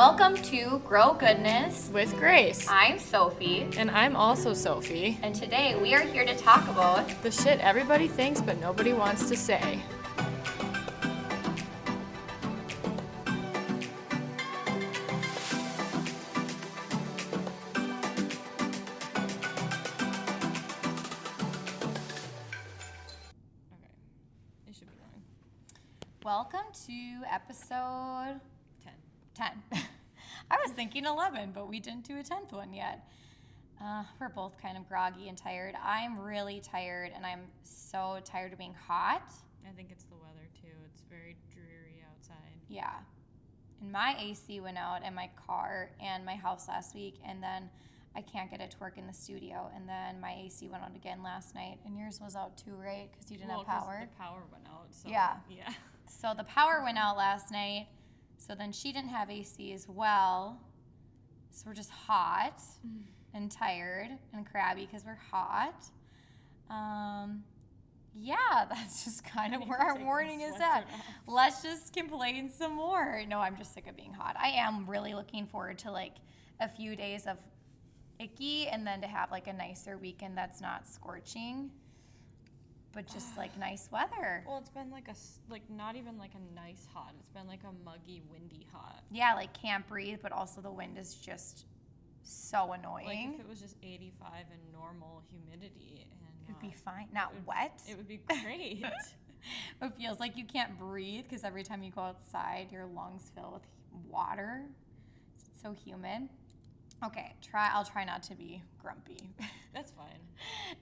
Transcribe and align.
Welcome 0.00 0.36
to 0.44 0.78
Grow 0.86 1.12
Goodness. 1.12 1.90
with 1.92 2.16
Grace. 2.16 2.66
I'm 2.70 2.98
Sophie, 2.98 3.68
And 3.76 3.90
I'm 3.90 4.16
also 4.16 4.54
Sophie. 4.54 5.18
and 5.22 5.34
today 5.34 5.76
we 5.78 5.94
are 5.94 6.00
here 6.00 6.24
to 6.24 6.34
talk 6.38 6.66
about 6.70 7.06
The 7.22 7.30
shit 7.30 7.60
everybody 7.60 8.08
thinks 8.08 8.40
but 8.40 8.58
nobody 8.60 8.94
wants 8.94 9.28
to 9.28 9.36
say. 9.36 9.78
Okay. 23.72 23.90
It 24.68 24.74
should 24.76 24.88
be 24.88 24.94
going. 24.96 25.22
welcome 26.24 26.66
to 26.86 27.26
episode 27.32 27.50
10. 27.68 27.78
10. 27.80 27.80
I 28.20 28.32
was 28.32 28.59
thinking 30.80 31.04
11, 31.04 31.50
but 31.54 31.68
we 31.68 31.78
didn't 31.78 32.08
do 32.08 32.14
a 32.16 32.22
10th 32.22 32.52
one 32.52 32.72
yet. 32.72 33.06
Uh, 33.84 34.02
we're 34.18 34.30
both 34.30 34.56
kind 34.62 34.78
of 34.78 34.88
groggy 34.88 35.28
and 35.28 35.36
tired. 35.36 35.74
I'm 35.84 36.18
really 36.18 36.58
tired, 36.60 37.12
and 37.14 37.26
I'm 37.26 37.42
so 37.62 38.18
tired 38.24 38.52
of 38.52 38.58
being 38.58 38.72
hot. 38.88 39.30
I 39.68 39.72
think 39.76 39.90
it's 39.90 40.04
the 40.04 40.14
weather 40.14 40.48
too. 40.58 40.74
It's 40.86 41.02
very 41.10 41.36
dreary 41.52 42.02
outside. 42.10 42.36
Yeah. 42.68 42.92
And 43.82 43.92
my 43.92 44.16
AC 44.18 44.60
went 44.60 44.78
out 44.78 45.04
in 45.04 45.14
my 45.14 45.28
car 45.46 45.90
and 46.02 46.24
my 46.24 46.34
house 46.34 46.66
last 46.66 46.94
week, 46.94 47.16
and 47.28 47.42
then 47.42 47.68
I 48.16 48.22
can't 48.22 48.50
get 48.50 48.62
it 48.62 48.70
to 48.70 48.78
work 48.78 48.96
in 48.96 49.06
the 49.06 49.12
studio. 49.12 49.70
And 49.76 49.86
then 49.86 50.18
my 50.18 50.32
AC 50.46 50.66
went 50.70 50.82
out 50.82 50.96
again 50.96 51.22
last 51.22 51.54
night, 51.54 51.78
and 51.84 51.98
yours 51.98 52.20
was 52.22 52.34
out 52.34 52.56
too, 52.56 52.72
right? 52.82 53.10
Because 53.12 53.30
you 53.30 53.36
didn't 53.36 53.50
Well, 53.50 53.64
have 53.64 53.82
power. 53.82 54.08
The 54.10 54.22
power 54.22 54.42
went 54.50 54.64
out. 54.66 54.86
So 54.92 55.10
Yeah. 55.10 55.34
Yeah. 55.50 55.74
So 56.06 56.32
the 56.34 56.44
power 56.44 56.80
went 56.82 56.96
out 57.04 57.18
last 57.18 57.52
night. 57.52 57.88
So 58.38 58.54
then 58.54 58.72
she 58.72 58.90
didn't 58.92 59.10
have 59.10 59.28
AC 59.28 59.74
as 59.74 59.86
well. 59.86 60.58
So 61.50 61.64
we're 61.66 61.74
just 61.74 61.90
hot 61.90 62.60
and 63.34 63.50
tired 63.50 64.10
and 64.32 64.46
crabby 64.50 64.86
because 64.86 65.04
we're 65.04 65.18
hot. 65.30 65.84
Um, 66.70 67.42
yeah, 68.14 68.64
that's 68.68 69.04
just 69.04 69.24
kind 69.24 69.54
of 69.54 69.66
where 69.68 69.78
our 69.78 69.98
morning 69.98 70.40
is 70.40 70.54
at. 70.60 70.86
Let's 71.26 71.62
just 71.62 71.92
complain 71.92 72.50
some 72.50 72.74
more. 72.74 73.22
No, 73.28 73.38
I'm 73.38 73.56
just 73.56 73.74
sick 73.74 73.88
of 73.88 73.96
being 73.96 74.12
hot. 74.12 74.36
I 74.38 74.48
am 74.50 74.88
really 74.88 75.14
looking 75.14 75.46
forward 75.46 75.78
to 75.80 75.90
like 75.90 76.14
a 76.60 76.68
few 76.68 76.96
days 76.96 77.26
of 77.26 77.36
icky 78.18 78.68
and 78.68 78.86
then 78.86 79.00
to 79.00 79.06
have 79.06 79.30
like 79.30 79.46
a 79.46 79.52
nicer 79.52 79.96
weekend 79.96 80.36
that's 80.36 80.60
not 80.60 80.86
scorching, 80.86 81.70
but 82.92 83.06
just 83.06 83.36
like 83.36 83.56
nice 83.58 83.88
weather. 83.92 84.44
Well, 84.46 84.58
it's 84.58 84.70
been 84.70 84.90
like 84.90 85.08
a 85.08 85.12
s- 85.12 85.38
like 85.48 85.62
not 85.70 85.96
even 85.96 86.18
like 86.18 86.32
a 86.34 86.54
nice 86.54 86.86
hot. 86.92 87.12
It's 87.20 87.28
been 87.30 87.46
like 87.46 87.60
a 87.64 87.72
muggy, 87.84 88.22
windy 88.30 88.66
hot. 88.72 89.02
Yeah, 89.10 89.34
like 89.34 89.52
can't 89.54 89.86
breathe, 89.88 90.18
but 90.22 90.32
also 90.32 90.60
the 90.60 90.70
wind 90.70 90.98
is 90.98 91.14
just 91.14 91.66
so 92.22 92.66
Like 92.66 92.80
annoying. 92.80 93.34
if 93.34 93.40
it 93.40 93.48
was 93.48 93.60
just 93.60 93.76
85 93.82 94.30
and 94.52 94.60
normal 94.72 95.22
humidity 95.30 96.04
and 96.04 96.10
It'd 96.48 96.60
be 96.60 96.68
not- 96.68 96.76
fine. 96.76 97.08
Not 97.12 97.34
would- 97.34 97.46
wet. 97.46 97.80
It 97.88 97.96
would 97.96 98.08
be 98.08 98.18
great. 98.42 98.84
it 99.82 99.92
feels 99.98 100.20
like 100.20 100.36
you 100.36 100.44
can't 100.44 100.78
breathe 100.78 101.24
because 101.28 101.44
every 101.44 101.62
time 101.62 101.82
you 101.82 101.90
go 101.90 102.02
outside, 102.02 102.68
your 102.70 102.86
lungs 102.86 103.30
fill 103.34 103.52
with 103.54 103.62
water. 104.10 104.62
It's 105.34 105.62
so 105.62 105.72
humid. 105.72 106.28
Okay, 107.02 107.34
try. 107.40 107.70
I'll 107.72 107.84
try 107.84 108.04
not 108.04 108.22
to 108.24 108.34
be 108.34 108.62
grumpy. 108.82 109.30
That's 109.74 109.90
fine. 109.92 110.20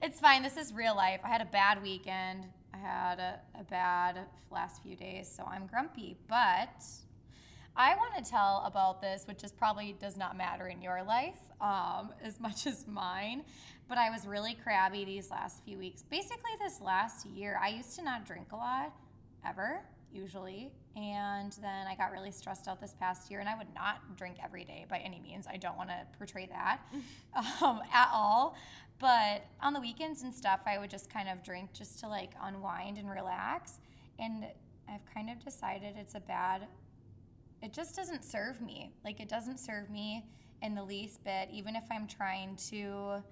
it's 0.01 0.19
fine. 0.19 0.43
This 0.43 0.57
is 0.57 0.73
real 0.73 0.95
life. 0.95 1.21
I 1.23 1.29
had 1.29 1.41
a 1.41 1.45
bad 1.45 1.81
weekend. 1.81 2.45
I 2.73 2.77
had 2.77 3.19
a, 3.19 3.39
a 3.57 3.63
bad 3.63 4.19
last 4.51 4.83
few 4.83 4.95
days, 4.95 5.31
so 5.33 5.43
I'm 5.45 5.65
grumpy. 5.67 6.17
But 6.27 6.83
I 7.75 7.95
want 7.95 8.23
to 8.23 8.29
tell 8.29 8.63
about 8.65 9.01
this, 9.01 9.25
which 9.27 9.45
is 9.45 9.53
probably 9.53 9.95
does 9.97 10.17
not 10.17 10.35
matter 10.35 10.67
in 10.67 10.81
your 10.81 11.03
life 11.03 11.39
um, 11.61 12.11
as 12.23 12.37
much 12.39 12.67
as 12.67 12.85
mine. 12.85 13.43
But 13.87 13.97
I 13.97 14.09
was 14.09 14.27
really 14.27 14.55
crabby 14.61 15.05
these 15.05 15.31
last 15.31 15.63
few 15.63 15.77
weeks. 15.77 16.03
Basically, 16.03 16.51
this 16.61 16.81
last 16.81 17.25
year, 17.25 17.57
I 17.63 17.69
used 17.69 17.95
to 17.95 18.03
not 18.03 18.25
drink 18.25 18.47
a 18.51 18.57
lot, 18.57 18.93
ever, 19.47 19.79
usually. 20.11 20.73
And 20.95 21.53
then 21.61 21.87
I 21.87 21.95
got 21.95 22.11
really 22.11 22.31
stressed 22.31 22.67
out 22.67 22.81
this 22.81 22.93
past 22.99 23.29
year, 23.31 23.39
and 23.39 23.47
I 23.47 23.55
would 23.55 23.73
not 23.73 24.17
drink 24.17 24.37
every 24.43 24.65
day 24.65 24.85
by 24.89 24.97
any 24.97 25.19
means. 25.19 25.45
I 25.47 25.57
don't 25.57 25.77
want 25.77 25.89
to 25.89 25.99
portray 26.17 26.47
that 26.47 26.79
um, 27.61 27.81
at 27.93 28.09
all. 28.13 28.57
But 28.99 29.45
on 29.61 29.73
the 29.73 29.79
weekends 29.79 30.23
and 30.23 30.33
stuff, 30.33 30.61
I 30.65 30.77
would 30.77 30.89
just 30.89 31.09
kind 31.09 31.29
of 31.29 31.43
drink 31.43 31.71
just 31.73 31.99
to 31.99 32.07
like 32.09 32.31
unwind 32.41 32.97
and 32.97 33.09
relax. 33.09 33.79
And 34.17 34.45
I've 34.89 35.05
kind 35.13 35.29
of 35.29 35.43
decided 35.43 35.95
it's 35.97 36.15
a 36.15 36.19
bad 36.19 36.67
it 37.61 37.73
just 37.73 37.95
doesn't 37.95 38.23
serve 38.23 38.61
me. 38.61 38.91
Like 39.03 39.19
it 39.19 39.29
doesn't 39.29 39.59
serve 39.59 39.89
me 39.89 40.25
in 40.61 40.75
the 40.75 40.83
least 40.83 41.23
bit, 41.23 41.49
even 41.51 41.75
if 41.75 41.83
I'm 41.91 42.07
trying 42.07 42.55
to 42.69 43.23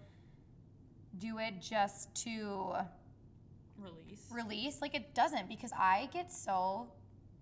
do 1.18 1.40
it 1.40 1.62
just 1.62 2.14
to 2.24 2.74
Release. 3.78 4.28
release. 4.32 4.82
Like 4.82 4.96
it 4.96 5.14
doesn't 5.14 5.48
because 5.48 5.72
I 5.78 6.10
get 6.12 6.32
so 6.32 6.88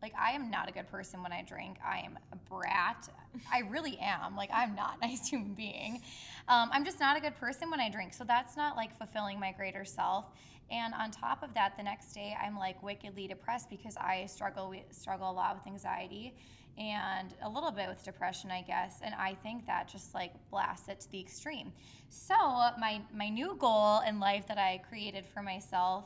like 0.06 0.14
I 0.22 0.34
am 0.34 0.52
not 0.52 0.70
a 0.70 0.72
good 0.72 0.88
person 0.88 1.24
when 1.24 1.32
I 1.32 1.42
drink. 1.42 1.78
I 1.84 2.04
am 2.06 2.20
a 2.32 2.36
brat. 2.48 3.10
I 3.52 3.62
really 3.62 3.98
am. 3.98 4.36
Like 4.36 4.52
I'm 4.54 4.76
not 4.76 4.98
a 5.02 5.08
nice 5.08 5.28
human 5.28 5.56
being. 5.56 6.04
Um, 6.48 6.70
I'm 6.72 6.86
just 6.86 7.00
not 7.00 7.18
a 7.18 7.20
good 7.20 7.36
person 7.38 7.72
when 7.72 7.80
I 7.80 7.90
drink. 7.90 8.14
So 8.14 8.24
that's 8.24 8.56
not 8.56 8.76
like 8.76 8.96
fulfilling 9.00 9.40
my 9.40 9.52
greater 9.52 9.84
self. 9.84 10.26
And 10.70 10.94
on 10.94 11.10
top 11.10 11.42
of 11.42 11.56
that, 11.56 11.76
the 11.76 11.82
next 11.82 12.14
day 12.14 12.38
I'm 12.40 12.56
like 12.56 12.84
wickedly 12.84 13.28
depressed 13.28 13.68
because 13.68 13.98
I 13.98 14.28
struggle 14.28 14.76
struggle 14.92 15.32
a 15.32 15.34
lot 15.34 15.56
with 15.56 15.66
anxiety 15.66 16.36
and 16.78 17.34
a 17.42 17.50
little 17.50 17.72
bit 17.72 17.90
with 17.90 18.04
depression, 18.04 18.52
I 18.52 18.62
guess. 18.62 19.00
And 19.04 19.16
I 19.16 19.34
think 19.42 19.66
that 19.66 19.88
just 19.88 20.14
like 20.14 20.34
blasts 20.52 20.88
it 20.88 21.00
to 21.00 21.12
the 21.12 21.20
extreme. 21.20 21.74
So 22.10 22.36
my 22.80 23.02
my 23.12 23.30
new 23.30 23.56
goal 23.58 24.02
in 24.08 24.20
life 24.20 24.46
that 24.50 24.60
I 24.60 24.84
created 24.88 25.26
for 25.26 25.42
myself 25.42 26.06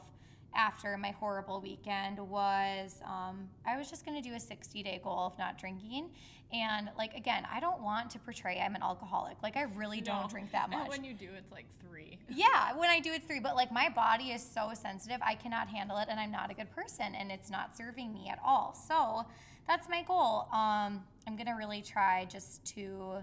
after 0.55 0.97
my 0.97 1.11
horrible 1.11 1.61
weekend 1.61 2.17
was 2.19 2.95
um, 3.05 3.47
I 3.67 3.77
was 3.77 3.89
just 3.89 4.05
going 4.05 4.21
to 4.21 4.27
do 4.29 4.35
a 4.35 4.39
60 4.39 4.83
day 4.83 4.99
goal 5.03 5.19
of 5.27 5.37
not 5.37 5.57
drinking. 5.59 6.09
And 6.51 6.89
like, 6.97 7.13
again, 7.15 7.45
I 7.51 7.59
don't 7.59 7.81
want 7.83 8.09
to 8.11 8.19
portray 8.19 8.59
I'm 8.59 8.73
an 8.75 8.81
alcoholic. 8.81 9.37
Like, 9.43 9.55
I 9.55 9.63
really 9.63 10.01
don't 10.01 10.23
No. 10.23 10.27
drink 10.27 10.51
that 10.51 10.69
And 10.71 10.79
much. 10.79 10.89
when 10.89 11.03
you 11.03 11.13
do, 11.13 11.29
it's 11.37 11.51
like 11.51 11.65
three. 11.87 12.17
Yeah, 12.27 12.75
when 12.75 12.89
I 12.89 12.99
do 12.99 13.11
it 13.13 13.23
three, 13.27 13.39
but 13.39 13.55
like 13.55 13.71
my 13.71 13.89
body 13.89 14.31
is 14.31 14.41
so 14.43 14.71
sensitive, 14.73 15.19
I 15.21 15.35
cannot 15.35 15.67
handle 15.67 15.97
it, 15.97 16.07
and 16.09 16.19
I'm 16.19 16.31
not 16.31 16.49
a 16.49 16.55
good 16.55 16.71
person, 16.71 17.13
and 17.13 17.31
it's 17.31 17.51
not 17.51 17.77
serving 17.77 18.11
me 18.13 18.29
at 18.31 18.39
all. 18.43 18.73
So 18.87 19.25
that's 19.67 19.87
my 19.87 20.01
goal. 20.03 20.47
Um, 20.51 21.03
I'm 21.27 21.35
gonna 21.37 21.55
really 21.55 21.83
try 21.83 22.25
just 22.25 22.65
to 22.73 23.17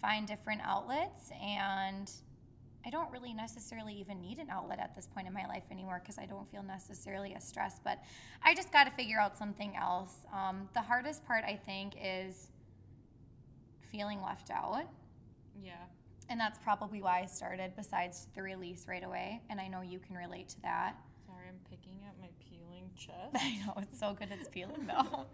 find 0.00 0.28
different 0.28 0.60
outlets, 0.64 1.30
and 1.42 2.08
I 2.84 2.90
don't 2.90 3.10
really 3.10 3.34
necessarily 3.34 3.94
even 3.94 4.20
need 4.20 4.38
an 4.38 4.48
outlet 4.50 4.78
at 4.78 4.96
this 4.96 5.06
point 5.06 5.26
in 5.26 5.34
my 5.34 5.46
life 5.46 5.64
anymore 5.70 6.00
because 6.02 6.18
I 6.18 6.26
don't 6.26 6.50
feel 6.50 6.62
necessarily 6.62 7.34
as 7.34 7.44
stressed. 7.46 7.84
But 7.84 7.98
I 8.42 8.54
just 8.54 8.72
got 8.72 8.84
to 8.84 8.90
figure 8.92 9.20
out 9.20 9.36
something 9.36 9.76
else. 9.76 10.14
Um, 10.32 10.68
the 10.72 10.80
hardest 10.80 11.24
part, 11.26 11.44
I 11.44 11.56
think, 11.66 11.94
is 12.02 12.48
feeling 13.92 14.22
left 14.22 14.50
out. 14.50 14.84
Yeah. 15.62 15.72
And 16.30 16.40
that's 16.40 16.58
probably 16.58 17.02
why 17.02 17.20
I 17.20 17.26
started, 17.26 17.72
besides 17.76 18.28
the 18.34 18.42
release 18.42 18.86
right 18.88 19.04
away. 19.04 19.40
And 19.50 19.60
I 19.60 19.68
know 19.68 19.82
you 19.82 19.98
can 19.98 20.16
relate 20.16 20.48
to 20.50 20.62
that. 20.62 20.94
Sorry, 21.26 21.44
I'm 21.48 21.58
picking 21.68 21.99
at 21.99 21.99
my 21.99 21.99
peeling 21.99 21.99
chest. 23.06 23.34
I 23.34 23.58
know 23.66 23.74
it's 23.78 23.98
so 23.98 24.14
good 24.18 24.28
it's 24.30 24.48
feeling 24.48 24.86
though. 24.86 25.26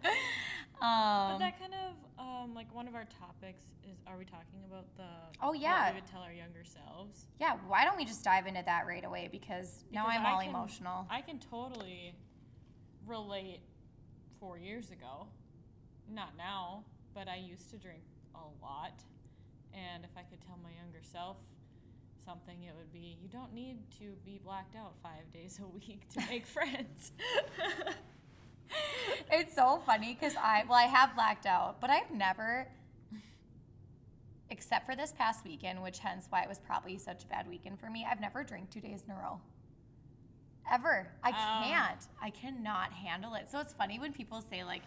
But 0.80 0.84
um, 0.86 1.38
that 1.38 1.58
kind 1.58 1.72
of 1.74 2.24
um, 2.24 2.54
like 2.54 2.72
one 2.74 2.86
of 2.86 2.94
our 2.94 3.06
topics 3.20 3.62
is 3.84 3.96
are 4.06 4.16
we 4.18 4.24
talking 4.24 4.60
about 4.68 4.84
the 4.96 5.04
Oh, 5.42 5.52
yeah. 5.52 5.86
what 5.86 5.94
we 5.94 6.00
would 6.00 6.10
tell 6.10 6.20
our 6.22 6.32
younger 6.32 6.64
selves? 6.64 7.26
yeah, 7.40 7.56
why 7.66 7.84
don't 7.84 7.96
we 7.96 8.04
just 8.04 8.22
dive 8.24 8.46
into 8.46 8.62
that 8.64 8.86
right 8.86 9.04
away? 9.04 9.28
Because 9.30 9.84
now 9.92 10.06
I'm 10.06 10.24
I 10.24 10.30
all 10.32 10.40
can- 10.40 10.50
emotional. 10.50 11.06
I 11.10 11.20
can 11.22 11.38
totally 11.38 12.14
relate 13.06 13.60
four 14.40 14.58
years 14.58 14.90
ago. 14.90 15.26
Not 16.12 16.36
now, 16.36 16.84
but 17.14 17.28
I 17.28 17.36
used 17.36 17.70
to 17.70 17.76
drink 17.78 18.02
a 18.34 18.44
lot. 18.64 19.02
And 19.74 20.04
if 20.04 20.10
I 20.16 20.22
could 20.22 20.40
tell 20.46 20.58
my 20.62 20.70
younger 20.80 21.00
self 21.02 21.36
something, 22.26 22.56
it 22.64 22.74
would 22.76 22.92
be 22.92 23.16
you 23.22 23.28
don't 23.28 23.54
need 23.54 23.78
to 24.00 24.12
be 24.24 24.40
blacked 24.44 24.74
out 24.76 24.94
five 25.02 25.32
days 25.32 25.60
a 25.62 25.66
week 25.66 26.08
to 26.14 26.20
make 26.28 26.46
friends. 26.56 27.12
it's 29.30 29.54
so 29.54 29.80
funny 29.86 30.16
because 30.18 30.34
I, 30.36 30.64
well, 30.68 30.78
I 30.78 30.82
have 30.84 31.14
blacked 31.14 31.46
out, 31.46 31.80
but 31.80 31.88
I've 31.90 32.10
never, 32.10 32.66
except 34.50 34.86
for 34.86 34.96
this 34.96 35.12
past 35.12 35.44
weekend, 35.44 35.82
which 35.82 36.00
hence 36.00 36.26
why 36.30 36.42
it 36.42 36.48
was 36.48 36.58
probably 36.58 36.98
such 36.98 37.24
a 37.24 37.26
bad 37.28 37.48
weekend 37.48 37.78
for 37.78 37.88
me, 37.90 38.06
I've 38.10 38.20
never 38.20 38.42
drank 38.42 38.70
two 38.70 38.80
days 38.80 39.02
in 39.06 39.12
a 39.14 39.16
row. 39.16 39.40
Ever. 40.70 41.06
I 41.22 41.30
Oh. 41.30 41.64
can't. 41.64 42.00
I 42.20 42.30
cannot 42.30 42.92
handle 42.92 43.34
it. 43.34 43.48
So 43.50 43.60
it's 43.60 43.72
funny 43.72 44.00
when 44.00 44.12
people 44.12 44.42
say, 44.50 44.64
like, 44.64 44.82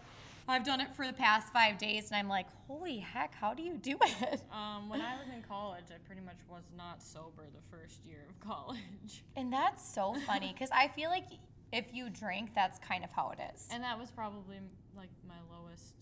I've 0.48 0.64
done 0.64 0.80
it 0.80 0.92
for 0.94 1.06
the 1.06 1.12
past 1.12 1.52
five 1.52 1.78
days, 1.78 2.08
and 2.10 2.16
I'm 2.18 2.28
like, 2.28 2.46
holy 2.66 2.98
heck, 2.98 3.34
how 3.34 3.54
do 3.54 3.62
you 3.62 3.74
do 3.76 3.96
it? 4.02 4.42
um, 4.52 4.88
when 4.88 5.00
I 5.00 5.14
was 5.16 5.28
in 5.34 5.42
college, 5.42 5.59
I 5.90 5.98
pretty 6.06 6.22
much 6.22 6.38
was 6.48 6.64
not 6.76 7.02
sober 7.02 7.44
the 7.52 7.76
first 7.76 8.04
year 8.04 8.26
of 8.28 8.38
college. 8.48 9.24
And 9.36 9.52
that's 9.52 9.86
so 9.86 10.14
funny 10.26 10.52
because 10.54 10.70
I 10.72 10.88
feel 10.88 11.10
like 11.10 11.26
if 11.72 11.86
you 11.92 12.10
drink, 12.10 12.50
that's 12.54 12.78
kind 12.78 13.04
of 13.04 13.10
how 13.10 13.30
it 13.30 13.38
is. 13.54 13.68
And 13.70 13.82
that 13.82 13.98
was 13.98 14.10
probably 14.10 14.58
like 14.96 15.10
my 15.26 15.38
lowest 15.50 15.94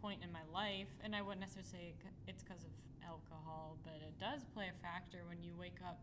point 0.00 0.20
in 0.22 0.30
my 0.32 0.44
life, 0.52 0.92
and 1.02 1.16
I 1.16 1.22
wouldn't 1.22 1.40
necessarily 1.40 1.70
say 1.70 2.10
it's 2.28 2.42
because 2.42 2.62
of 2.62 2.70
alcohol, 3.04 3.78
but 3.84 3.96
it 4.04 4.12
does 4.20 4.44
play 4.52 4.68
a 4.68 4.76
factor 4.84 5.24
when 5.28 5.42
you 5.42 5.52
wake 5.58 5.80
up 5.86 6.00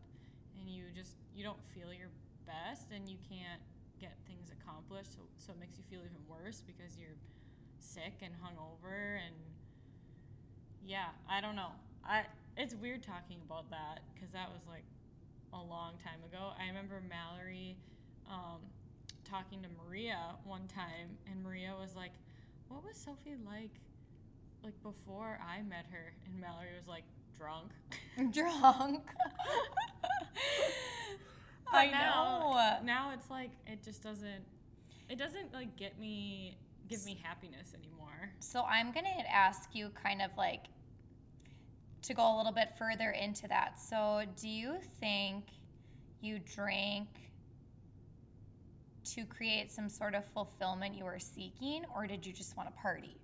and 0.59 0.69
you 0.69 0.85
just 0.95 1.17
you 1.35 1.43
don't 1.43 1.61
feel 1.73 1.93
your 1.93 2.09
best 2.45 2.89
and 2.93 3.07
you 3.07 3.17
can't 3.29 3.61
get 3.99 4.17
things 4.25 4.49
accomplished, 4.49 5.13
so, 5.13 5.21
so 5.37 5.53
it 5.53 5.59
makes 5.59 5.77
you 5.77 5.83
feel 5.89 6.01
even 6.01 6.17
worse 6.25 6.63
because 6.65 6.97
you're 6.97 7.17
sick 7.79 8.13
and 8.21 8.33
hungover 8.41 9.21
and 9.21 9.35
yeah, 10.85 11.13
I 11.29 11.41
don't 11.41 11.55
know. 11.55 11.73
I 12.03 12.25
it's 12.57 12.75
weird 12.75 13.03
talking 13.03 13.37
about 13.45 13.69
that 13.69 14.01
because 14.13 14.31
that 14.31 14.49
was 14.51 14.61
like 14.67 14.83
a 15.53 15.57
long 15.57 15.93
time 16.03 16.19
ago. 16.25 16.51
I 16.59 16.67
remember 16.67 17.01
Mallory 17.07 17.75
um, 18.29 18.61
talking 19.23 19.61
to 19.61 19.67
Maria 19.85 20.35
one 20.45 20.67
time, 20.67 21.17
and 21.29 21.43
Maria 21.43 21.73
was 21.79 21.95
like, 21.95 22.11
"What 22.67 22.83
was 22.83 22.95
Sophie 22.95 23.35
like, 23.45 23.71
like 24.63 24.81
before 24.83 25.39
I 25.41 25.61
met 25.63 25.85
her?" 25.91 26.13
And 26.25 26.39
Mallory 26.39 26.75
was 26.77 26.87
like, 26.87 27.03
"Drunk." 27.37 27.71
Drunk. 28.33 29.03
I 31.73 31.87
now, 31.87 32.51
know. 32.51 32.85
now 32.85 33.11
it's 33.13 33.29
like 33.29 33.51
it 33.65 33.83
just 33.83 34.03
doesn't. 34.03 34.43
It 35.09 35.17
doesn't 35.17 35.53
like 35.53 35.75
get 35.77 35.99
me 35.99 36.57
give 36.89 37.05
me 37.05 37.17
happiness 37.23 37.73
anymore. 37.73 38.31
So 38.39 38.63
I'm 38.63 38.91
going 38.91 39.05
to 39.05 39.31
ask 39.33 39.69
you 39.73 39.91
kind 40.03 40.21
of 40.21 40.31
like 40.37 40.65
to 42.03 42.13
go 42.13 42.35
a 42.35 42.37
little 42.37 42.51
bit 42.51 42.69
further 42.77 43.11
into 43.11 43.47
that. 43.47 43.79
So 43.79 44.23
do 44.39 44.47
you 44.49 44.77
think 44.99 45.45
you 46.21 46.39
drank 46.39 47.07
to 49.15 49.25
create 49.25 49.71
some 49.71 49.89
sort 49.89 50.15
of 50.15 50.23
fulfillment 50.33 50.95
you 50.95 51.03
were 51.05 51.19
seeking 51.19 51.83
or 51.95 52.07
did 52.07 52.25
you 52.25 52.33
just 52.33 52.55
want 52.55 52.69
to 52.69 52.81
party? 52.81 53.17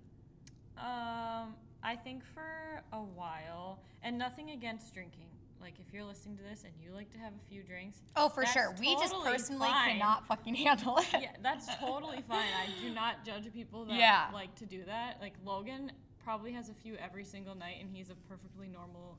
Um, 0.76 1.54
I 1.82 1.96
think 2.02 2.24
for 2.24 2.82
a 2.92 3.00
while, 3.00 3.80
and 4.02 4.16
nothing 4.18 4.50
against 4.50 4.94
drinking. 4.94 5.24
Like 5.60 5.74
if 5.80 5.92
you're 5.92 6.04
listening 6.04 6.36
to 6.36 6.42
this 6.44 6.62
and 6.62 6.72
you 6.80 6.92
like 6.94 7.10
to 7.12 7.18
have 7.18 7.32
a 7.32 7.48
few 7.50 7.62
drinks, 7.62 7.98
Oh, 8.16 8.28
for 8.28 8.46
sure. 8.46 8.74
We 8.78 8.94
just 8.96 9.12
personally 9.24 9.68
fine. 9.68 9.92
cannot 9.98 10.26
fucking 10.28 10.54
handle 10.54 10.98
it. 10.98 11.06
yeah, 11.14 11.30
that's 11.42 11.74
totally 11.76 12.22
fine. 12.28 12.46
I 12.56 12.68
do 12.80 12.94
not 12.94 13.24
judge 13.24 13.52
people 13.52 13.84
that 13.86 13.96
Yeah. 13.98 14.26
like 14.32 14.54
to 14.56 14.66
do 14.66 14.84
that. 14.84 15.18
Like 15.20 15.34
Logan 15.44 15.90
probably 16.28 16.52
has 16.52 16.68
a 16.68 16.74
few 16.74 16.94
every 16.96 17.24
single 17.24 17.54
night, 17.54 17.76
and 17.80 17.88
he's 17.90 18.10
a 18.10 18.14
perfectly 18.28 18.68
normal 18.68 19.16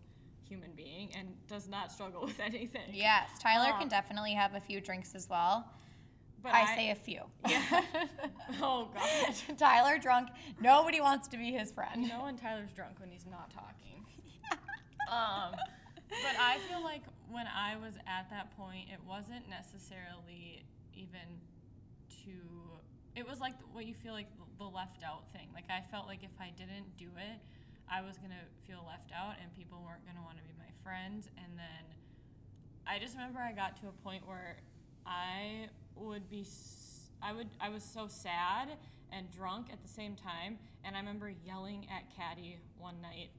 human 0.47 0.69
being 0.77 1.09
and 1.17 1.29
does 1.47 1.67
not 1.67 1.91
struggle 1.91 2.21
with 2.25 2.39
anything. 2.39 2.91
Yes, 2.93 3.31
Tyler 3.41 3.73
Um, 3.73 3.79
can 3.79 3.87
definitely 3.87 4.33
have 4.33 4.53
a 4.53 4.59
few 4.59 4.79
drinks 4.79 5.15
as 5.15 5.27
well. 5.27 5.65
but 6.43 6.53
I, 6.53 6.75
say 6.75 6.91
a 6.91 6.95
few. 6.95 7.21
Yeah. 7.49 7.81
oh 8.61 8.89
god. 8.93 9.57
Tyler 9.57 9.97
drunk, 9.97 10.29
nobody 10.61 11.01
wants 11.01 11.27
to 11.29 11.37
be 11.37 11.51
his 11.51 11.71
friend. 11.71 12.03
You 12.03 12.09
know 12.09 12.25
when 12.25 12.37
Tyler's 12.37 12.69
drunk 12.75 12.99
when 12.99 13.09
he's 13.09 13.25
not 13.25 13.49
talking. 13.49 14.05
um, 15.11 15.55
but 16.09 16.35
I 16.39 16.59
feel 16.69 16.83
like 16.83 17.01
when 17.31 17.47
I 17.47 17.75
was 17.77 17.95
at 18.05 18.29
that 18.29 18.55
point, 18.55 18.87
it 18.93 18.99
wasn't 19.07 19.49
necessarily 19.49 20.63
even 20.93 21.41
to. 22.23 22.78
It 23.19 23.27
was 23.27 23.41
like 23.41 23.55
what 23.73 23.85
you 23.85 23.93
feel 23.93 24.13
like 24.13 24.27
the 24.57 24.63
left 24.63 25.03
out 25.03 25.27
thing. 25.33 25.49
Like 25.53 25.65
I 25.69 25.83
felt 25.91 26.07
like 26.07 26.23
if 26.23 26.31
I 26.39 26.53
didn't 26.55 26.95
do 26.97 27.11
it, 27.17 27.37
I 27.91 27.99
was 27.99 28.17
gonna 28.17 28.47
feel 28.65 28.85
left 28.87 29.11
out, 29.11 29.35
and 29.41 29.53
people 29.57 29.83
weren't 29.85 30.05
gonna 30.07 30.23
want 30.23 30.37
to 30.37 30.43
be 30.43 30.55
my 30.57 30.71
friends. 30.81 31.27
And 31.35 31.59
then 31.59 31.83
I 32.87 32.97
just 32.97 33.15
remember 33.15 33.39
I 33.39 33.51
got 33.51 33.75
to 33.81 33.89
a 33.89 33.91
point 34.07 34.25
where 34.25 34.55
I 35.05 35.67
would 35.95 36.29
be. 36.29 36.45
I 37.21 37.33
would. 37.33 37.49
I 37.59 37.67
was 37.67 37.83
so 37.83 38.07
sad 38.07 38.69
and 39.11 39.29
drunk 39.35 39.67
at 39.73 39.81
the 39.81 39.89
same 39.89 40.15
time, 40.15 40.57
and 40.85 40.95
I 40.95 40.99
remember 40.99 41.29
yelling 41.45 41.87
at 41.91 42.15
Caddy 42.15 42.57
one 42.77 43.01
night, 43.01 43.31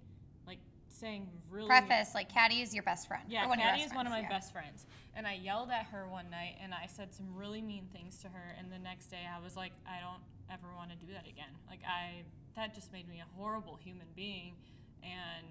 saying 1.01 1.29
really. 1.51 1.67
Preface, 1.67 2.15
like 2.15 2.29
Caddy 2.29 2.61
is 2.61 2.75
your 2.75 2.83
best 2.83 3.09
friend. 3.09 3.25
Yeah, 3.29 3.47
one 3.47 3.59
Caddy 3.59 3.83
is 3.83 3.93
one 3.93 4.07
of 4.07 4.13
my 4.13 4.21
yeah. 4.21 4.29
best 4.29 4.53
friends. 4.53 4.87
And 5.17 5.27
I 5.27 5.35
yelled 5.35 5.71
at 5.71 5.87
her 5.87 6.07
one 6.07 6.31
night 6.31 6.57
and 6.63 6.73
I 6.73 6.87
said 6.87 7.15
some 7.15 7.27
really 7.35 7.63
mean 7.63 7.89
things 7.93 8.19
to 8.19 8.29
her 8.29 8.55
and 8.59 8.71
the 8.71 8.79
next 8.79 9.07
day 9.07 9.27
I 9.27 9.43
was 9.43 9.57
like, 9.57 9.73
I 9.87 10.01
don't 10.01 10.23
ever 10.53 10.73
want 10.77 10.91
to 10.91 10.97
do 10.97 11.13
that 11.13 11.27
again. 11.27 11.51
Like 11.69 11.81
I 11.87 12.23
that 12.57 12.75
just 12.75 12.93
made 12.93 13.09
me 13.09 13.21
a 13.21 13.39
horrible 13.39 13.79
human 13.83 14.07
being 14.15 14.55
and 15.03 15.47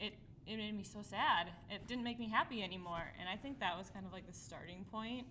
it 0.00 0.14
it 0.46 0.56
made 0.56 0.76
me 0.76 0.84
so 0.84 1.00
sad. 1.02 1.48
It 1.70 1.86
didn't 1.86 2.04
make 2.04 2.18
me 2.18 2.28
happy 2.28 2.62
anymore. 2.62 3.12
And 3.20 3.28
I 3.28 3.36
think 3.36 3.60
that 3.60 3.76
was 3.76 3.90
kind 3.90 4.06
of 4.06 4.12
like 4.12 4.26
the 4.26 4.32
starting 4.32 4.84
point. 4.90 5.26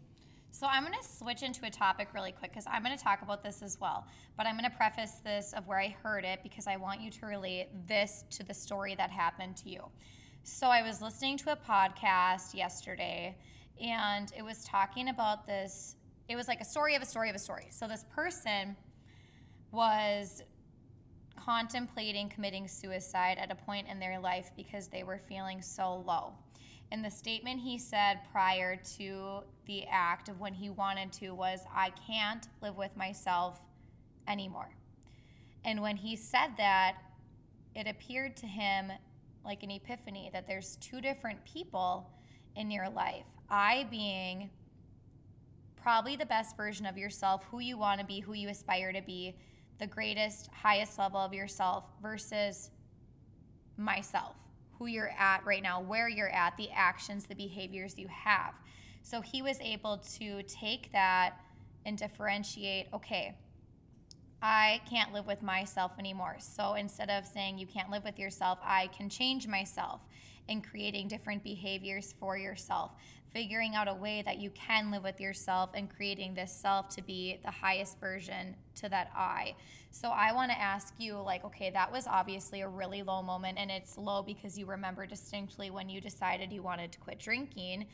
So 0.52 0.66
I'm 0.66 0.84
going 0.84 0.98
to 1.00 1.08
switch 1.08 1.44
into 1.44 1.66
a 1.66 1.70
topic 1.70 2.10
really 2.14 2.32
quick 2.32 2.52
because 2.52 2.66
I'm 2.68 2.84
going 2.84 2.98
to 2.98 3.04
talk 3.04 3.22
about 3.22 3.44
this 3.44 3.62
as 3.62 3.80
well. 3.80 4.08
But 4.36 4.48
I'm 4.48 4.58
going 4.58 4.70
to 4.70 4.76
preface 4.76 5.22
this 5.24 5.54
of 5.54 5.68
where 5.68 5.80
I 5.80 5.96
heard 6.02 6.26
it 6.26 6.40
because 6.42 6.68
I 6.68 6.78
want 6.78 7.02
you 7.02 7.12
to 7.12 7.26
relate 7.26 7.68
this 7.88 8.24
to 8.32 8.44
the 8.44 8.54
story 8.54 8.96
that 8.96 9.12
happened 9.12 9.56
to 9.58 9.70
you. 9.70 9.84
So 10.44 10.68
I 10.68 10.82
was 10.82 11.02
listening 11.02 11.38
to 11.40 11.52
a 11.52 11.56
podcast 11.56 12.56
yesterday 12.56 13.38
and 13.82 14.32
it 14.36 14.42
was 14.42 14.64
talking 14.64 15.10
about 15.10 15.46
this. 15.46 15.96
It 16.28 16.36
was 16.36 16.48
like 16.48 16.62
a 16.62 16.66
story 16.66 16.96
of 16.96 17.02
a 17.02 17.06
story 17.06 17.30
of 17.30 17.36
a 17.36 17.40
story. 17.40 17.68
So 17.70 17.88
this 17.88 18.06
person 18.16 18.76
was 19.72 20.42
contemplating 21.36 22.30
committing 22.30 22.68
suicide 22.68 23.38
at 23.40 23.52
a 23.52 23.56
point 23.56 23.88
in 23.88 24.00
their 24.00 24.20
life 24.20 24.52
because 24.56 24.88
they 24.88 25.04
were 25.04 25.20
feeling 25.30 25.62
so 25.62 26.04
low. 26.06 26.34
And 26.92 27.04
the 27.04 27.12
statement 27.12 27.60
he 27.60 27.78
said 27.78 28.20
prior 28.32 28.78
to 28.98 29.44
the 29.66 29.86
act 29.92 30.30
of 30.30 30.40
when 30.40 30.54
he 30.54 30.70
wanted 30.70 31.12
to 31.14 31.32
was, 31.32 31.62
I 31.74 31.92
can't 32.08 32.48
live 32.62 32.78
with 32.78 32.96
myself 32.96 33.60
anymore. 34.28 34.70
And 35.66 35.82
when 35.82 35.98
he 35.98 36.16
said 36.16 36.52
that, 36.58 36.96
it 37.76 37.88
appeared 37.88 38.38
to 38.38 38.48
him 38.48 38.92
like 39.44 39.64
an 39.64 39.72
epiphany 39.72 40.30
that 40.34 40.48
there's 40.48 40.78
two 40.78 41.02
different 41.02 41.44
people 41.46 42.10
in 42.56 42.72
your 42.72 42.90
life. 42.90 43.26
I 43.50 43.86
being 43.90 44.50
probably 45.82 46.16
the 46.16 46.26
best 46.26 46.58
version 46.58 46.86
of 46.86 46.98
yourself, 46.98 47.46
who 47.52 47.60
you 47.60 47.78
want 47.78 48.00
to 48.00 48.06
be, 48.06 48.20
who 48.20 48.34
you 48.34 48.50
aspire 48.50 48.92
to 48.92 49.02
be, 49.02 49.36
the 49.80 49.88
greatest, 49.88 50.50
highest 50.52 50.98
level 50.98 51.20
of 51.20 51.34
yourself 51.34 51.86
versus 52.02 52.72
myself, 53.78 54.36
who 54.78 54.88
you're 54.88 55.12
at 55.18 55.46
right 55.46 55.64
now, 55.64 55.82
where 55.82 56.08
you're 56.08 56.30
at, 56.30 56.56
the 56.58 56.70
actions, 56.72 57.26
the 57.26 57.36
behaviors 57.36 57.98
you 57.98 58.08
have. 58.08 58.54
So 59.02 59.22
he 59.22 59.42
was 59.42 59.60
able 59.60 59.98
to 60.18 60.44
take 60.44 60.92
that 60.92 61.40
and 61.86 61.98
differentiate 61.98 62.88
okay, 62.94 63.36
I 64.42 64.82
can't 64.90 65.14
live 65.14 65.26
with 65.26 65.42
myself 65.42 65.94
anymore. 65.98 66.36
So 66.40 66.76
instead 66.76 67.10
of 67.10 67.26
saying 67.26 67.58
you 67.58 67.66
can't 67.66 67.90
live 67.90 68.04
with 68.04 68.20
yourself, 68.20 68.60
I 68.64 68.88
can 68.88 69.10
change 69.10 69.48
myself 69.48 70.02
and 70.50 70.64
creating 70.64 71.08
different 71.08 71.44
behaviors 71.44 72.14
for 72.20 72.38
yourself, 72.38 72.92
figuring 73.34 73.76
out 73.76 73.88
a 73.88 73.94
way 73.94 74.22
that 74.26 74.38
you 74.38 74.50
can 74.52 74.92
live 74.92 75.04
with 75.04 75.20
yourself 75.20 75.72
and 75.74 75.94
creating 75.94 76.34
this 76.34 76.52
self 76.52 76.90
to 76.90 77.02
be 77.02 77.40
the 77.44 77.52
highest 77.52 78.00
version 78.00 78.56
to 78.76 78.90
that 78.90 79.12
I. 79.16 79.56
So 79.92 80.10
I 80.10 80.34
want 80.34 80.52
to 80.52 80.60
ask 80.60 80.94
you 80.98 81.16
like 81.16 81.44
okay, 81.44 81.70
that 81.72 81.92
was 81.92 82.08
obviously 82.08 82.62
a 82.62 82.68
really 82.68 83.04
low 83.04 83.22
moment 83.22 83.58
and 83.58 83.70
it's 83.72 83.98
low 83.98 84.22
because 84.22 84.58
you 84.58 84.66
remember 84.66 85.06
distinctly 85.06 85.70
when 85.70 85.90
you 85.90 86.02
decided 86.02 86.52
you 86.52 86.62
wanted 86.62 86.92
to 86.92 87.00
quit 87.00 87.20
drinking. 87.20 87.88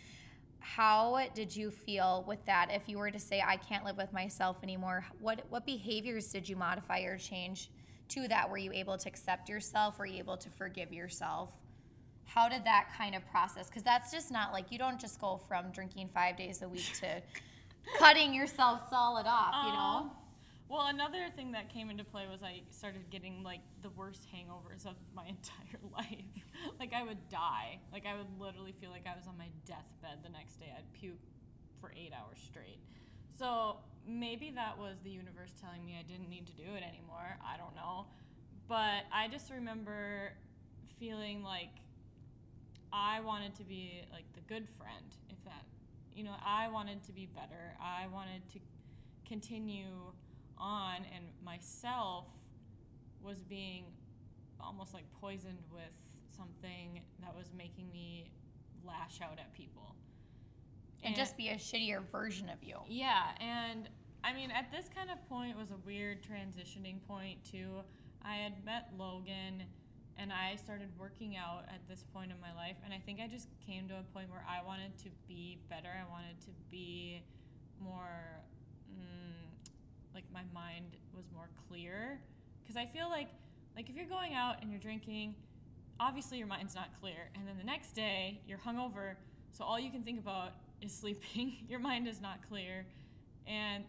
How 0.59 1.27
did 1.35 1.53
you 1.53 1.71
feel 1.71 2.23
with 2.27 2.43
that? 2.45 2.69
If 2.71 2.87
you 2.87 2.97
were 2.97 3.11
to 3.11 3.19
say 3.19 3.43
i 3.45 3.57
can't 3.57 3.85
live 3.85 3.97
with 3.97 4.13
myself 4.13 4.57
anymore 4.63 5.05
what 5.19 5.41
what 5.49 5.65
behaviors 5.65 6.27
did 6.27 6.47
you 6.47 6.55
modify 6.55 7.01
or 7.01 7.17
change 7.17 7.69
to 8.09 8.27
that? 8.27 8.49
Were 8.49 8.57
you 8.57 8.71
able 8.71 8.97
to 8.97 9.09
accept 9.09 9.49
yourself? 9.49 9.97
Were 9.97 10.05
you 10.05 10.19
able 10.19 10.37
to 10.37 10.49
forgive 10.49 10.93
yourself 10.93 11.51
how 12.33 12.49
did 12.49 12.63
that 12.65 12.87
kind 12.97 13.15
of 13.15 13.25
process 13.29 13.67
because 13.67 13.83
that's 13.83 14.11
just 14.11 14.31
not 14.31 14.51
like 14.51 14.71
you 14.71 14.77
don't 14.77 14.99
just 14.99 15.19
go 15.19 15.39
from 15.47 15.71
drinking 15.71 16.09
five 16.13 16.35
days 16.37 16.61
a 16.61 16.67
week 16.67 16.91
to 16.99 17.21
cutting 17.99 18.33
yourself 18.33 18.81
solid 18.89 19.25
off 19.27 19.53
you 19.65 19.71
know 19.71 19.77
Um, 20.09 20.11
Well, 20.69 20.87
another 20.87 21.29
thing 21.35 21.51
that 21.51 21.69
came 21.71 21.89
into 21.91 22.03
play 22.03 22.25
was 22.31 22.41
I 22.41 22.61
started 22.71 23.09
getting 23.11 23.43
like 23.43 23.59
the 23.83 23.89
worst 23.91 24.25
hangovers 24.33 24.85
of 24.87 24.95
my 25.13 25.25
entire 25.35 25.79
life. 25.93 26.33
like 26.79 26.93
I 26.93 27.03
would 27.03 27.29
die. 27.29 27.79
Like 27.91 28.05
I 28.07 28.15
would 28.17 28.25
literally 28.39 28.73
feel 28.81 28.89
like 28.89 29.05
I 29.05 29.15
was 29.15 29.27
on 29.27 29.37
my 29.37 29.49
deathbed 29.65 30.23
the 30.23 30.29
next 30.29 30.55
day. 30.59 30.71
I'd 30.75 30.91
puke 30.99 31.19
for 31.79 31.91
eight 31.95 32.11
hours 32.17 32.39
straight. 32.49 32.79
So 33.37 33.77
maybe 34.07 34.51
that 34.55 34.77
was 34.79 34.95
the 35.03 35.11
universe 35.11 35.51
telling 35.61 35.85
me 35.85 35.95
I 35.99 36.03
didn't 36.09 36.29
need 36.29 36.47
to 36.47 36.53
do 36.53 36.69
it 36.75 36.81
anymore. 36.81 37.37
I 37.45 37.57
don't 37.57 37.75
know. 37.75 38.07
But 38.67 39.03
I 39.13 39.27
just 39.27 39.51
remember 39.51 40.31
feeling 40.99 41.43
like 41.43 41.69
I 42.93 43.19
wanted 43.21 43.55
to 43.55 43.63
be 43.63 44.03
like 44.11 44.25
the 44.33 44.41
good 44.41 44.69
friend, 44.77 45.05
if 45.29 45.43
that, 45.45 45.65
you 46.15 46.23
know, 46.23 46.35
I 46.45 46.67
wanted 46.69 47.03
to 47.05 47.11
be 47.11 47.25
better. 47.25 47.75
I 47.81 48.05
wanted 48.13 48.47
to 48.53 48.59
continue 49.27 50.11
on, 50.59 50.97
and 51.15 51.25
myself 51.43 52.25
was 53.23 53.39
being 53.43 53.85
almost 54.61 54.93
like 54.93 55.05
poisoned 55.19 55.57
with 55.71 55.91
something 56.37 57.01
that 57.21 57.35
was 57.35 57.47
making 57.57 57.91
me 57.91 58.29
lash 58.85 59.21
out 59.21 59.39
at 59.39 59.51
people. 59.53 59.95
and 61.03 61.15
just 61.15 61.35
be 61.35 61.49
a 61.49 61.55
shittier 61.55 62.01
version 62.11 62.47
of 62.49 62.63
you 62.63 62.77
Yeah, 62.87 63.23
and 63.41 63.89
I 64.23 64.33
mean, 64.33 64.51
at 64.51 64.71
this 64.71 64.87
kind 64.95 65.09
of 65.09 65.17
point 65.27 65.57
was 65.57 65.71
a 65.71 65.77
weird 65.85 66.19
transitioning 66.23 67.01
point 67.07 67.43
too. 67.43 67.81
I 68.23 68.35
had 68.35 68.63
met 68.63 68.89
Logan 68.97 69.63
and 70.17 70.31
I 70.31 70.55
started 70.55 70.89
working 70.99 71.35
out 71.35 71.63
at 71.67 71.81
this 71.89 72.03
point 72.13 72.31
in 72.31 72.39
my 72.39 72.53
life. 72.53 72.77
And 72.85 72.93
I 72.93 72.99
think 72.99 73.19
I 73.19 73.27
just 73.27 73.47
came 73.65 73.87
to 73.87 73.95
a 73.95 74.03
point 74.13 74.29
where 74.29 74.45
I 74.47 74.65
wanted 74.65 74.97
to 74.99 75.09
be 75.27 75.59
better. 75.69 75.89
I 75.89 76.09
wanted 76.11 76.39
to 76.41 76.51
be 76.69 77.23
more, 77.81 78.41
mm, 78.91 79.69
like 80.13 80.25
my 80.31 80.43
mind 80.53 80.95
was 81.15 81.25
more 81.33 81.49
clear. 81.67 82.19
Because 82.63 82.77
I 82.77 82.85
feel 82.85 83.09
like, 83.09 83.29
like 83.75 83.89
if 83.89 83.95
you're 83.95 84.05
going 84.05 84.33
out 84.33 84.61
and 84.61 84.69
you're 84.71 84.79
drinking, 84.79 85.35
obviously 85.99 86.37
your 86.37 86.47
mind's 86.47 86.75
not 86.75 86.89
clear. 86.99 87.29
And 87.35 87.47
then 87.47 87.57
the 87.57 87.65
next 87.65 87.93
day 87.93 88.41
you're 88.47 88.59
hungover, 88.59 89.15
so 89.51 89.63
all 89.63 89.79
you 89.79 89.91
can 89.91 90.03
think 90.03 90.19
about 90.19 90.53
is 90.81 90.93
sleeping. 90.99 91.65
your 91.67 91.79
mind 91.79 92.07
is 92.07 92.21
not 92.21 92.37
clear. 92.47 92.85
And 93.47 93.83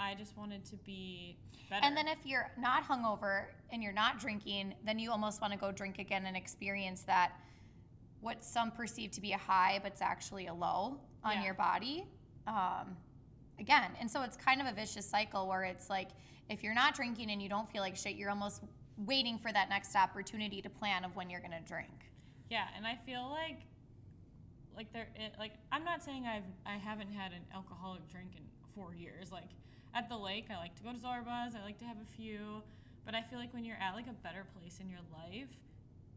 I 0.00 0.14
just 0.14 0.36
wanted 0.36 0.64
to 0.66 0.76
be 0.76 1.36
better. 1.68 1.84
And 1.84 1.96
then 1.96 2.08
if 2.08 2.18
you're 2.24 2.50
not 2.58 2.84
hungover 2.84 3.44
and 3.70 3.82
you're 3.82 3.92
not 3.92 4.18
drinking, 4.18 4.74
then 4.84 4.98
you 4.98 5.10
almost 5.10 5.40
want 5.40 5.52
to 5.52 5.58
go 5.58 5.70
drink 5.70 5.98
again 5.98 6.24
and 6.26 6.36
experience 6.36 7.02
that 7.02 7.32
what 8.20 8.42
some 8.42 8.70
perceive 8.70 9.10
to 9.12 9.20
be 9.20 9.32
a 9.32 9.38
high, 9.38 9.78
but 9.82 9.92
it's 9.92 10.02
actually 10.02 10.46
a 10.46 10.54
low 10.54 10.98
on 11.22 11.32
Yeah. 11.36 11.44
your 11.44 11.54
body. 11.54 12.06
Um, 12.46 12.96
again, 13.58 13.92
and 14.00 14.10
so 14.10 14.22
it's 14.22 14.36
kind 14.36 14.60
of 14.60 14.66
a 14.66 14.72
vicious 14.72 15.06
cycle 15.08 15.46
where 15.46 15.64
it's 15.64 15.90
like 15.90 16.08
if 16.48 16.62
you're 16.64 16.74
not 16.74 16.94
drinking 16.94 17.30
and 17.30 17.40
you 17.42 17.48
don't 17.48 17.70
feel 17.70 17.82
like 17.82 17.94
shit, 17.96 18.16
you're 18.16 18.30
almost 18.30 18.62
waiting 18.96 19.38
for 19.38 19.52
that 19.52 19.68
next 19.68 19.94
opportunity 19.94 20.60
to 20.62 20.68
plan 20.70 21.04
of 21.04 21.14
when 21.14 21.28
you're 21.30 21.40
gonna 21.40 21.60
drink. 21.60 22.10
Yeah, 22.48 22.66
and 22.76 22.86
I 22.86 22.96
feel 22.96 23.28
like 23.28 23.60
like 24.74 24.92
there 24.92 25.08
it, 25.14 25.34
like 25.38 25.52
I'm 25.70 25.84
not 25.84 26.02
saying 26.02 26.26
I've 26.26 26.44
I 26.66 26.76
haven't 26.78 27.12
had 27.12 27.32
an 27.32 27.42
alcoholic 27.54 28.06
drink 28.08 28.30
in 28.36 28.42
4 28.74 28.94
years. 28.94 29.30
Like 29.30 29.50
at 29.94 30.08
the 30.08 30.16
lake, 30.16 30.46
I 30.50 30.56
like 30.56 30.76
to 30.76 30.82
go 30.82 30.92
to 30.92 30.98
Zorba's, 30.98 31.54
I 31.54 31.62
like 31.64 31.78
to 31.78 31.84
have 31.84 31.96
a 31.96 32.16
few, 32.16 32.62
but 33.04 33.14
I 33.14 33.22
feel 33.22 33.38
like 33.38 33.52
when 33.52 33.64
you're 33.64 33.78
at 33.80 33.94
like 33.94 34.06
a 34.06 34.16
better 34.22 34.44
place 34.58 34.78
in 34.80 34.88
your 34.88 35.00
life, 35.12 35.50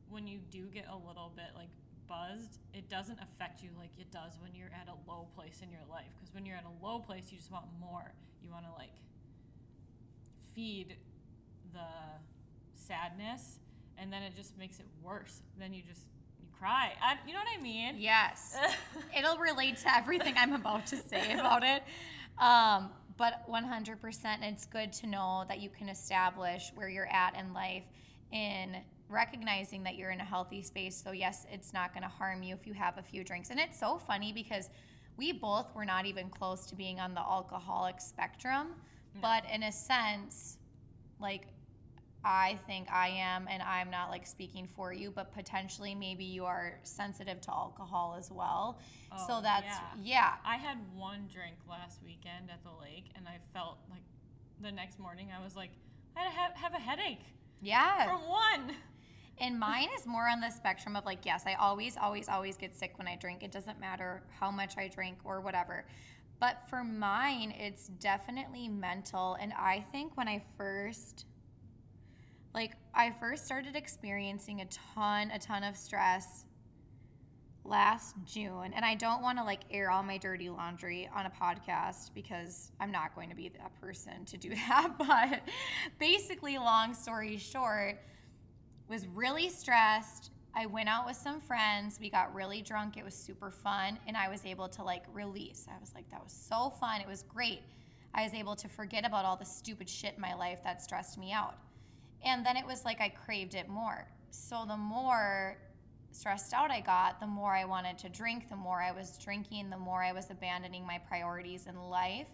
when 0.09 0.27
you 0.27 0.39
do 0.51 0.65
get 0.73 0.85
a 0.89 0.95
little 1.07 1.31
bit 1.35 1.55
like 1.55 1.69
buzzed, 2.07 2.59
it 2.73 2.89
doesn't 2.89 3.19
affect 3.19 3.63
you 3.63 3.69
like 3.79 3.89
it 3.97 4.11
does 4.11 4.33
when 4.41 4.53
you're 4.53 4.69
at 4.73 4.87
a 4.87 5.09
low 5.09 5.27
place 5.35 5.59
in 5.63 5.71
your 5.71 5.81
life 5.89 6.11
because 6.15 6.33
when 6.33 6.45
you're 6.45 6.57
at 6.57 6.65
a 6.65 6.85
low 6.85 6.99
place, 6.99 7.31
you 7.31 7.37
just 7.37 7.51
want 7.51 7.65
more. 7.79 8.13
You 8.43 8.51
want 8.51 8.65
to 8.65 8.71
like 8.77 8.93
feed 10.53 10.97
the 11.73 11.79
sadness 12.75 13.59
and 13.97 14.11
then 14.11 14.21
it 14.21 14.35
just 14.35 14.57
makes 14.57 14.79
it 14.79 14.85
worse. 15.01 15.41
Then 15.59 15.73
you 15.73 15.81
just 15.87 16.05
you 16.39 16.47
cry. 16.57 16.93
I, 17.01 17.15
you 17.25 17.33
know 17.33 17.39
what 17.39 17.59
I 17.59 17.61
mean? 17.61 17.95
Yes. 17.97 18.55
It'll 19.17 19.37
relate 19.37 19.77
to 19.77 19.95
everything 19.95 20.35
I'm 20.37 20.53
about 20.53 20.87
to 20.87 20.97
say 20.97 21.33
about 21.33 21.63
it. 21.63 21.83
Um, 22.39 22.89
but 23.17 23.47
100%, 23.49 23.97
it's 24.41 24.65
good 24.65 24.91
to 24.93 25.07
know 25.07 25.45
that 25.47 25.59
you 25.59 25.69
can 25.69 25.89
establish 25.89 26.71
where 26.75 26.89
you're 26.89 27.11
at 27.11 27.35
in 27.37 27.53
life 27.53 27.83
in 28.31 28.77
recognizing 29.09 29.83
that 29.83 29.95
you're 29.95 30.09
in 30.09 30.19
a 30.19 30.25
healthy 30.25 30.61
space. 30.61 30.99
So, 31.01 31.11
yes, 31.11 31.45
it's 31.51 31.73
not 31.73 31.93
going 31.93 32.03
to 32.03 32.09
harm 32.09 32.41
you 32.41 32.55
if 32.55 32.65
you 32.65 32.73
have 32.73 32.97
a 32.97 33.03
few 33.03 33.23
drinks. 33.23 33.51
And 33.51 33.59
it's 33.59 33.79
so 33.79 33.97
funny 33.97 34.33
because 34.33 34.69
we 35.17 35.31
both 35.31 35.73
were 35.75 35.85
not 35.85 36.05
even 36.05 36.29
close 36.29 36.65
to 36.67 36.75
being 36.75 36.99
on 36.99 37.13
the 37.13 37.21
alcoholic 37.21 38.01
spectrum. 38.01 38.69
But 39.21 39.43
in 39.53 39.63
a 39.63 39.71
sense, 39.71 40.57
like 41.19 41.45
I 42.25 42.59
think 42.67 42.89
I 42.91 43.09
am, 43.09 43.47
and 43.49 43.61
I'm 43.61 43.89
not 43.89 44.09
like 44.09 44.25
speaking 44.25 44.67
for 44.75 44.93
you, 44.93 45.11
but 45.11 45.33
potentially 45.33 45.93
maybe 45.93 46.23
you 46.23 46.45
are 46.45 46.79
sensitive 46.83 47.41
to 47.41 47.51
alcohol 47.51 48.15
as 48.17 48.31
well. 48.31 48.79
Oh, 49.11 49.27
so 49.27 49.41
that's, 49.41 49.65
yeah. 49.65 49.81
yeah. 50.01 50.33
I 50.45 50.55
had 50.55 50.77
one 50.95 51.27
drink 51.31 51.55
last 51.69 52.01
weekend 52.03 52.49
at 52.49 52.63
the 52.63 52.71
lake, 52.81 53.05
and 53.15 53.27
I 53.27 53.39
felt 53.53 53.79
like 53.89 54.03
the 54.61 54.71
next 54.71 54.99
morning 54.99 55.29
I 55.37 55.43
was 55.43 55.55
like, 55.55 55.71
I 56.15 56.23
have, 56.29 56.53
have 56.53 56.73
a 56.73 56.79
headache 56.79 57.25
Yeah. 57.61 58.05
from 58.05 58.21
one. 58.29 58.75
And 59.39 59.59
mine 59.59 59.89
is 59.97 60.05
more 60.05 60.29
on 60.29 60.39
the 60.39 60.51
spectrum 60.51 60.95
of 60.95 61.05
like, 61.05 61.25
yes, 61.25 61.43
I 61.47 61.55
always, 61.55 61.97
always, 61.97 62.29
always 62.29 62.55
get 62.55 62.75
sick 62.75 62.97
when 62.97 63.07
I 63.07 63.15
drink. 63.15 63.43
It 63.43 63.51
doesn't 63.51 63.79
matter 63.79 64.21
how 64.39 64.51
much 64.51 64.77
I 64.77 64.87
drink 64.87 65.17
or 65.23 65.41
whatever. 65.41 65.85
But 66.39 66.69
for 66.69 66.83
mine, 66.83 67.53
it's 67.57 67.87
definitely 67.87 68.67
mental. 68.67 69.35
And 69.41 69.51
I 69.53 69.85
think 69.91 70.15
when 70.15 70.27
I 70.27 70.43
first, 70.55 71.25
like, 72.53 72.73
I 72.93 73.11
first 73.19 73.45
started 73.45 73.75
experiencing 73.75 74.61
a 74.61 74.65
ton, 74.65 75.31
a 75.31 75.39
ton 75.39 75.63
of 75.63 75.75
stress 75.75 76.45
last 77.65 78.15
June. 78.25 78.71
And 78.75 78.83
I 78.83 78.95
don't 78.95 79.21
want 79.21 79.37
to 79.37 79.43
like 79.43 79.61
air 79.71 79.89
all 79.89 80.03
my 80.03 80.17
dirty 80.17 80.49
laundry 80.49 81.09
on 81.15 81.25
a 81.25 81.31
podcast 81.31 82.11
because 82.13 82.71
I'm 82.79 82.91
not 82.91 83.15
going 83.15 83.29
to 83.29 83.35
be 83.35 83.49
that 83.49 83.79
person 83.81 84.25
to 84.25 84.37
do 84.37 84.49
that. 84.67 84.93
But 84.97 85.41
basically, 85.99 86.57
long 86.57 86.93
story 86.93 87.37
short, 87.37 87.99
was 88.89 89.07
really 89.07 89.49
stressed. 89.49 90.31
I 90.55 90.67
went 90.67 90.87
out 90.87 91.05
with 91.05 91.15
some 91.15 91.41
friends. 91.41 91.97
We 91.99 92.09
got 92.09 92.33
really 92.35 92.61
drunk. 92.61 92.97
It 92.97 93.03
was 93.03 93.15
super 93.15 93.49
fun. 93.49 93.97
And 94.07 94.15
I 94.15 94.29
was 94.29 94.45
able 94.45 94.67
to 94.69 94.83
like 94.83 95.03
release. 95.13 95.65
I 95.67 95.79
was 95.79 95.93
like, 95.95 96.09
that 96.11 96.23
was 96.23 96.33
so 96.33 96.69
fun. 96.79 97.01
It 97.01 97.07
was 97.07 97.23
great. 97.23 97.61
I 98.13 98.23
was 98.23 98.33
able 98.35 98.55
to 98.57 98.67
forget 98.67 99.05
about 99.05 99.25
all 99.25 99.35
the 99.35 99.45
stupid 99.45 99.89
shit 99.89 100.13
in 100.15 100.21
my 100.21 100.35
life 100.35 100.59
that 100.63 100.83
stressed 100.83 101.17
me 101.17 101.31
out. 101.31 101.55
And 102.25 102.45
then 102.45 102.57
it 102.57 102.65
was 102.65 102.85
like 102.85 103.01
I 103.01 103.09
craved 103.09 103.55
it 103.55 103.67
more. 103.69 104.07
So 104.31 104.65
the 104.67 104.77
more 104.77 105.57
stressed 106.11 106.53
out 106.53 106.71
I 106.71 106.79
got, 106.79 107.19
the 107.19 107.27
more 107.27 107.55
I 107.55 107.65
wanted 107.65 107.97
to 107.99 108.09
drink, 108.09 108.49
the 108.49 108.55
more 108.55 108.81
I 108.81 108.91
was 108.91 109.17
drinking, 109.17 109.69
the 109.69 109.77
more 109.77 110.03
I 110.03 110.11
was 110.11 110.29
abandoning 110.29 110.85
my 110.85 110.99
priorities 110.99 111.67
in 111.67 111.75
life. 111.75 112.27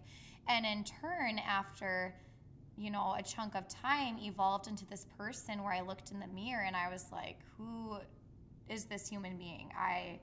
And 0.47 0.65
in 0.65 0.83
turn, 0.83 1.39
after 1.39 2.15
you 2.79 2.89
know, 2.89 3.13
a 3.19 3.21
chunk 3.21 3.55
of 3.55 3.67
time 3.67 4.17
evolved 4.19 4.67
into 4.67 4.85
this 4.85 5.05
person 5.17 5.61
where 5.63 5.73
I 5.73 5.81
looked 5.81 6.11
in 6.11 6.19
the 6.19 6.27
mirror 6.27 6.63
and 6.63 6.77
I 6.77 6.89
was 6.89 7.07
like, 7.11 7.35
who 7.57 7.97
is 8.69 8.85
this 8.85 9.07
human 9.09 9.37
being? 9.37 9.69
I, 9.77 10.19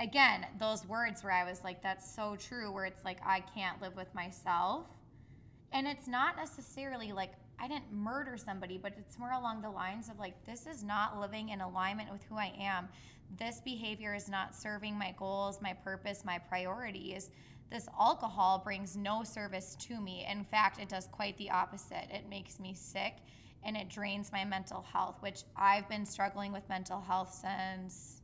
again, 0.00 0.46
those 0.58 0.86
words 0.86 1.22
where 1.22 1.34
I 1.34 1.44
was 1.44 1.62
like, 1.62 1.82
that's 1.82 2.10
so 2.14 2.34
true, 2.36 2.72
where 2.72 2.86
it's 2.86 3.04
like, 3.04 3.18
I 3.24 3.40
can't 3.40 3.82
live 3.82 3.94
with 3.94 4.12
myself. 4.14 4.86
And 5.70 5.86
it's 5.86 6.08
not 6.08 6.36
necessarily 6.38 7.12
like 7.12 7.32
I 7.60 7.68
didn't 7.68 7.92
murder 7.92 8.36
somebody, 8.36 8.78
but 8.78 8.94
it's 8.98 9.18
more 9.18 9.32
along 9.32 9.62
the 9.62 9.70
lines 9.70 10.08
of 10.08 10.18
like, 10.18 10.44
this 10.44 10.66
is 10.66 10.84
not 10.84 11.18
living 11.18 11.48
in 11.48 11.60
alignment 11.60 12.10
with 12.12 12.22
who 12.28 12.36
I 12.36 12.52
am. 12.58 12.88
This 13.38 13.60
behavior 13.60 14.14
is 14.14 14.28
not 14.28 14.54
serving 14.54 14.98
my 14.98 15.14
goals, 15.18 15.60
my 15.60 15.72
purpose, 15.72 16.24
my 16.24 16.38
priorities. 16.38 17.30
This 17.70 17.88
alcohol 17.98 18.62
brings 18.64 18.96
no 18.96 19.22
service 19.22 19.76
to 19.80 20.00
me. 20.00 20.26
In 20.30 20.44
fact, 20.44 20.80
it 20.80 20.88
does 20.88 21.08
quite 21.08 21.36
the 21.36 21.50
opposite. 21.50 22.08
It 22.10 22.28
makes 22.30 22.58
me 22.58 22.74
sick 22.74 23.16
and 23.64 23.76
it 23.76 23.88
drains 23.88 24.32
my 24.32 24.44
mental 24.44 24.84
health, 24.92 25.16
which 25.20 25.42
I've 25.56 25.88
been 25.88 26.06
struggling 26.06 26.52
with 26.52 26.68
mental 26.68 27.00
health 27.00 27.34
since. 27.34 28.17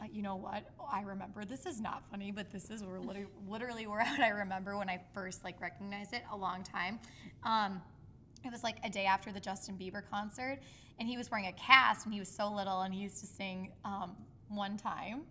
Uh, 0.00 0.06
you 0.12 0.22
know 0.22 0.36
what? 0.36 0.64
I 0.90 1.02
remember 1.02 1.44
this 1.44 1.66
is 1.66 1.80
not 1.80 2.02
funny, 2.10 2.32
but 2.32 2.50
this 2.50 2.70
is 2.70 2.82
where 2.82 2.98
literally, 2.98 3.28
literally 3.48 3.86
where 3.86 4.00
I 4.20 4.28
remember 4.28 4.76
when 4.76 4.88
I 4.88 5.00
first 5.12 5.44
like 5.44 5.60
recognized 5.60 6.12
it 6.12 6.22
a 6.32 6.36
long 6.36 6.62
time. 6.62 6.98
Um, 7.44 7.80
it 8.44 8.52
was 8.52 8.62
like 8.62 8.76
a 8.84 8.90
day 8.90 9.06
after 9.06 9.32
the 9.32 9.40
Justin 9.40 9.76
Bieber 9.76 10.02
concert, 10.10 10.58
and 10.98 11.08
he 11.08 11.16
was 11.16 11.30
wearing 11.30 11.46
a 11.46 11.52
cast, 11.52 12.04
and 12.04 12.12
he 12.12 12.20
was 12.20 12.28
so 12.28 12.52
little, 12.52 12.82
and 12.82 12.92
he 12.92 13.00
used 13.00 13.20
to 13.20 13.26
sing 13.26 13.72
um, 13.84 14.16
one 14.48 14.76
time. 14.76 15.22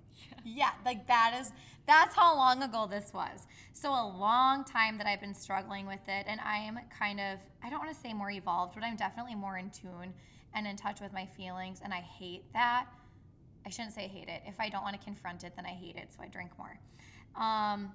Yeah, 0.43 0.71
like 0.85 1.07
that 1.07 1.37
is 1.39 1.51
that's 1.85 2.15
how 2.15 2.35
long 2.35 2.63
ago 2.63 2.87
this 2.89 3.11
was. 3.13 3.45
So 3.73 3.89
a 3.89 4.07
long 4.17 4.63
time 4.63 4.97
that 4.97 5.07
I've 5.07 5.19
been 5.19 5.35
struggling 5.35 5.85
with 5.85 6.01
it, 6.07 6.25
and 6.27 6.39
I 6.41 6.57
am 6.57 6.79
kind 6.97 7.19
of 7.19 7.39
I 7.63 7.69
don't 7.69 7.79
want 7.79 7.93
to 7.93 7.99
say 7.99 8.13
more 8.13 8.31
evolved, 8.31 8.73
but 8.75 8.83
I'm 8.83 8.95
definitely 8.95 9.35
more 9.35 9.57
in 9.57 9.69
tune 9.69 10.13
and 10.55 10.67
in 10.67 10.75
touch 10.75 11.01
with 11.01 11.13
my 11.13 11.25
feelings, 11.25 11.81
and 11.83 11.93
I 11.93 11.99
hate 11.99 12.51
that. 12.53 12.87
I 13.65 13.69
shouldn't 13.69 13.93
say 13.93 14.07
hate 14.07 14.27
it. 14.27 14.41
If 14.45 14.59
I 14.59 14.69
don't 14.69 14.83
want 14.83 14.99
to 14.99 15.03
confront 15.03 15.43
it, 15.43 15.53
then 15.55 15.65
I 15.65 15.69
hate 15.69 15.95
it, 15.95 16.09
so 16.15 16.23
I 16.23 16.27
drink 16.27 16.51
more. 16.57 16.77
Um, 17.41 17.91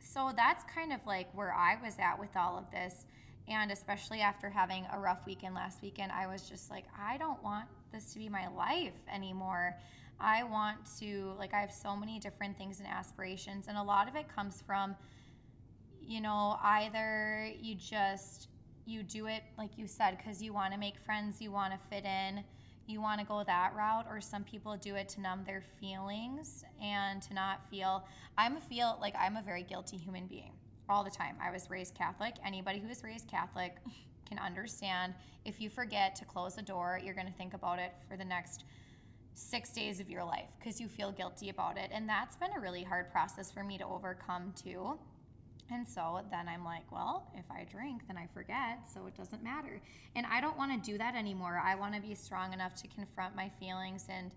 so 0.00 0.32
that's 0.36 0.64
kind 0.64 0.92
of 0.92 1.00
like 1.06 1.32
where 1.34 1.52
I 1.52 1.76
was 1.82 1.94
at 1.98 2.18
with 2.18 2.36
all 2.36 2.58
of 2.58 2.70
this. 2.70 3.06
And 3.48 3.70
especially 3.70 4.20
after 4.20 4.48
having 4.48 4.86
a 4.92 4.98
rough 4.98 5.26
weekend 5.26 5.54
last 5.54 5.82
weekend, 5.82 6.12
I 6.12 6.26
was 6.26 6.48
just 6.48 6.70
like, 6.70 6.84
I 6.98 7.16
don't 7.18 7.42
want 7.42 7.66
this 7.92 8.12
to 8.12 8.18
be 8.18 8.28
my 8.28 8.48
life 8.48 8.92
anymore. 9.12 9.76
I 10.20 10.44
want 10.44 10.78
to, 11.00 11.32
like, 11.38 11.52
I 11.52 11.60
have 11.60 11.72
so 11.72 11.96
many 11.96 12.20
different 12.20 12.56
things 12.56 12.78
and 12.78 12.88
aspirations. 12.88 13.66
And 13.66 13.76
a 13.76 13.82
lot 13.82 14.08
of 14.08 14.14
it 14.14 14.26
comes 14.34 14.62
from, 14.64 14.94
you 16.00 16.20
know, 16.20 16.56
either 16.62 17.50
you 17.60 17.74
just, 17.74 18.48
you 18.86 19.02
do 19.02 19.26
it, 19.26 19.42
like 19.58 19.76
you 19.76 19.86
said, 19.86 20.16
because 20.16 20.40
you 20.40 20.52
want 20.52 20.72
to 20.72 20.78
make 20.78 20.98
friends, 21.04 21.40
you 21.40 21.50
want 21.50 21.72
to 21.72 21.78
fit 21.88 22.04
in, 22.04 22.44
you 22.86 23.00
want 23.00 23.20
to 23.20 23.26
go 23.26 23.42
that 23.44 23.74
route, 23.76 24.06
or 24.08 24.20
some 24.20 24.44
people 24.44 24.76
do 24.76 24.94
it 24.96 25.08
to 25.10 25.20
numb 25.20 25.44
their 25.44 25.62
feelings 25.80 26.64
and 26.82 27.22
to 27.22 27.34
not 27.34 27.68
feel. 27.70 28.04
I'm 28.36 28.56
a 28.56 28.60
feel 28.60 28.98
like 29.00 29.14
I'm 29.18 29.36
a 29.36 29.42
very 29.42 29.62
guilty 29.62 29.96
human 29.96 30.26
being 30.26 30.52
all 30.88 31.04
the 31.04 31.10
time. 31.10 31.36
I 31.42 31.50
was 31.50 31.70
raised 31.70 31.94
Catholic. 31.94 32.34
Anybody 32.44 32.78
who 32.78 32.88
was 32.88 33.02
raised 33.02 33.28
Catholic 33.28 33.76
can 34.28 34.38
understand 34.38 35.14
if 35.44 35.60
you 35.60 35.70
forget 35.70 36.14
to 36.16 36.24
close 36.24 36.54
the 36.54 36.62
door, 36.62 37.00
you're 37.02 37.14
going 37.14 37.26
to 37.26 37.32
think 37.32 37.54
about 37.54 37.78
it 37.78 37.92
for 38.08 38.16
the 38.16 38.24
next 38.24 38.64
six 39.34 39.70
days 39.70 39.98
of 40.00 40.10
your 40.10 40.24
life 40.24 40.48
because 40.58 40.80
you 40.80 40.88
feel 40.88 41.10
guilty 41.10 41.48
about 41.48 41.78
it. 41.78 41.90
And 41.92 42.08
that's 42.08 42.36
been 42.36 42.50
a 42.56 42.60
really 42.60 42.82
hard 42.82 43.10
process 43.10 43.50
for 43.50 43.64
me 43.64 43.78
to 43.78 43.86
overcome 43.86 44.52
too. 44.62 44.98
And 45.72 45.88
so 45.88 46.20
then 46.30 46.48
I'm 46.48 46.64
like, 46.64 46.90
well, 46.92 47.30
if 47.34 47.44
I 47.50 47.64
drink, 47.64 48.02
then 48.06 48.18
I 48.18 48.28
forget, 48.34 48.80
so 48.92 49.06
it 49.06 49.16
doesn't 49.16 49.42
matter. 49.42 49.80
And 50.14 50.26
I 50.26 50.40
don't 50.40 50.58
want 50.58 50.72
to 50.72 50.90
do 50.90 50.98
that 50.98 51.14
anymore. 51.14 51.60
I 51.64 51.74
want 51.74 51.94
to 51.94 52.00
be 52.00 52.14
strong 52.14 52.52
enough 52.52 52.74
to 52.82 52.88
confront 52.88 53.34
my 53.34 53.50
feelings 53.58 54.06
and 54.08 54.30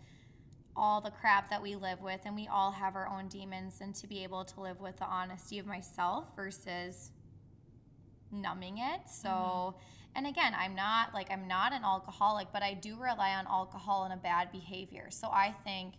all 0.77 1.01
the 1.01 1.11
crap 1.11 1.49
that 1.49 1.61
we 1.61 1.75
live 1.75 2.01
with. 2.01 2.21
And 2.25 2.35
we 2.35 2.47
all 2.47 2.71
have 2.71 2.95
our 2.95 3.07
own 3.07 3.27
demons, 3.27 3.81
and 3.81 3.93
to 3.95 4.07
be 4.07 4.23
able 4.23 4.45
to 4.45 4.61
live 4.61 4.79
with 4.79 4.97
the 4.97 5.05
honesty 5.05 5.59
of 5.59 5.65
myself 5.65 6.25
versus 6.35 7.11
numbing 8.31 8.77
it. 8.77 9.01
So, 9.09 9.29
mm-hmm. 9.29 9.77
and 10.15 10.27
again, 10.27 10.53
I'm 10.57 10.75
not 10.75 11.13
like, 11.13 11.31
I'm 11.31 11.47
not 11.47 11.73
an 11.73 11.83
alcoholic, 11.83 12.47
but 12.53 12.63
I 12.63 12.73
do 12.73 12.97
rely 12.97 13.35
on 13.35 13.45
alcohol 13.47 14.05
and 14.05 14.13
a 14.13 14.17
bad 14.17 14.51
behavior. 14.51 15.07
So 15.09 15.27
I 15.27 15.53
think 15.63 15.95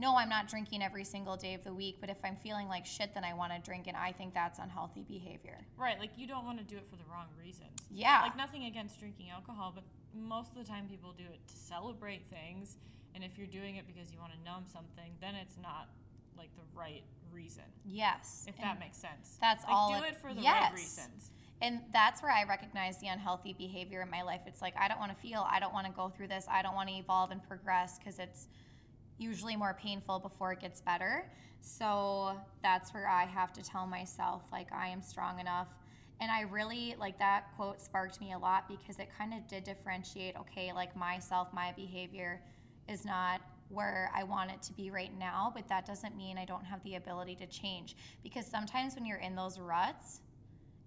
no, 0.00 0.16
I'm 0.16 0.28
not 0.28 0.48
drinking 0.48 0.82
every 0.82 1.04
single 1.04 1.36
day 1.36 1.54
of 1.54 1.62
the 1.62 1.72
week, 1.72 1.98
but 2.00 2.10
if 2.10 2.16
I'm 2.24 2.36
feeling 2.36 2.68
like 2.68 2.84
shit, 2.84 3.14
then 3.14 3.24
I 3.24 3.34
want 3.34 3.52
to 3.52 3.60
drink, 3.60 3.86
and 3.86 3.96
I 3.96 4.12
think 4.12 4.34
that's 4.34 4.58
unhealthy 4.58 5.04
behavior. 5.06 5.58
Right, 5.76 5.98
like 6.00 6.10
you 6.16 6.26
don't 6.26 6.44
want 6.44 6.58
to 6.58 6.64
do 6.64 6.76
it 6.76 6.84
for 6.90 6.96
the 6.96 7.04
wrong 7.10 7.26
reasons. 7.38 7.78
Yeah. 7.90 8.22
Like 8.22 8.36
nothing 8.36 8.64
against 8.64 8.98
drinking 8.98 9.30
alcohol, 9.30 9.72
but 9.74 9.84
most 10.12 10.50
of 10.50 10.58
the 10.58 10.64
time 10.64 10.86
people 10.88 11.14
do 11.16 11.24
it 11.24 11.40
to 11.46 11.56
celebrate 11.56 12.22
things, 12.28 12.76
and 13.14 13.22
if 13.22 13.38
you're 13.38 13.46
doing 13.46 13.76
it 13.76 13.86
because 13.86 14.12
you 14.12 14.18
want 14.18 14.32
to 14.32 14.38
numb 14.44 14.64
something, 14.72 15.12
then 15.20 15.34
it's 15.36 15.56
not 15.62 15.88
like 16.36 16.50
the 16.56 16.78
right 16.78 17.04
reason. 17.32 17.64
Yes. 17.84 18.44
If 18.48 18.56
that 18.58 18.80
makes 18.80 18.98
sense. 18.98 19.38
That's 19.40 19.64
like, 19.64 19.72
all. 19.72 19.96
Do 19.96 20.04
it 20.04 20.16
for 20.16 20.34
the 20.34 20.42
yes. 20.42 20.62
right 20.62 20.72
reasons. 20.74 21.30
And 21.62 21.80
that's 21.92 22.22
where 22.22 22.32
I 22.32 22.44
recognize 22.44 22.98
the 22.98 23.06
unhealthy 23.06 23.54
behavior 23.56 24.02
in 24.02 24.10
my 24.10 24.22
life. 24.22 24.40
It's 24.46 24.60
like 24.60 24.74
I 24.78 24.88
don't 24.88 24.98
want 24.98 25.12
to 25.12 25.18
feel, 25.18 25.46
I 25.48 25.60
don't 25.60 25.72
want 25.72 25.86
to 25.86 25.92
go 25.92 26.08
through 26.08 26.28
this, 26.28 26.46
I 26.50 26.62
don't 26.62 26.74
want 26.74 26.88
to 26.88 26.94
evolve 26.96 27.30
and 27.30 27.42
progress 27.42 27.98
because 27.98 28.18
it's 28.18 28.48
usually 29.18 29.56
more 29.56 29.76
painful 29.80 30.18
before 30.18 30.52
it 30.52 30.60
gets 30.60 30.80
better. 30.80 31.30
So 31.60 32.36
that's 32.62 32.92
where 32.92 33.08
I 33.08 33.24
have 33.24 33.52
to 33.54 33.62
tell 33.62 33.86
myself, 33.86 34.42
like, 34.52 34.72
I 34.72 34.88
am 34.88 35.00
strong 35.00 35.40
enough. 35.40 35.68
And 36.20 36.30
I 36.30 36.42
really, 36.42 36.94
like, 36.98 37.18
that 37.18 37.54
quote 37.56 37.80
sparked 37.80 38.20
me 38.20 38.32
a 38.32 38.38
lot 38.38 38.68
because 38.68 38.98
it 38.98 39.08
kind 39.16 39.32
of 39.32 39.46
did 39.48 39.64
differentiate 39.64 40.36
okay, 40.36 40.72
like, 40.72 40.94
myself, 40.96 41.48
my 41.52 41.72
behavior 41.72 42.40
is 42.88 43.04
not 43.04 43.40
where 43.70 44.10
I 44.14 44.24
want 44.24 44.50
it 44.50 44.62
to 44.62 44.72
be 44.72 44.90
right 44.90 45.16
now, 45.18 45.50
but 45.54 45.66
that 45.68 45.86
doesn't 45.86 46.16
mean 46.16 46.38
I 46.38 46.44
don't 46.44 46.64
have 46.64 46.82
the 46.84 46.96
ability 46.96 47.34
to 47.36 47.46
change. 47.46 47.96
Because 48.22 48.46
sometimes 48.46 48.94
when 48.94 49.06
you're 49.06 49.18
in 49.18 49.34
those 49.34 49.58
ruts, 49.58 50.20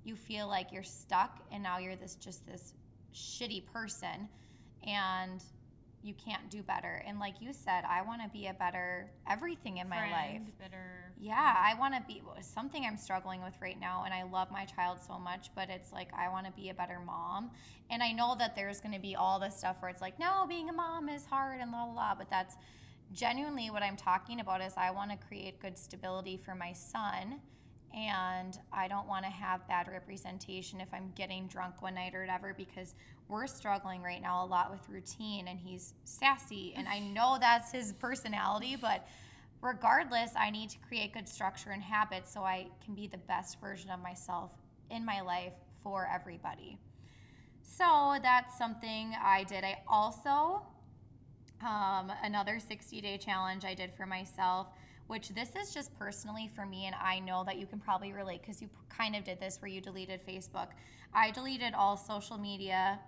you 0.04 0.16
feel 0.16 0.48
like 0.48 0.72
you're 0.72 0.84
stuck 0.84 1.40
and 1.52 1.62
now 1.62 1.80
you're 1.80 1.96
this 1.96 2.16
just 2.16 2.46
this 2.46 2.74
shitty 3.14 3.66
person. 3.66 4.30
And 4.86 5.44
you 6.04 6.14
can't 6.14 6.50
do 6.50 6.64
better. 6.64 7.04
And 7.06 7.20
like 7.20 7.42
you 7.42 7.52
said, 7.54 7.84
I 7.90 8.02
want 8.02 8.22
to 8.22 8.30
be 8.30 8.48
a 8.48 8.54
better 8.54 9.10
everything 9.30 9.78
in 9.78 9.88
Friend, 9.88 10.12
my 10.12 10.18
life. 10.18 10.42
Better. 10.60 11.12
Yeah, 11.20 11.56
I 11.58 11.74
want 11.80 11.96
to 11.96 12.02
be 12.08 12.22
something 12.42 12.86
I'm 12.86 12.98
struggling 12.98 13.44
with 13.44 13.56
right 13.62 13.80
now, 13.80 14.04
and 14.06 14.14
I 14.14 14.24
love 14.24 14.52
my 14.52 14.66
child 14.66 15.00
so 15.06 15.18
much, 15.18 15.50
but 15.56 15.70
it's 15.70 15.92
like 15.92 16.10
I 16.14 16.30
want 16.30 16.46
to 16.46 16.52
be 16.52 16.70
a 16.70 16.74
better 16.74 17.00
mom. 17.00 17.52
And 17.90 18.04
I 18.04 18.12
know 18.12 18.36
that 18.38 18.56
there's 18.56 18.80
going 18.80 18.94
to 18.94 19.02
be 19.02 19.16
all 19.16 19.40
this 19.40 19.58
stuff 19.58 19.78
where 19.80 19.90
it's 19.90 20.02
like, 20.02 20.20
no, 20.20 20.46
being 20.48 20.70
a 20.70 20.74
mom 20.74 21.10
is 21.10 21.26
hard 21.26 21.60
and 21.60 21.72
la 21.72 21.86
la 21.86 21.94
la, 21.94 22.16
but 22.16 22.30
that's 22.30 22.56
genuinely 23.14 23.70
what 23.70 23.84
I'm 23.84 23.96
talking 23.96 24.40
about 24.40 24.62
is 24.62 24.74
I 24.78 24.92
want 24.92 25.12
to 25.12 25.18
create 25.28 25.60
good 25.60 25.78
stability 25.78 26.38
for 26.38 26.54
my 26.56 26.74
son 26.74 27.40
and 27.98 28.60
I 28.72 28.88
don't 28.88 29.08
want 29.08 29.26
to 29.26 29.32
have 29.32 29.68
bad 29.68 29.88
representation 29.88 30.80
if 30.80 30.88
I'm 30.94 31.12
getting 31.16 31.48
drunk 31.48 31.82
one 31.82 31.96
night 31.96 32.14
or 32.14 32.22
whatever 32.22 32.54
because 32.56 32.94
we're 33.28 33.48
struggling 33.48 34.04
right 34.04 34.22
now 34.22 34.46
a 34.46 34.48
lot 34.48 34.70
with 34.70 34.88
routine 34.88 35.48
and 35.48 35.60
he's 35.60 35.96
sassy 36.04 36.74
and 36.78 36.88
I 36.88 37.00
know 37.16 37.38
that's 37.40 37.72
his 37.72 37.94
personality 37.94 38.78
but 38.80 39.08
regardless 39.62 40.32
I 40.38 40.52
need 40.52 40.70
to 40.72 40.78
create 40.88 41.14
good 41.14 41.28
structure 41.28 41.72
and 41.72 41.82
habits 41.82 42.32
so 42.32 42.42
I 42.42 42.68
can 42.86 42.94
be 42.94 43.08
the 43.08 43.18
best 43.18 43.60
version 43.60 43.90
of 43.90 44.00
myself 44.00 44.52
in 44.92 45.04
my 45.04 45.22
life 45.22 45.54
for 45.82 46.08
everybody. 46.14 46.78
So 47.64 48.18
that's 48.22 48.58
something 48.58 49.14
I 49.22 49.44
did. 49.44 49.64
I 49.64 49.82
also 49.88 50.62
um, 51.66 52.12
another 52.24 52.60
60 52.60 53.02
day 53.02 53.18
challenge 53.18 53.66
I 53.66 53.74
did 53.74 53.92
for 53.96 54.06
myself 54.06 54.68
which 55.08 55.30
this 55.30 55.50
is 55.56 55.74
just 55.74 55.98
personally 55.98 56.50
for 56.54 56.66
me, 56.66 56.86
and 56.86 56.96
I 57.02 57.20
know 57.20 57.44
that 57.46 57.58
you 57.58 57.66
can 57.66 57.80
probably 57.80 58.14
relate 58.14 58.42
because 58.42 58.62
you 58.62 58.70
kind 58.90 59.16
of 59.16 59.24
did 59.24 59.40
this 59.40 59.62
where 59.62 59.70
you 59.70 59.82
deleted 59.82 60.26
Facebook. 60.26 60.68
I 61.14 61.32
deleted 61.32 61.74
all 61.74 61.98
social 61.98 62.38
media 62.38 63.00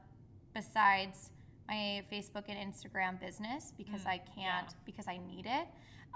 besides 0.54 1.32
my 1.68 2.04
Facebook 2.12 2.46
and 2.48 2.58
Instagram 2.58 3.20
business 3.20 3.74
because 3.78 4.02
mm, 4.02 4.08
I 4.08 4.18
can't, 4.18 4.68
yeah. 4.68 4.76
because 4.86 5.08
I 5.08 5.18
need 5.18 5.46
it. 5.46 5.68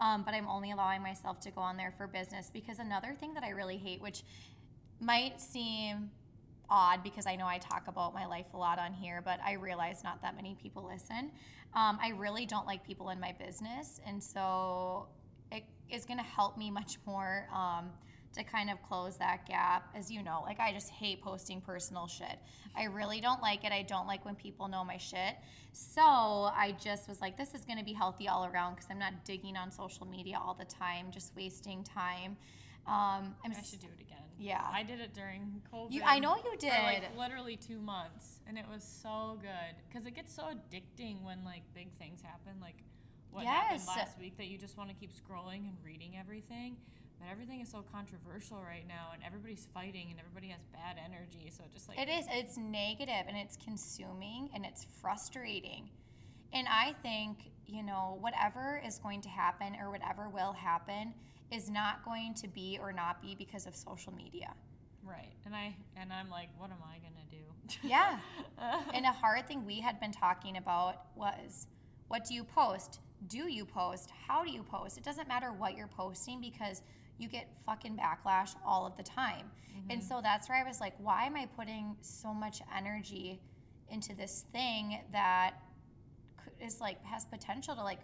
Um, 0.02 0.24
but 0.24 0.34
I'm 0.34 0.48
only 0.48 0.72
allowing 0.72 1.04
myself 1.04 1.40
to 1.42 1.52
go 1.52 1.62
on 1.62 1.78
there 1.78 1.94
for 1.96 2.08
business 2.08 2.50
because 2.52 2.80
another 2.80 3.14
thing 3.14 3.34
that 3.36 3.44
I 3.44 3.50
really 3.50 3.78
hate, 3.78 4.02
which 4.02 4.24
might 5.00 5.40
seem 5.40 6.10
odd 6.70 7.04
because 7.04 7.28
I 7.28 7.36
know 7.36 7.46
I 7.46 7.60
talk 7.60 7.88
about 7.88 8.14
my 8.14 8.26
life 8.26 8.48
a 8.54 8.58
lot 8.58 8.80
on 8.80 8.94
here, 8.94 9.22
but 9.24 9.40
I 9.46 9.54
realize 9.54 10.04
not 10.04 10.22
that 10.24 10.36
many 10.36 10.58
people 10.60 10.90
listen. 10.92 11.32
Um, 11.76 12.00
I 12.02 12.10
really 12.18 12.46
don't 12.46 12.66
like 12.66 12.86
people 12.86 13.10
in 13.10 13.20
my 13.20 13.34
business. 13.34 14.00
And 14.08 14.24
so 14.24 15.08
it 15.54 15.64
is 15.90 16.06
going 16.06 16.18
to 16.18 16.26
help 16.26 16.58
me 16.58 16.72
much 16.72 16.98
more 17.06 17.48
um, 17.54 17.90
to 18.34 18.44
kind 18.44 18.70
of 18.70 18.82
close 18.82 19.18
that 19.18 19.46
gap. 19.46 19.88
As 19.96 20.12
you 20.12 20.24
know, 20.24 20.42
like 20.46 20.60
I 20.60 20.72
just 20.74 20.90
hate 20.90 21.22
posting 21.22 21.62
personal 21.62 22.08
shit. 22.08 22.40
I 22.76 22.86
really 22.86 23.22
don't 23.22 23.42
like 23.42 23.64
it. 23.64 23.72
I 23.72 23.84
don't 23.84 24.08
like 24.08 24.26
when 24.26 24.36
people 24.36 24.68
know 24.68 24.84
my 24.84 24.98
shit. 24.98 25.36
So 25.72 26.02
I 26.02 26.76
just 26.84 27.08
was 27.08 27.22
like, 27.22 27.38
this 27.38 27.54
is 27.54 27.66
going 27.66 27.78
to 27.78 27.86
be 27.86 27.94
healthy 27.94 28.28
all 28.28 28.46
around 28.46 28.76
because 28.76 28.88
I'm 28.90 29.00
not 29.00 29.26
digging 29.26 29.56
on 29.58 29.72
social 29.72 30.06
media 30.06 30.40
all 30.44 30.56
the 30.56 30.66
time, 30.66 31.08
just 31.12 31.36
wasting 31.36 31.84
time. 31.84 32.38
Um, 32.86 33.36
I 33.46 33.62
should 33.64 33.80
do 33.80 33.88
it 33.88 34.02
again. 34.02 34.18
Yeah, 34.38 34.66
I 34.72 34.84
did 34.84 35.00
it 35.00 35.14
during 35.14 35.62
COVID. 35.72 35.94
You, 35.94 36.02
I 36.04 36.20
know 36.20 36.36
you 36.36 36.58
did. 36.58 36.74
For 36.74 36.84
like 36.84 37.18
literally 37.18 37.56
two 37.56 37.80
months, 37.80 38.40
and 38.48 38.58
it 38.58 38.66
was 38.70 38.84
so 38.84 39.38
good 39.42 39.76
because 39.88 40.06
it 40.06 40.16
gets 40.16 40.36
so 40.36 40.44
addicting 40.44 41.22
when 41.24 41.46
like 41.46 41.62
big 41.74 41.94
things 41.94 42.22
happen. 42.22 42.54
Like 42.60 42.78
what 43.34 43.44
yes. 43.44 43.54
happened 43.54 43.88
last 43.88 44.20
week 44.20 44.38
that 44.38 44.48
you 44.48 44.58
just 44.58 44.78
want 44.78 44.90
to 44.90 44.96
keep 44.96 45.12
scrolling 45.12 45.68
and 45.68 45.78
reading 45.84 46.16
everything. 46.20 46.78
But 47.20 47.32
everything 47.32 47.62
is 47.62 47.70
so 47.70 47.84
controversial 47.92 48.62
right 48.62 48.86
now, 48.88 49.12
and 49.14 49.24
everybody's 49.24 49.68
fighting, 49.74 50.08
and 50.10 50.20
everybody 50.20 50.48
has 50.50 50.62
bad 50.74 50.98
energy. 51.04 51.52
So 51.56 51.64
just 51.74 51.88
like 51.88 52.00
it 52.00 52.10
is, 52.10 52.26
it's 52.30 52.58
negative, 52.58 53.26
and 53.28 53.38
it's 53.38 53.58
consuming, 53.58 54.50
and 54.54 54.66
it's 54.66 54.86
frustrating. 55.02 55.90
And 56.52 56.68
I 56.68 56.94
think 57.02 57.52
you 57.66 57.82
know 57.82 58.18
whatever 58.20 58.82
is 58.86 59.00
going 59.00 59.22
to 59.22 59.30
happen 59.30 59.76
or 59.82 59.90
whatever 59.90 60.30
will 60.30 60.54
happen 60.54 61.14
is 61.52 61.70
not 61.70 62.04
going 62.04 62.34
to 62.36 62.48
be 62.48 62.78
or 62.82 62.92
not 62.92 63.22
be 63.22 63.36
because 63.36 63.66
of 63.68 63.76
social 63.76 64.14
media. 64.14 64.54
Right. 65.04 65.34
And 65.46 65.56
I 65.56 65.76
and 65.96 66.12
I'm 66.12 66.30
like, 66.30 66.50
what 66.58 66.72
am 66.72 66.78
I 66.84 66.98
gonna 66.98 67.26
do? 67.30 67.88
yeah. 67.88 68.20
and 68.94 69.06
a 69.06 69.12
hard 69.12 69.48
thing 69.48 69.66
we 69.66 69.80
had 69.80 70.00
been 70.00 70.12
talking 70.12 70.58
about 70.58 71.06
was 71.16 71.68
what 72.08 72.26
do 72.26 72.34
you 72.34 72.44
post? 72.44 73.00
Do 73.28 73.50
you 73.52 73.66
post? 73.66 74.10
How 74.28 74.44
do 74.44 74.52
you 74.52 74.64
post? 74.64 74.98
It 74.98 75.04
doesn't 75.04 75.28
matter 75.28 75.52
what 75.52 75.78
you're 75.78 75.88
posting 75.88 76.42
because 76.42 76.82
you 77.18 77.28
get 77.28 77.48
fucking 77.66 77.98
backlash 77.98 78.56
all 78.66 78.86
of 78.86 78.98
the 78.98 79.04
time. 79.04 79.52
Mm-hmm. 79.70 79.92
And 79.92 80.04
so 80.04 80.20
that's 80.22 80.50
where 80.50 80.58
I 80.58 80.68
was 80.68 80.80
like, 80.80 80.94
why 80.98 81.26
am 81.26 81.36
I 81.36 81.46
putting 81.46 81.96
so 82.02 82.34
much 82.34 82.62
energy 82.76 83.40
into 83.90 84.16
this 84.16 84.46
thing 84.52 85.00
that 85.12 85.54
is 86.60 86.80
like 86.80 87.04
has 87.06 87.26
potential 87.26 87.76
to 87.76 87.84
like 87.84 88.00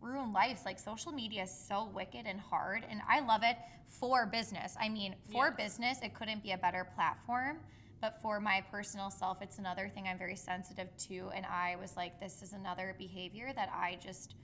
ruin 0.00 0.32
lives? 0.32 0.62
Like 0.64 0.78
social 0.78 1.12
media 1.12 1.44
is 1.44 1.50
so 1.50 1.90
wicked 1.94 2.26
and 2.26 2.40
hard 2.40 2.84
and 2.88 3.00
I 3.08 3.20
love 3.20 3.42
it 3.44 3.56
for 3.88 4.26
business. 4.26 4.76
I 4.80 4.88
mean, 4.88 5.14
for 5.30 5.54
yes. 5.56 5.56
business, 5.56 5.98
it 6.02 6.14
couldn't 6.14 6.42
be 6.42 6.52
a 6.52 6.58
better 6.58 6.86
platform. 6.94 7.58
But 8.00 8.20
for 8.20 8.40
my 8.40 8.62
personal 8.70 9.10
self, 9.10 9.40
it's 9.40 9.58
another 9.58 9.88
thing 9.88 10.06
I'm 10.06 10.18
very 10.18 10.36
sensitive 10.36 10.88
to. 11.08 11.30
And 11.34 11.46
I 11.46 11.76
was 11.80 11.96
like, 11.96 12.20
this 12.20 12.42
is 12.42 12.52
another 12.52 12.94
behavior 12.98 13.52
that 13.54 13.70
I 13.72 13.98
just 14.02 14.34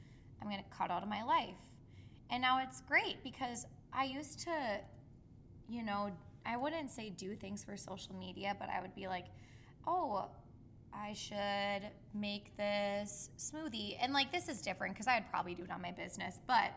I'm 0.42 0.50
going 0.50 0.62
to 0.62 0.76
cut 0.76 0.90
out 0.90 1.02
of 1.02 1.08
my 1.08 1.22
life. 1.22 1.54
And 2.30 2.42
now 2.42 2.60
it's 2.62 2.80
great 2.80 3.22
because 3.22 3.66
I 3.92 4.04
used 4.04 4.40
to, 4.40 4.80
you 5.68 5.84
know, 5.84 6.10
I 6.44 6.56
wouldn't 6.56 6.90
say 6.90 7.10
do 7.10 7.36
things 7.36 7.62
for 7.62 7.76
social 7.76 8.14
media, 8.16 8.56
but 8.58 8.68
I 8.68 8.80
would 8.80 8.94
be 8.94 9.06
like, 9.06 9.26
oh, 9.86 10.26
I 10.92 11.12
should 11.12 11.90
make 12.14 12.56
this 12.56 13.30
smoothie. 13.38 13.96
And 14.00 14.12
like, 14.12 14.32
this 14.32 14.48
is 14.48 14.60
different 14.60 14.94
because 14.94 15.06
I'd 15.06 15.30
probably 15.30 15.54
do 15.54 15.62
it 15.62 15.70
on 15.70 15.80
my 15.80 15.92
business, 15.92 16.40
but 16.46 16.72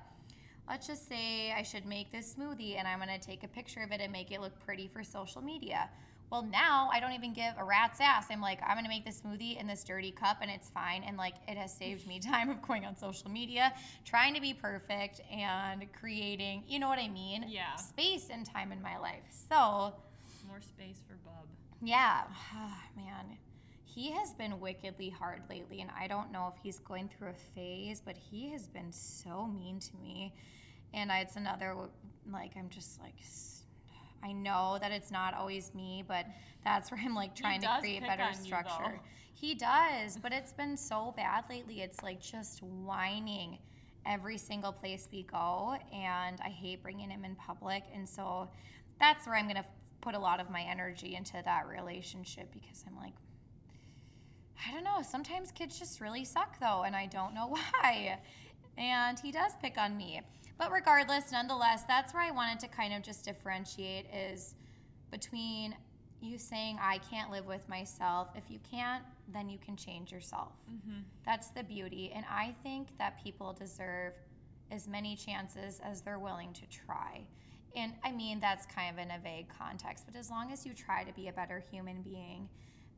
let's 0.69 0.87
just 0.87 1.07
say 1.07 1.51
I 1.51 1.63
should 1.63 1.85
make 1.85 2.11
this 2.11 2.35
smoothie 2.35 2.77
and 2.77 2.87
I'm 2.87 2.99
going 2.99 3.19
to 3.19 3.25
take 3.25 3.43
a 3.43 3.47
picture 3.47 3.81
of 3.81 3.91
it 3.91 4.01
and 4.01 4.11
make 4.11 4.31
it 4.31 4.41
look 4.41 4.57
pretty 4.63 4.87
for 4.87 5.03
social 5.03 5.41
media. 5.41 5.89
Well, 6.31 6.43
now 6.43 6.89
I 6.91 6.99
don't 6.99 7.13
even 7.13 7.33
give 7.33 7.53
a 7.57 7.63
rat's 7.63 8.01
ass. 8.01 8.27
I'm 8.29 8.41
like, 8.41 8.59
I'm 8.65 8.75
gonna 8.75 8.89
make 8.89 9.05
this 9.05 9.21
smoothie 9.21 9.59
in 9.59 9.67
this 9.67 9.83
dirty 9.83 10.11
cup 10.11 10.37
and 10.41 10.49
it's 10.49 10.69
fine. 10.69 11.03
And 11.03 11.17
like, 11.17 11.35
it 11.47 11.57
has 11.57 11.73
saved 11.73 12.07
me 12.07 12.19
time 12.31 12.49
of 12.49 12.61
going 12.61 12.85
on 12.85 12.97
social 12.97 13.29
media, 13.29 13.73
trying 14.03 14.33
to 14.33 14.41
be 14.41 14.53
perfect 14.53 15.21
and 15.31 15.85
creating, 15.93 16.63
you 16.67 16.79
know 16.79 16.89
what 16.89 16.99
I 16.99 17.07
mean? 17.07 17.45
Yeah. 17.47 17.75
Space 17.75 18.29
and 18.31 18.45
time 18.45 18.71
in 18.71 18.81
my 18.81 18.97
life. 18.97 19.23
So, 19.49 19.93
more 20.47 20.61
space 20.61 21.01
for 21.07 21.15
Bub. 21.23 21.47
Yeah. 21.81 22.23
Oh, 22.55 22.77
man. 22.95 23.37
He 23.83 24.11
has 24.11 24.33
been 24.33 24.59
wickedly 24.59 25.09
hard 25.09 25.43
lately, 25.49 25.79
and 25.79 25.89
I 25.97 26.07
don't 26.07 26.29
know 26.29 26.51
if 26.53 26.61
he's 26.61 26.79
going 26.79 27.07
through 27.07 27.29
a 27.29 27.33
phase, 27.55 28.01
but 28.03 28.17
he 28.17 28.49
has 28.51 28.67
been 28.67 28.91
so 28.91 29.47
mean 29.47 29.79
to 29.79 29.95
me. 30.03 30.33
And 30.93 31.09
it's 31.13 31.37
another, 31.37 31.75
like, 32.29 32.51
I'm 32.57 32.67
just 32.69 32.99
like, 33.01 33.15
I 34.25 34.31
know 34.31 34.77
that 34.81 34.91
it's 34.91 35.11
not 35.11 35.33
always 35.35 35.73
me, 35.75 36.03
but 36.07 36.25
that's 36.63 36.91
where 36.91 36.99
I'm 37.03 37.13
like 37.13 37.35
trying 37.35 37.61
to 37.61 37.77
create 37.79 38.01
better 38.01 38.33
structure. 38.33 38.99
he 39.33 39.53
does, 39.53 40.17
but 40.17 40.31
it's 40.33 40.51
been 40.53 40.75
so 40.75 41.13
bad 41.15 41.43
lately. 41.49 41.81
It's 41.81 42.01
like 42.01 42.19
just 42.21 42.63
whining 42.63 43.59
every 44.05 44.37
single 44.37 44.71
place 44.71 45.07
we 45.11 45.23
go, 45.23 45.75
and 45.93 46.39
I 46.43 46.49
hate 46.49 46.81
bringing 46.81 47.09
him 47.09 47.23
in 47.25 47.35
public. 47.35 47.83
And 47.93 48.07
so 48.07 48.49
that's 48.99 49.27
where 49.27 49.35
I'm 49.35 49.45
going 49.45 49.57
to 49.57 49.65
put 50.01 50.15
a 50.15 50.19
lot 50.19 50.39
of 50.39 50.49
my 50.49 50.61
energy 50.61 51.15
into 51.15 51.41
that 51.43 51.67
relationship 51.67 52.51
because 52.51 52.83
I'm 52.87 52.95
like, 52.95 53.13
I 54.67 54.73
don't 54.73 54.83
know. 54.83 55.01
Sometimes 55.07 55.51
kids 55.51 55.77
just 55.77 56.01
really 56.01 56.23
suck, 56.25 56.59
though, 56.59 56.83
and 56.83 56.95
I 56.95 57.05
don't 57.07 57.33
know 57.33 57.47
why. 57.81 58.17
And 58.77 59.19
he 59.19 59.31
does 59.31 59.51
pick 59.61 59.77
on 59.77 59.95
me. 59.97 60.21
But 60.57 60.71
regardless, 60.71 61.31
nonetheless, 61.31 61.83
that's 61.87 62.13
where 62.13 62.23
I 62.23 62.31
wanted 62.31 62.59
to 62.61 62.67
kind 62.67 62.93
of 62.93 63.01
just 63.01 63.25
differentiate 63.25 64.05
is 64.13 64.55
between 65.11 65.75
you 66.21 66.37
saying, 66.37 66.79
I 66.81 66.99
can't 67.09 67.29
live 67.29 67.45
with 67.45 67.67
myself. 67.67 68.29
If 68.35 68.49
you 68.49 68.59
can't, 68.69 69.03
then 69.33 69.49
you 69.49 69.57
can 69.57 69.75
change 69.75 70.11
yourself. 70.11 70.53
Mm-hmm. 70.71 70.99
That's 71.25 71.49
the 71.49 71.63
beauty. 71.63 72.11
And 72.15 72.25
I 72.29 72.55
think 72.63 72.87
that 72.97 73.21
people 73.21 73.53
deserve 73.53 74.13
as 74.71 74.87
many 74.87 75.15
chances 75.15 75.79
as 75.83 76.01
they're 76.01 76.19
willing 76.19 76.53
to 76.53 76.61
try. 76.67 77.21
And 77.75 77.93
I 78.03 78.11
mean, 78.11 78.39
that's 78.39 78.65
kind 78.65 78.97
of 78.97 79.03
in 79.03 79.11
a 79.11 79.19
vague 79.19 79.47
context, 79.49 80.05
but 80.07 80.17
as 80.17 80.29
long 80.29 80.51
as 80.51 80.65
you 80.65 80.73
try 80.73 81.03
to 81.03 81.13
be 81.13 81.27
a 81.27 81.33
better 81.33 81.61
human 81.71 82.01
being, 82.01 82.47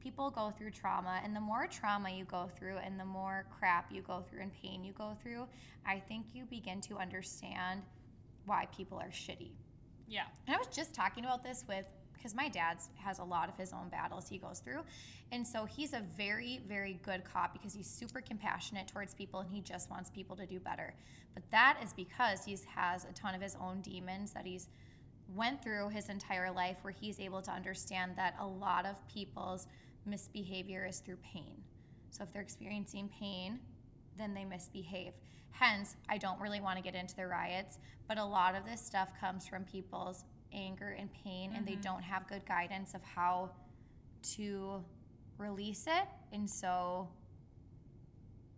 people 0.07 0.31
go 0.31 0.53
through 0.57 0.71
trauma. 0.71 1.19
And 1.21 1.35
the 1.35 1.41
more 1.41 1.67
trauma 1.67 2.09
you 2.09 2.23
go 2.23 2.49
through 2.57 2.77
and 2.77 2.97
the 2.97 3.03
more 3.03 3.45
crap 3.59 3.91
you 3.91 4.01
go 4.01 4.23
through 4.29 4.41
and 4.41 4.53
pain 4.53 4.81
you 4.81 4.93
go 4.93 5.17
through, 5.21 5.47
I 5.85 5.99
think 5.99 6.27
you 6.33 6.45
begin 6.45 6.79
to 6.81 6.97
understand 6.97 7.81
why 8.45 8.67
people 8.75 8.97
are 8.97 9.09
shitty. 9.09 9.51
Yeah. 10.07 10.23
And 10.45 10.55
I 10.55 10.59
was 10.59 10.67
just 10.73 10.93
talking 10.93 11.25
about 11.25 11.43
this 11.43 11.65
with 11.67 11.85
because 12.13 12.33
my 12.33 12.47
dad 12.47 12.77
has 12.95 13.19
a 13.19 13.23
lot 13.23 13.49
of 13.49 13.57
his 13.57 13.73
own 13.73 13.89
battles 13.89 14.29
he 14.29 14.37
goes 14.37 14.59
through. 14.59 14.79
And 15.33 15.45
so 15.45 15.65
he's 15.65 15.91
a 15.91 16.01
very, 16.17 16.61
very 16.67 16.99
good 17.03 17.23
cop 17.25 17.51
because 17.51 17.73
he's 17.73 17.85
super 17.85 18.21
compassionate 18.21 18.87
towards 18.87 19.13
people 19.13 19.41
and 19.41 19.51
he 19.51 19.59
just 19.59 19.89
wants 19.91 20.09
people 20.09 20.37
to 20.37 20.45
do 20.45 20.59
better. 20.59 20.93
But 21.33 21.43
that 21.51 21.79
is 21.83 21.91
because 21.91 22.45
he 22.45 22.57
has 22.73 23.03
a 23.03 23.11
ton 23.13 23.35
of 23.35 23.41
his 23.41 23.57
own 23.61 23.81
demons 23.81 24.31
that 24.31 24.45
he's 24.45 24.69
went 25.35 25.61
through 25.61 25.89
his 25.89 26.07
entire 26.09 26.49
life 26.49 26.77
where 26.81 26.93
he's 26.93 27.19
able 27.19 27.41
to 27.41 27.51
understand 27.51 28.13
that 28.15 28.35
a 28.39 28.47
lot 28.47 28.85
of 28.85 28.95
people's 29.07 29.67
misbehavior 30.07 30.85
is 30.85 30.99
through 30.99 31.17
pain. 31.17 31.63
So 32.09 32.23
if 32.23 32.31
they're 32.31 32.41
experiencing 32.41 33.09
pain, 33.19 33.59
then 34.17 34.33
they 34.33 34.45
misbehave. 34.45 35.13
Hence, 35.51 35.95
I 36.09 36.17
don't 36.17 36.39
really 36.39 36.61
want 36.61 36.77
to 36.77 36.83
get 36.83 36.95
into 36.95 37.15
the 37.15 37.27
riots, 37.27 37.79
but 38.07 38.17
a 38.17 38.23
lot 38.23 38.55
of 38.55 38.65
this 38.65 38.81
stuff 38.81 39.09
comes 39.19 39.47
from 39.47 39.63
people's 39.63 40.23
anger 40.53 40.95
and 40.97 41.09
pain, 41.23 41.53
and 41.55 41.67
they 41.67 41.75
don't 41.75 42.03
have 42.03 42.27
good 42.27 42.45
guidance 42.45 42.93
of 42.93 43.03
how 43.03 43.51
to 44.35 44.83
release 45.37 45.85
it. 45.87 46.07
And 46.31 46.49
so 46.49 47.09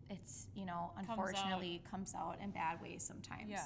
it's, 0.09 0.47
you 0.55 0.65
know, 0.65 0.91
out. 0.97 1.05
unfortunately 1.09 1.81
comes 1.89 2.13
out 2.15 2.38
in 2.43 2.51
bad 2.51 2.81
ways 2.81 3.03
sometimes. 3.03 3.49
Yeah. 3.49 3.63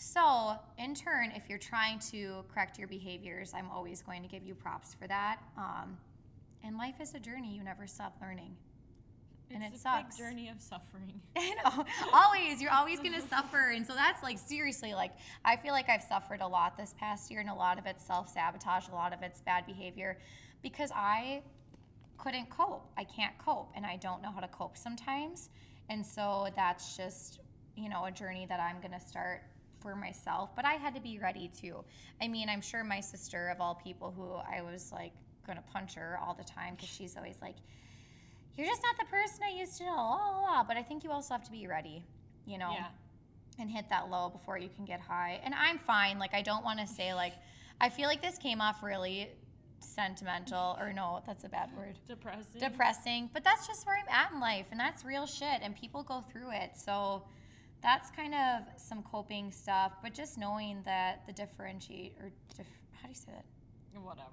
So, 0.00 0.54
in 0.78 0.94
turn, 0.94 1.32
if 1.34 1.48
you're 1.48 1.58
trying 1.58 1.98
to 2.12 2.44
correct 2.54 2.78
your 2.78 2.86
behaviors, 2.86 3.52
I'm 3.52 3.68
always 3.68 4.00
going 4.00 4.22
to 4.22 4.28
give 4.28 4.44
you 4.44 4.54
props 4.54 4.94
for 4.94 5.08
that. 5.08 5.40
Um, 5.56 5.98
and 6.62 6.76
life 6.76 7.00
is 7.00 7.14
a 7.14 7.20
journey; 7.20 7.54
you 7.54 7.62
never 7.62 7.86
stop 7.86 8.16
learning. 8.20 8.56
And 9.50 9.62
it 9.62 9.72
a 9.74 9.78
sucks. 9.78 10.16
big 10.16 10.26
journey 10.26 10.48
of 10.50 10.60
suffering. 10.60 11.20
I 11.36 11.54
know, 11.64 11.84
always. 12.12 12.60
You're 12.60 12.72
always 12.72 12.98
going 12.98 13.14
to 13.14 13.26
suffer, 13.28 13.70
and 13.70 13.86
so 13.86 13.94
that's 13.94 14.22
like 14.22 14.38
seriously. 14.38 14.94
Like 14.94 15.12
I 15.44 15.56
feel 15.56 15.72
like 15.72 15.88
I've 15.88 16.02
suffered 16.02 16.40
a 16.40 16.46
lot 16.46 16.76
this 16.76 16.94
past 16.98 17.30
year, 17.30 17.40
and 17.40 17.48
a 17.48 17.54
lot 17.54 17.78
of 17.78 17.86
it's 17.86 18.04
self 18.04 18.28
sabotage, 18.28 18.88
a 18.88 18.94
lot 18.94 19.12
of 19.12 19.22
it's 19.22 19.40
bad 19.40 19.66
behavior, 19.66 20.18
because 20.62 20.90
I 20.94 21.42
couldn't 22.18 22.50
cope. 22.50 22.90
I 22.96 23.04
can't 23.04 23.36
cope, 23.38 23.70
and 23.74 23.86
I 23.86 23.96
don't 23.96 24.22
know 24.22 24.30
how 24.30 24.40
to 24.40 24.48
cope 24.48 24.76
sometimes. 24.76 25.48
And 25.88 26.04
so 26.04 26.48
that's 26.54 26.96
just 26.96 27.40
you 27.76 27.88
know 27.88 28.04
a 28.04 28.10
journey 28.10 28.46
that 28.48 28.60
I'm 28.60 28.80
going 28.80 28.98
to 28.98 29.06
start 29.06 29.42
for 29.80 29.96
myself. 29.96 30.50
But 30.54 30.66
I 30.66 30.74
had 30.74 30.94
to 30.94 31.00
be 31.00 31.18
ready 31.18 31.50
too. 31.58 31.84
I 32.20 32.28
mean, 32.28 32.48
I'm 32.48 32.60
sure 32.60 32.84
my 32.84 33.00
sister 33.00 33.48
of 33.48 33.60
all 33.60 33.76
people, 33.76 34.12
who 34.14 34.34
I 34.34 34.60
was 34.60 34.92
like 34.92 35.12
going 35.48 35.58
to 35.58 35.64
punch 35.72 35.94
her 35.94 36.18
all 36.24 36.34
the 36.34 36.44
time 36.44 36.74
because 36.76 36.88
she's 36.90 37.16
always 37.16 37.36
like 37.42 37.56
you're 38.56 38.66
just 38.66 38.82
not 38.82 38.96
the 38.98 39.04
person 39.06 39.40
I 39.44 39.56
used 39.56 39.78
to 39.78 39.84
know. 39.84 39.94
La, 39.96 40.16
la, 40.16 40.40
la. 40.42 40.64
But 40.64 40.76
I 40.76 40.82
think 40.82 41.04
you 41.04 41.10
also 41.12 41.32
have 41.34 41.44
to 41.44 41.50
be 41.50 41.66
ready, 41.68 42.04
you 42.44 42.58
know, 42.58 42.72
Yeah. 42.72 42.86
and 43.60 43.70
hit 43.70 43.88
that 43.90 44.10
low 44.10 44.28
before 44.30 44.58
you 44.58 44.68
can 44.68 44.84
get 44.84 44.98
high. 45.00 45.40
And 45.44 45.54
I'm 45.54 45.78
fine. 45.78 46.18
Like, 46.18 46.34
I 46.34 46.42
don't 46.42 46.64
want 46.64 46.80
to 46.80 46.86
say, 46.88 47.14
like, 47.14 47.34
I 47.80 47.88
feel 47.88 48.08
like 48.08 48.20
this 48.20 48.36
came 48.36 48.60
off 48.60 48.82
really 48.82 49.28
sentimental, 49.78 50.76
or 50.80 50.92
no, 50.92 51.22
that's 51.24 51.44
a 51.44 51.48
bad 51.48 51.70
word. 51.76 52.00
Depressing. 52.08 52.60
Depressing. 52.60 53.30
But 53.32 53.44
that's 53.44 53.68
just 53.68 53.86
where 53.86 53.96
I'm 53.96 54.08
at 54.08 54.32
in 54.32 54.40
life, 54.40 54.66
and 54.72 54.80
that's 54.80 55.04
real 55.04 55.24
shit, 55.26 55.60
and 55.62 55.76
people 55.76 56.02
go 56.02 56.24
through 56.32 56.50
it. 56.50 56.72
So 56.76 57.22
that's 57.80 58.10
kind 58.10 58.34
of 58.34 58.62
some 58.76 59.04
coping 59.04 59.52
stuff, 59.52 59.92
but 60.02 60.12
just 60.14 60.36
knowing 60.36 60.82
that 60.84 61.24
the 61.28 61.32
differentiate, 61.32 62.16
or 62.20 62.30
dif- 62.56 62.66
how 62.92 63.04
do 63.04 63.10
you 63.10 63.14
say 63.14 63.30
that? 63.30 63.44
Whatever. 64.02 64.26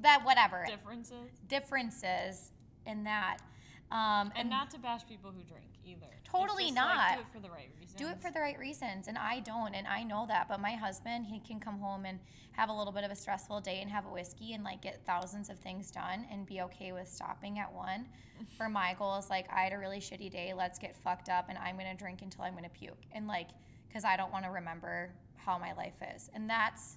That 0.00 0.24
whatever 0.24 0.64
Differences. 0.66 1.30
differences 1.48 2.50
in 2.86 3.04
that. 3.04 3.38
Um, 3.90 4.32
And 4.34 4.48
not 4.50 4.70
to 4.72 4.78
bash 4.78 5.06
people 5.06 5.30
who 5.30 5.42
drink 5.42 5.66
either. 5.84 6.06
Totally 6.24 6.70
not. 6.70 6.96
Like, 6.96 7.16
do 7.16 7.20
it 7.20 7.32
for 7.32 7.40
the 7.40 7.50
right 7.50 7.70
reasons. 7.78 7.98
do 7.98 8.08
it 8.08 8.20
for 8.20 8.30
the 8.32 8.40
right 8.40 8.58
reasons 8.58 9.06
and 9.06 9.16
i 9.16 9.38
don't 9.40 9.74
and 9.74 9.86
i 9.86 10.02
know 10.02 10.24
that 10.26 10.48
but 10.48 10.58
my 10.58 10.72
husband 10.72 11.26
he 11.26 11.38
can 11.38 11.60
come 11.60 11.78
home 11.78 12.04
and 12.06 12.18
have 12.52 12.70
a 12.70 12.72
little 12.72 12.92
bit 12.92 13.04
of 13.04 13.10
a 13.12 13.14
stressful 13.14 13.60
day 13.60 13.80
and 13.82 13.90
have 13.90 14.04
a 14.04 14.08
whiskey 14.08 14.52
and 14.54 14.64
like 14.64 14.80
get 14.82 15.04
thousands 15.06 15.48
of 15.48 15.58
things 15.60 15.92
done 15.92 16.26
and 16.32 16.44
be 16.46 16.60
okay 16.62 16.90
with 16.90 17.06
stopping 17.06 17.58
at 17.60 17.72
one 17.72 18.06
for 18.56 18.68
my 18.68 18.94
goal 18.98 19.16
is 19.16 19.30
like 19.30 19.46
i 19.54 19.60
had 19.62 19.72
a 19.72 19.78
really 19.78 20.00
shitty 20.00 20.28
day 20.30 20.52
let's 20.56 20.76
get 20.78 20.96
fucked 20.96 21.28
up 21.28 21.48
and 21.48 21.56
i'm 21.58 21.76
gonna 21.76 21.94
drink 21.94 22.20
until 22.22 22.42
i'm 22.42 22.54
gonna 22.54 22.68
puke 22.70 23.02
and 23.12 23.28
like 23.28 23.48
because 23.86 24.04
i 24.04 24.16
don't 24.16 24.32
want 24.32 24.44
to 24.44 24.50
remember 24.50 25.12
how 25.36 25.56
my 25.56 25.72
life 25.74 25.94
is 26.16 26.30
and 26.34 26.50
that's 26.50 26.96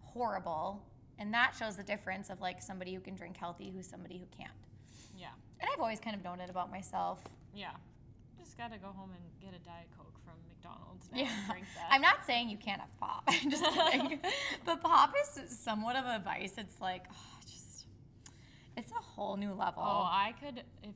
horrible 0.00 0.82
and 1.18 1.32
that 1.34 1.54
shows 1.58 1.76
the 1.76 1.82
difference 1.82 2.30
of 2.30 2.40
like 2.40 2.60
somebody 2.62 2.94
who 2.94 3.00
can 3.00 3.14
drink 3.14 3.36
healthy 3.36 3.70
who's 3.74 3.86
somebody 3.86 4.18
who 4.18 4.26
can't 4.36 4.52
Yeah. 5.16 5.28
and 5.60 5.70
i've 5.72 5.80
always 5.80 6.00
kind 6.00 6.16
of 6.16 6.22
known 6.24 6.40
it 6.40 6.50
about 6.50 6.70
myself 6.70 7.22
Yeah. 7.54 7.70
Just 8.38 8.58
gotta 8.58 8.78
go 8.78 8.88
home 8.88 9.10
and 9.10 9.24
get 9.40 9.58
a 9.58 9.64
Diet 9.64 9.88
Coke 9.96 10.12
from 10.24 10.34
McDonald's 10.48 11.08
now 11.10 11.18
Yeah. 11.18 11.30
and 11.38 11.50
drink 11.50 11.66
that. 11.76 11.86
I'm 11.90 12.02
not 12.02 12.26
saying 12.26 12.50
you 12.50 12.58
can't 12.58 12.80
have 12.80 12.94
pop. 13.00 13.22
I'm 13.28 13.50
just 13.50 13.64
kidding. 13.64 14.20
but 14.66 14.82
pop 14.82 15.14
is 15.22 15.58
somewhat 15.58 15.96
of 15.96 16.04
a 16.04 16.22
vice. 16.22 16.52
It's 16.58 16.78
like, 16.80 17.04
oh, 17.10 17.38
just, 17.46 17.86
it's 18.76 18.92
a 18.92 19.02
whole 19.02 19.36
new 19.38 19.54
level. 19.54 19.82
Oh, 19.82 20.04
I 20.04 20.34
could 20.40 20.62
if 20.82 20.94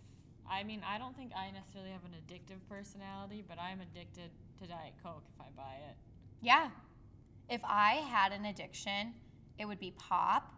I 0.50 0.62
mean 0.62 0.82
I 0.86 0.98
don't 0.98 1.16
think 1.16 1.32
I 1.34 1.50
necessarily 1.52 1.90
have 1.90 2.04
an 2.04 2.14
addictive 2.20 2.60
personality, 2.68 3.42
but 3.48 3.58
I'm 3.58 3.80
addicted 3.80 4.30
to 4.60 4.66
Diet 4.68 4.94
Coke 5.02 5.24
if 5.34 5.40
I 5.40 5.48
buy 5.56 5.74
it. 5.88 5.96
yeah. 6.42 6.68
If 7.48 7.62
I 7.64 7.94
had 8.10 8.32
an 8.32 8.44
addiction, 8.44 9.14
it 9.58 9.66
would 9.66 9.80
be 9.80 9.92
pop. 9.96 10.54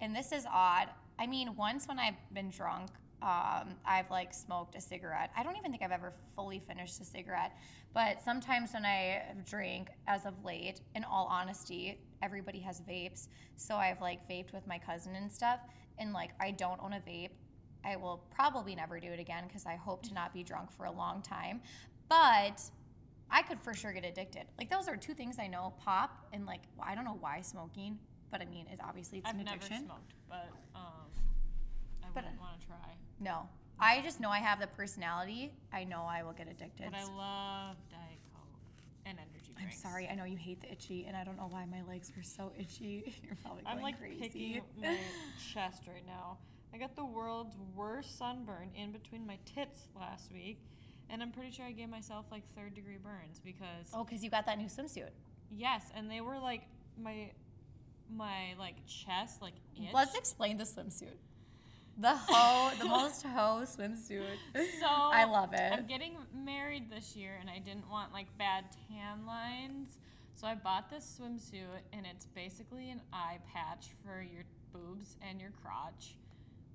And 0.00 0.14
this 0.14 0.32
is 0.32 0.46
odd. 0.50 0.88
I 1.18 1.26
mean, 1.26 1.54
once 1.56 1.86
when 1.86 1.98
I've 1.98 2.16
been 2.32 2.50
drunk, 2.50 2.90
um, 3.22 3.76
I've 3.86 4.10
like 4.10 4.34
smoked 4.34 4.74
a 4.74 4.80
cigarette. 4.80 5.30
I 5.36 5.44
don't 5.44 5.56
even 5.56 5.70
think 5.70 5.82
I've 5.82 5.92
ever 5.92 6.12
fully 6.34 6.58
finished 6.58 7.00
a 7.00 7.04
cigarette. 7.04 7.52
But 7.94 8.22
sometimes 8.22 8.72
when 8.72 8.84
I 8.84 9.22
drink, 9.48 9.90
as 10.08 10.26
of 10.26 10.44
late, 10.44 10.80
in 10.96 11.04
all 11.04 11.26
honesty, 11.30 12.00
everybody 12.20 12.58
has 12.60 12.80
vapes. 12.80 13.28
So 13.54 13.76
I've 13.76 14.00
like 14.00 14.28
vaped 14.28 14.52
with 14.52 14.66
my 14.66 14.78
cousin 14.78 15.14
and 15.14 15.30
stuff. 15.30 15.60
And 15.98 16.12
like, 16.12 16.30
I 16.40 16.50
don't 16.50 16.80
own 16.82 16.94
a 16.94 17.00
vape. 17.00 17.30
I 17.84 17.96
will 17.96 18.24
probably 18.34 18.74
never 18.74 18.98
do 18.98 19.08
it 19.08 19.20
again 19.20 19.44
because 19.46 19.66
I 19.66 19.76
hope 19.76 20.02
to 20.04 20.14
not 20.14 20.32
be 20.32 20.42
drunk 20.42 20.72
for 20.72 20.86
a 20.86 20.92
long 20.92 21.22
time. 21.22 21.60
But 22.08 22.60
I 23.30 23.42
could 23.42 23.60
for 23.60 23.72
sure 23.74 23.92
get 23.92 24.04
addicted. 24.04 24.44
Like 24.58 24.70
those 24.70 24.88
are 24.88 24.96
two 24.96 25.14
things 25.14 25.38
I 25.38 25.46
know: 25.46 25.72
pop 25.78 26.26
and 26.32 26.44
like 26.46 26.60
I 26.80 26.94
don't 26.94 27.04
know 27.04 27.16
why 27.18 27.40
smoking, 27.40 27.98
but 28.32 28.40
I 28.42 28.46
mean, 28.46 28.66
it 28.72 28.80
obviously 28.82 29.18
it's 29.18 29.28
addiction. 29.30 29.30
I've 29.30 29.40
an 29.40 29.44
never 29.60 29.66
addiction. 29.66 29.86
smoked, 29.86 30.14
but 30.28 30.48
um, 30.74 30.82
I 32.02 32.06
But- 32.14 32.24
wouldn't 32.24 32.40
want 32.40 32.58
to 32.60 32.66
try. 32.66 32.96
No, 33.20 33.48
I 33.78 34.00
just 34.02 34.18
know 34.18 34.30
I 34.30 34.38
have 34.38 34.58
the 34.58 34.66
personality. 34.66 35.52
I 35.72 35.84
know 35.84 36.02
I 36.02 36.24
will 36.24 36.32
get 36.32 36.48
addicted. 36.48 36.90
But 36.90 36.98
I 36.98 37.04
love 37.04 37.76
Diet 37.90 38.18
Coke 38.34 38.60
and 39.06 39.18
energy 39.18 39.52
I'm 39.56 39.62
drinks. 39.64 39.80
sorry. 39.82 40.08
I 40.08 40.14
know 40.16 40.24
you 40.24 40.36
hate 40.36 40.60
the 40.62 40.72
itchy, 40.72 41.04
and 41.06 41.16
I 41.16 41.22
don't 41.22 41.36
know 41.36 41.46
why 41.48 41.64
my 41.66 41.82
legs 41.82 42.10
are 42.18 42.22
so 42.24 42.52
itchy. 42.58 43.14
You're 43.22 43.36
probably 43.42 43.62
going 43.62 43.76
I'm 43.76 43.82
like 43.82 43.98
crazy. 44.00 44.18
picking 44.20 44.62
my 44.82 44.96
chest 45.52 45.82
right 45.86 46.04
now. 46.06 46.38
I 46.74 46.78
got 46.78 46.96
the 46.96 47.04
world's 47.04 47.54
worst 47.76 48.16
sunburn 48.18 48.70
in 48.74 48.92
between 48.92 49.26
my 49.26 49.38
tits 49.44 49.88
last 49.94 50.32
week, 50.32 50.58
and 51.10 51.22
I'm 51.22 51.30
pretty 51.30 51.50
sure 51.50 51.66
I 51.66 51.72
gave 51.72 51.90
myself 51.90 52.24
like 52.32 52.42
third 52.56 52.74
degree 52.74 52.96
burns 52.96 53.40
because 53.44 53.88
oh, 53.92 54.04
because 54.04 54.24
you 54.24 54.30
got 54.30 54.46
that 54.46 54.58
new 54.58 54.66
swimsuit. 54.68 55.10
yes, 55.50 55.82
and 55.94 56.10
they 56.10 56.22
were 56.22 56.38
like 56.38 56.62
my 57.00 57.30
my 58.16 58.54
like 58.58 58.76
chest 58.86 59.42
like 59.42 59.54
itch. 59.76 59.92
Let's 59.92 60.14
explain 60.14 60.56
the 60.58 60.64
swimsuit. 60.64 61.18
The 61.98 62.14
hoe, 62.14 62.70
the 62.78 62.84
most 62.88 63.22
hoe 63.22 63.62
swimsuit. 63.64 64.38
So 64.54 64.86
I 64.86 65.24
love 65.24 65.52
it. 65.52 65.72
I'm 65.72 65.86
getting 65.86 66.16
married 66.34 66.90
this 66.90 67.14
year, 67.16 67.36
and 67.40 67.50
I 67.50 67.58
didn't 67.58 67.88
want 67.90 68.12
like 68.12 68.26
bad 68.38 68.64
tan 68.88 69.26
lines. 69.26 69.98
So 70.34 70.46
I 70.46 70.54
bought 70.54 70.90
this 70.90 71.20
swimsuit, 71.20 71.82
and 71.92 72.06
it's 72.06 72.26
basically 72.26 72.90
an 72.90 73.00
eye 73.12 73.38
patch 73.52 73.88
for 74.04 74.22
your 74.22 74.44
boobs 74.72 75.16
and 75.28 75.40
your 75.40 75.50
crotch 75.62 76.16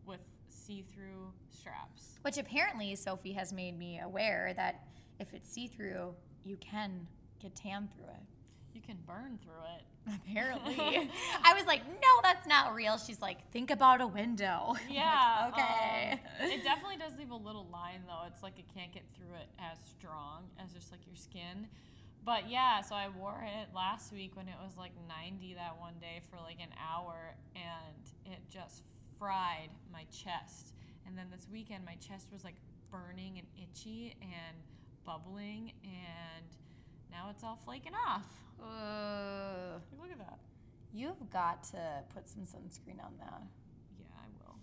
with 0.05 0.19
see 0.47 0.83
through 0.93 1.31
straps. 1.49 2.19
Which 2.21 2.37
apparently 2.37 2.95
Sophie 2.95 3.33
has 3.33 3.51
made 3.51 3.77
me 3.77 3.99
aware 3.99 4.53
that 4.55 4.83
if 5.19 5.33
it's 5.33 5.49
see 5.49 5.67
through, 5.67 6.13
you 6.45 6.57
can 6.57 7.07
get 7.41 7.55
tan 7.55 7.89
through 7.95 8.05
it. 8.05 8.21
Can 8.87 8.97
burn 9.05 9.37
through 9.43 9.51
it. 9.75 9.83
Apparently. 10.25 10.77
I 11.43 11.53
was 11.53 11.65
like, 11.65 11.85
no, 11.85 12.21
that's 12.23 12.47
not 12.47 12.73
real. 12.73 12.97
She's 12.97 13.21
like, 13.21 13.51
think 13.51 13.69
about 13.69 13.99
a 13.99 14.07
window. 14.07 14.67
I'm 14.67 14.73
like, 14.73 14.89
Yeah. 14.89 15.49
okay. 15.51 16.11
um, 16.41 16.49
it 16.51 16.63
definitely 16.63 16.95
does 16.95 17.11
leave 17.17 17.31
a 17.31 17.35
little 17.35 17.67
line 17.71 18.03
though. 18.07 18.23
It's 18.27 18.41
like 18.41 18.57
it 18.57 18.65
can't 18.73 18.93
get 18.93 19.03
through 19.13 19.35
it 19.35 19.49
as 19.59 19.77
strong 19.99 20.43
as 20.63 20.71
just 20.71 20.89
like 20.91 21.01
your 21.05 21.17
skin. 21.17 21.67
But 22.23 22.49
yeah, 22.49 22.79
so 22.81 22.95
I 22.95 23.09
wore 23.09 23.43
it 23.45 23.75
last 23.75 24.13
week 24.13 24.35
when 24.37 24.47
it 24.47 24.55
was 24.63 24.77
like 24.77 24.91
90 25.09 25.55
that 25.55 25.77
one 25.79 25.95
day 25.99 26.21
for 26.29 26.37
like 26.37 26.59
an 26.61 26.73
hour 26.79 27.35
and 27.55 28.31
it 28.33 28.39
just 28.49 28.83
fried 29.19 29.69
my 29.91 30.05
chest. 30.11 30.73
And 31.05 31.17
then 31.17 31.27
this 31.29 31.47
weekend 31.51 31.83
my 31.85 31.95
chest 31.95 32.27
was 32.31 32.43
like 32.45 32.55
burning 32.89 33.37
and 33.37 33.47
itchy 33.61 34.15
and 34.21 34.57
bubbling 35.05 35.73
and 35.83 36.45
now 37.11 37.27
it's 37.29 37.43
all 37.43 37.59
flaking 37.65 37.93
off. 38.07 38.23
Ugh. 38.61 39.81
Look 39.99 40.11
at 40.11 40.17
that. 40.19 40.39
you've 40.93 41.29
got 41.31 41.63
to 41.71 42.03
put 42.13 42.27
some 42.29 42.43
sunscreen 42.43 43.03
on 43.03 43.13
that 43.19 43.41
Yeah, 43.99 44.05
I 44.17 44.25
will. 44.39 44.55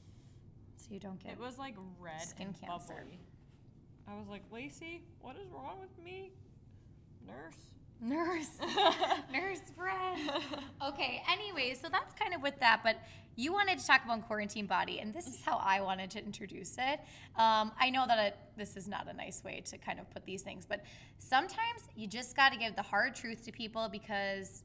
so 0.76 0.86
you 0.90 1.00
don't 1.00 1.22
get. 1.22 1.32
It 1.32 1.38
was 1.40 1.58
like 1.58 1.74
red 2.00 2.22
Skin 2.22 2.48
and 2.48 2.60
cancer. 2.60 2.94
bubbly. 2.94 3.18
I 4.08 4.14
was 4.18 4.28
like, 4.28 4.42
Lacey, 4.52 5.02
what 5.20 5.36
is 5.36 5.48
wrong 5.50 5.78
with 5.80 6.04
me? 6.04 6.32
Nurse. 7.26 7.54
Nurse. 8.04 8.58
Nurse 9.32 9.62
friend. 9.74 10.30
Okay, 10.86 11.22
anyway, 11.32 11.74
so 11.80 11.88
that's 11.90 12.12
kind 12.20 12.34
of 12.34 12.42
with 12.42 12.60
that, 12.60 12.80
but 12.84 12.98
you 13.34 13.50
wanted 13.50 13.78
to 13.78 13.86
talk 13.86 14.04
about 14.04 14.26
quarantine 14.26 14.66
body, 14.66 15.00
and 15.00 15.14
this 15.14 15.26
is 15.26 15.40
how 15.42 15.56
I 15.56 15.80
wanted 15.80 16.10
to 16.10 16.22
introduce 16.22 16.76
it. 16.76 17.00
Um, 17.36 17.72
I 17.80 17.88
know 17.90 18.06
that 18.06 18.18
it, 18.18 18.36
this 18.58 18.76
is 18.76 18.86
not 18.86 19.08
a 19.08 19.14
nice 19.14 19.42
way 19.42 19.62
to 19.64 19.78
kind 19.78 19.98
of 19.98 20.08
put 20.10 20.26
these 20.26 20.42
things, 20.42 20.66
but 20.68 20.84
sometimes 21.18 21.88
you 21.96 22.06
just 22.06 22.36
got 22.36 22.52
to 22.52 22.58
give 22.58 22.76
the 22.76 22.82
hard 22.82 23.14
truth 23.14 23.42
to 23.46 23.52
people 23.52 23.88
because 23.90 24.64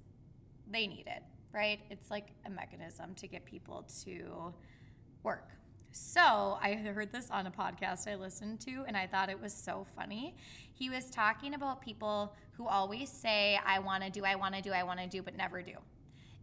they 0.70 0.86
need 0.86 1.06
it, 1.08 1.24
right? 1.54 1.80
It's 1.90 2.12
like 2.12 2.28
a 2.46 2.50
mechanism 2.50 3.16
to 3.16 3.28
get 3.28 3.46
people 3.46 3.86
to 4.04 4.54
work. 5.24 5.48
So 5.92 6.58
I 6.62 6.74
heard 6.74 7.12
this 7.12 7.30
on 7.32 7.48
a 7.48 7.52
podcast 7.52 8.08
I 8.08 8.16
listened 8.16 8.60
to, 8.62 8.84
and 8.88 8.96
I 8.96 9.08
thought 9.08 9.30
it 9.30 9.42
was 9.42 9.54
so 9.54 9.88
funny. 9.96 10.36
He 10.74 10.90
was 10.90 11.10
talking 11.10 11.56
about 11.56 11.82
people 11.82 12.36
who 12.52 12.68
always 12.68 13.10
say, 13.10 13.60
I 13.66 13.80
want 13.80 14.04
to 14.04 14.10
do, 14.10 14.24
I 14.24 14.36
want 14.36 14.56
to 14.56 14.62
do, 14.62 14.72
I 14.72 14.84
want 14.84 15.00
to 15.00 15.08
do, 15.08 15.22
but 15.22 15.36
never 15.36 15.62
do. 15.62 15.74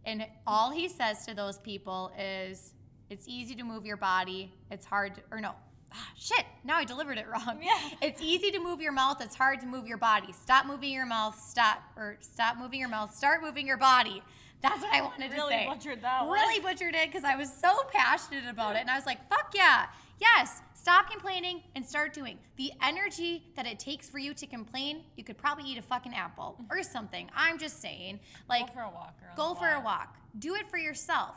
And 0.05 0.25
all 0.45 0.71
he 0.71 0.89
says 0.89 1.25
to 1.25 1.33
those 1.33 1.59
people 1.59 2.11
is, 2.19 2.73
it's 3.09 3.27
easy 3.27 3.55
to 3.55 3.63
move 3.63 3.85
your 3.85 3.97
body, 3.97 4.53
it's 4.69 4.85
hard, 4.85 5.15
to, 5.15 5.21
or 5.31 5.39
no, 5.39 5.51
ah, 5.93 6.11
shit, 6.17 6.45
now 6.63 6.77
I 6.77 6.83
delivered 6.83 7.17
it 7.17 7.27
wrong. 7.27 7.59
Yeah. 7.61 7.77
It's 8.01 8.21
easy 8.21 8.51
to 8.51 8.59
move 8.59 8.81
your 8.81 8.91
mouth, 8.91 9.21
it's 9.21 9.35
hard 9.35 9.61
to 9.61 9.65
move 9.65 9.87
your 9.87 9.97
body. 9.97 10.33
Stop 10.33 10.65
moving 10.65 10.91
your 10.91 11.05
mouth, 11.05 11.39
stop, 11.39 11.81
or 11.95 12.17
stop 12.19 12.57
moving 12.57 12.79
your 12.79 12.89
mouth, 12.89 13.15
start 13.15 13.41
moving 13.41 13.65
your 13.65 13.77
body. 13.77 14.21
That's 14.61 14.81
what 14.81 14.93
I 14.93 15.01
wanted 15.01 15.31
Really 15.31 15.35
to 15.35 15.49
say. 15.49 15.65
Really 15.65 15.75
butchered 15.75 16.01
that 16.01 16.25
one. 16.25 16.33
Really 16.33 16.59
butchered 16.59 16.95
it 16.95 17.11
because 17.11 17.23
I 17.23 17.35
was 17.35 17.51
so 17.53 17.69
passionate 17.93 18.49
about 18.49 18.75
it. 18.75 18.79
And 18.79 18.89
I 18.89 18.95
was 18.95 19.05
like, 19.05 19.19
fuck 19.29 19.53
yeah. 19.53 19.85
Yes, 20.19 20.61
stop 20.73 21.11
complaining 21.11 21.61
and 21.75 21.85
start 21.85 22.11
doing. 22.13 22.39
The 22.55 22.71
energy 22.81 23.43
that 23.55 23.67
it 23.67 23.77
takes 23.77 24.09
for 24.09 24.17
you 24.17 24.33
to 24.33 24.47
complain, 24.47 25.03
you 25.15 25.23
could 25.23 25.37
probably 25.37 25.65
eat 25.69 25.77
a 25.77 25.81
fucking 25.83 26.15
apple 26.15 26.59
or 26.71 26.81
something. 26.81 27.29
I'm 27.35 27.59
just 27.59 27.81
saying. 27.81 28.19
Like, 28.49 28.67
go 28.67 28.73
for 28.73 28.81
a 28.81 28.89
walk. 28.89 29.13
go 29.35 29.53
for 29.53 29.69
a 29.69 29.79
walk. 29.79 30.17
Do 30.39 30.55
it 30.55 30.69
for 30.69 30.77
yourself. 30.77 31.35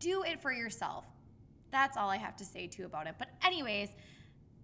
Do 0.00 0.22
it 0.22 0.40
for 0.40 0.50
yourself. 0.52 1.04
That's 1.70 1.96
all 1.96 2.08
I 2.08 2.16
have 2.16 2.36
to 2.36 2.44
say 2.44 2.68
too 2.68 2.86
about 2.86 3.06
it. 3.06 3.16
But 3.18 3.28
anyways, 3.44 3.90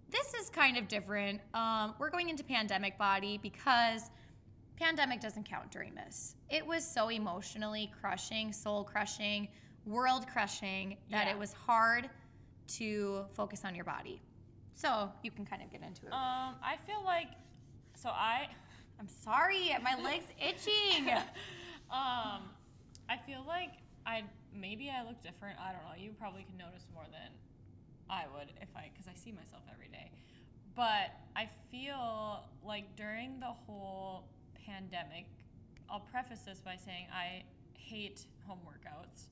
this 0.09 0.33
is 0.33 0.49
kind 0.49 0.77
of 0.77 0.87
different. 0.87 1.41
Um, 1.53 1.93
we're 1.99 2.09
going 2.09 2.29
into 2.29 2.43
pandemic 2.43 2.97
body 2.97 3.39
because 3.41 4.09
pandemic 4.81 5.19
doesn't 5.21 5.47
count 5.47 5.69
during 5.71 5.93
this. 5.93 6.35
It 6.49 6.65
was 6.65 6.83
so 6.85 7.09
emotionally 7.09 7.91
crushing, 8.01 8.51
soul 8.51 8.83
crushing, 8.83 9.47
world 9.85 10.25
crushing 10.27 10.97
that 11.11 11.27
Yeah. 11.27 11.33
it 11.33 11.37
was 11.39 11.53
hard 11.53 12.09
to 12.79 13.25
focus 13.33 13.63
on 13.63 13.75
your 13.75 13.85
body. 13.85 14.21
So 14.73 15.11
you 15.21 15.31
can 15.31 15.45
kind 15.45 15.61
of 15.61 15.71
get 15.71 15.81
into 15.83 16.07
it. 16.07 16.13
Um, 16.13 16.55
I 16.63 16.77
feel 16.87 17.03
like, 17.03 17.27
so 17.95 18.09
I, 18.09 18.47
I'm 18.99 19.07
sorry, 19.07 19.75
my 19.83 19.95
leg's 20.03 20.25
itching. 20.39 21.09
um, 21.91 22.49
I 23.09 23.17
feel 23.25 23.43
like 23.47 23.71
I 24.05 24.23
maybe 24.53 24.89
I 24.89 25.03
look 25.07 25.21
different. 25.21 25.59
I 25.59 25.71
don't 25.73 25.83
know. 25.83 25.95
You 26.03 26.11
probably 26.17 26.43
can 26.43 26.57
notice 26.57 26.85
more 26.93 27.05
than 27.11 27.31
I 28.09 28.25
would 28.33 28.51
if 28.61 28.69
I, 28.75 28.89
because 28.91 29.07
I 29.07 29.13
see 29.15 29.31
myself 29.31 29.61
every 29.71 29.89
day. 29.89 30.11
But 30.75 31.11
I 31.35 31.49
feel 31.69 32.43
like 32.63 32.95
during 32.95 33.39
the 33.39 33.53
whole 33.65 34.23
pandemic, 34.65 35.25
I'll 35.89 35.99
preface 35.99 36.41
this 36.41 36.59
by 36.59 36.75
saying 36.77 37.07
I 37.13 37.43
hate 37.77 38.25
home 38.47 38.59
workouts. 38.65 39.27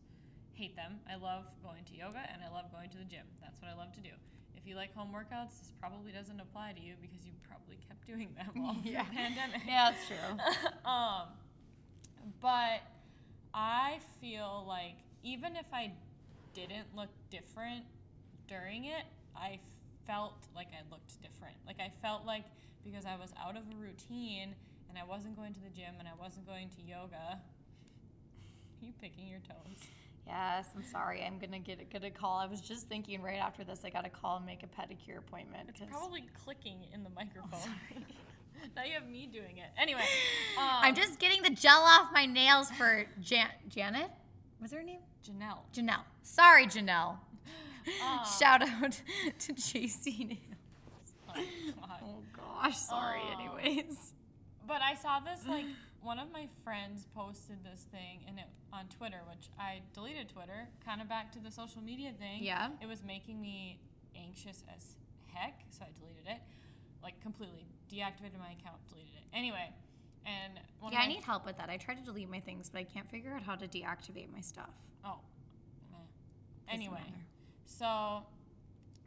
Hate 0.54 0.76
them. 0.76 1.00
I 1.10 1.16
love 1.16 1.46
going 1.64 1.84
to 1.86 1.96
yoga 1.96 2.20
and 2.34 2.42
I 2.44 2.54
love 2.54 2.72
going 2.72 2.90
to 2.90 2.98
the 2.98 3.06
gym. 3.06 3.26
That's 3.42 3.62
what 3.62 3.72
I 3.72 3.76
love 3.76 3.94
to 3.94 4.02
do. 4.02 4.10
If 4.58 4.68
you 4.68 4.76
like 4.76 4.94
home 4.94 5.10
workouts, 5.16 5.60
this 5.60 5.72
probably 5.80 6.12
doesn't 6.12 6.40
apply 6.40 6.74
to 6.74 6.82
you 6.82 6.94
because 7.02 7.26
you 7.26 7.32
probably 7.48 7.78
kept 7.88 8.06
doing 8.06 8.30
them 8.36 8.52
all 8.66 8.74
through 8.82 8.92
Yeah. 8.92 9.06
the 9.10 9.16
pandemic. 9.16 9.62
yeah, 9.66 9.92
that's 9.92 10.06
true. 10.08 10.70
um, 10.92 11.28
but 12.42 12.82
I 13.54 14.00
feel 14.20 14.66
like 14.68 14.96
even 15.24 15.56
if 15.56 15.66
I 15.74 15.94
didn't 16.54 16.94
look 16.96 17.10
different 17.32 17.86
during 18.48 18.86
it, 18.86 19.06
I 19.36 19.60
felt 20.06 20.34
like 20.56 20.68
I 20.74 20.82
looked 20.92 21.22
different. 21.22 21.56
Like 21.66 21.80
I 21.80 21.92
felt 22.02 22.26
like 22.26 22.44
because 22.84 23.06
I 23.06 23.16
was 23.16 23.32
out 23.42 23.56
of 23.56 23.64
a 23.64 23.76
routine 23.82 24.56
and 24.90 24.98
I 24.98 25.04
wasn't 25.04 25.36
going 25.36 25.54
to 25.54 25.60
the 25.60 25.70
gym 25.70 25.96
and 26.00 26.08
I 26.08 26.12
wasn't 26.20 26.46
going 26.46 26.70
to 26.70 26.82
yoga. 26.82 27.40
you 28.82 28.92
picking 29.02 29.28
your 29.28 29.40
toes. 29.40 29.78
Yes, 30.28 30.68
I'm 30.76 30.84
sorry. 30.84 31.24
I'm 31.26 31.40
gonna 31.40 31.60
get 31.60 31.80
a, 31.82 31.86
get 31.86 32.04
a 32.04 32.12
call. 32.12 32.38
I 32.38 32.46
was 32.46 32.62
just 32.62 32.88
thinking 32.88 33.22
right 33.22 33.40
after 33.40 33.64
this, 33.64 33.82
I 33.84 33.90
got 33.90 34.04
to 34.04 34.10
call 34.10 34.38
and 34.38 34.46
make 34.46 34.62
a 34.64 34.68
pedicure 34.68 35.18
appointment. 35.18 35.70
It's 35.70 35.82
probably 35.90 36.24
clicking 36.44 36.86
in 36.94 37.04
the 37.04 37.10
microphone. 37.10 37.60
sorry. 37.60 38.06
now 38.76 38.84
you 38.84 38.94
have 38.94 39.08
me 39.08 39.28
doing 39.32 39.58
it. 39.58 39.70
Anyway, 39.82 40.02
um, 40.60 40.68
I'm 40.70 40.96
just 40.96 41.18
getting 41.20 41.42
the 41.42 41.50
gel 41.50 41.80
off 41.80 42.10
my 42.14 42.26
nails 42.28 42.70
for 42.72 43.06
Jan- 43.22 43.50
Janet. 43.70 44.12
What's 44.60 44.74
her 44.74 44.84
name? 44.84 45.00
Janelle. 45.28 45.60
Janelle. 45.74 46.04
Sorry, 46.24 46.66
Janelle. 46.68 47.18
Um, 48.06 48.20
Shout 48.40 48.62
out 48.62 49.02
to 49.40 49.54
JC 49.54 50.28
Nails. 50.28 50.38
Oh, 51.28 51.42
Oh 52.04 52.24
gosh, 52.36 52.78
sorry. 52.78 53.22
Oh. 53.24 53.58
Anyways. 53.58 54.14
But 54.70 54.84
I 54.84 54.94
saw 54.94 55.20
this 55.20 55.48
like 55.48 55.66
one 56.02 56.20
of 56.20 56.32
my 56.32 56.48
friends 56.64 57.08
posted 57.16 57.58
this 57.64 57.88
thing 57.92 58.22
and 58.28 58.38
it 58.38 58.46
on 58.72 58.86
Twitter, 58.96 59.22
which 59.28 59.50
I 59.60 59.82
deleted 59.96 60.30
Twitter, 60.30 60.70
kind 60.86 61.02
of 61.02 61.10
back 61.10 61.32
to 61.34 61.40
the 61.40 61.50
social 61.50 61.82
media 61.82 62.14
thing. 62.18 62.44
Yeah. 62.44 62.70
It 62.80 62.88
was 62.88 63.04
making 63.04 63.42
me 63.42 63.80
anxious 64.16 64.64
as 64.74 64.96
heck, 65.34 65.62
so 65.72 65.84
I 65.84 65.90
deleted 66.00 66.28
it. 66.28 66.40
Like 67.02 67.20
completely 67.20 67.66
deactivated 67.92 68.38
my 68.38 68.54
account, 68.62 68.78
deleted 68.88 69.12
it. 69.18 69.36
Anyway, 69.36 69.74
and 70.28 70.60
one 70.80 70.94
Yeah, 70.94 71.00
I 71.00 71.08
need 71.08 71.24
help 71.24 71.48
with 71.48 71.58
that. 71.58 71.72
I 71.72 71.78
try 71.78 71.96
to 71.96 72.02
delete 72.02 72.30
my 72.30 72.40
things, 72.40 72.70
but 72.70 72.78
I 72.78 72.84
can't 72.84 73.10
figure 73.10 73.34
out 73.34 73.42
how 73.42 73.56
to 73.56 73.68
deactivate 73.68 74.32
my 74.32 74.42
stuff. 74.42 74.70
Oh. 75.04 75.16
Doesn't 76.68 76.84
Anyway, 76.84 77.14
so 77.66 78.22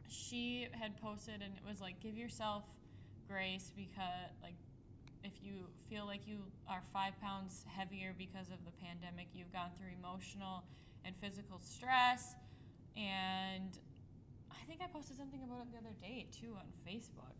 she 0.09 0.67
had 0.73 0.97
posted 0.97 1.35
and 1.35 1.53
it 1.55 1.63
was 1.65 1.79
like 1.79 2.01
give 2.01 2.17
yourself 2.17 2.63
grace 3.29 3.71
because 3.73 4.33
like 4.41 4.55
if 5.23 5.33
you 5.41 5.67
feel 5.89 6.05
like 6.05 6.27
you 6.27 6.39
are 6.67 6.81
five 6.91 7.19
pounds 7.21 7.65
heavier 7.67 8.13
because 8.17 8.47
of 8.47 8.59
the 8.65 8.71
pandemic 8.83 9.27
you've 9.33 9.51
gone 9.53 9.71
through 9.77 9.91
emotional 9.97 10.63
and 11.05 11.15
physical 11.21 11.59
stress. 11.59 12.35
And 12.95 13.77
i 14.51 14.65
think 14.67 14.81
i 14.83 14.87
posted 14.87 15.17
something 15.17 15.41
about 15.43 15.65
it 15.65 15.71
the 15.71 15.79
other 15.79 15.95
day 15.99 16.27
too 16.31 16.55
on 16.55 16.67
facebook. 16.87 17.35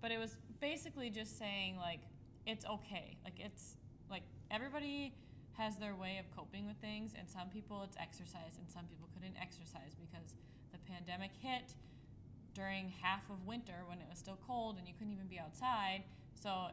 But 0.00 0.10
it 0.10 0.18
was 0.18 0.36
basically 0.60 1.10
just 1.10 1.38
saying 1.38 1.76
like 1.76 2.00
it's 2.46 2.66
okay. 2.66 3.16
Like 3.24 3.38
it's 3.38 3.76
like 4.10 4.22
everybody 4.50 5.14
has 5.52 5.76
their 5.76 5.94
way 5.94 6.18
of 6.18 6.26
coping 6.36 6.66
with 6.66 6.76
things. 6.76 7.12
And 7.18 7.28
some 7.28 7.48
people 7.48 7.82
it's 7.82 7.96
exercise. 8.00 8.58
And 8.58 8.68
some 8.68 8.84
people 8.86 9.08
couldn't 9.14 9.36
exercise 9.40 9.94
because 9.94 10.34
the 10.72 10.78
pandemic 10.90 11.30
hit 11.40 11.74
during 12.54 12.92
half 13.00 13.22
of 13.30 13.46
winter 13.46 13.84
when 13.86 13.98
it 13.98 14.06
was 14.08 14.18
still 14.18 14.38
cold 14.46 14.76
and 14.78 14.86
you 14.86 14.94
couldn't 14.98 15.12
even 15.12 15.26
be 15.26 15.38
outside 15.38 16.04
so 16.40 16.66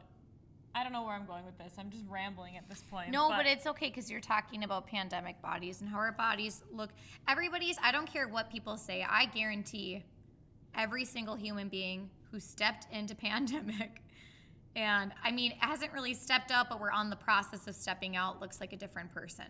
i 0.74 0.82
don't 0.82 0.92
know 0.92 1.02
where 1.02 1.14
i'm 1.14 1.26
going 1.26 1.44
with 1.44 1.56
this 1.58 1.72
i'm 1.78 1.90
just 1.90 2.04
rambling 2.08 2.56
at 2.56 2.68
this 2.68 2.82
point 2.90 3.10
No, 3.10 3.28
but, 3.30 3.46
it's 3.46 3.66
okay 3.66 3.88
because 3.88 4.10
you're 4.10 4.20
talking 4.20 4.62
about 4.64 4.86
pandemic 4.86 5.40
bodies 5.42 5.80
and 5.80 5.88
how 5.90 5.98
our 5.98 6.12
bodies 6.12 6.62
look. 6.72 6.90
Everybody's, 7.28 7.76
I 7.82 7.90
don't 7.92 8.06
care 8.06 8.28
what 8.28 8.50
people 8.50 8.76
say, 8.76 9.04
I 9.08 9.26
guarantee 9.26 10.04
every 10.76 11.04
single 11.04 11.34
human 11.34 11.68
being 11.68 12.08
who 12.30 12.38
stepped 12.40 12.86
into 12.92 13.14
pandemic 13.28 14.02
And 14.76 15.12
I 15.24 15.32
mean, 15.32 15.52
hasn't 15.58 15.92
really 15.92 16.14
stepped 16.14 16.52
out, 16.52 16.68
but 16.68 16.80
we're 16.80 16.92
on 16.92 17.10
the 17.10 17.16
process 17.16 17.66
of 17.66 17.74
stepping 17.74 18.14
out. 18.16 18.40
Looks 18.40 18.60
like 18.60 18.72
a 18.72 18.76
different 18.76 19.12
person, 19.12 19.46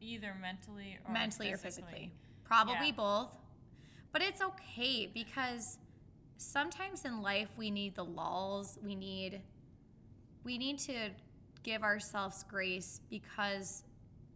Either 0.00 0.34
mentally 0.40 0.98
or 1.06 1.12
mentally 1.12 1.50
physically. 1.52 1.52
or 1.52 1.56
physically. 1.58 2.12
Probably 2.44 2.88
Yeah. 2.88 2.92
both. 2.96 3.36
But 4.12 4.20
it's 4.20 4.42
okay 4.42 5.06
because 5.06 5.78
sometimes 6.42 7.04
in 7.04 7.22
life 7.22 7.48
we 7.56 7.70
need 7.70 7.94
the 7.94 8.04
lulls. 8.04 8.78
We 8.82 8.94
need 8.94 9.40
we 10.44 10.58
need 10.58 10.78
to 10.80 11.10
give 11.62 11.82
ourselves 11.82 12.44
grace 12.48 13.00
because 13.08 13.84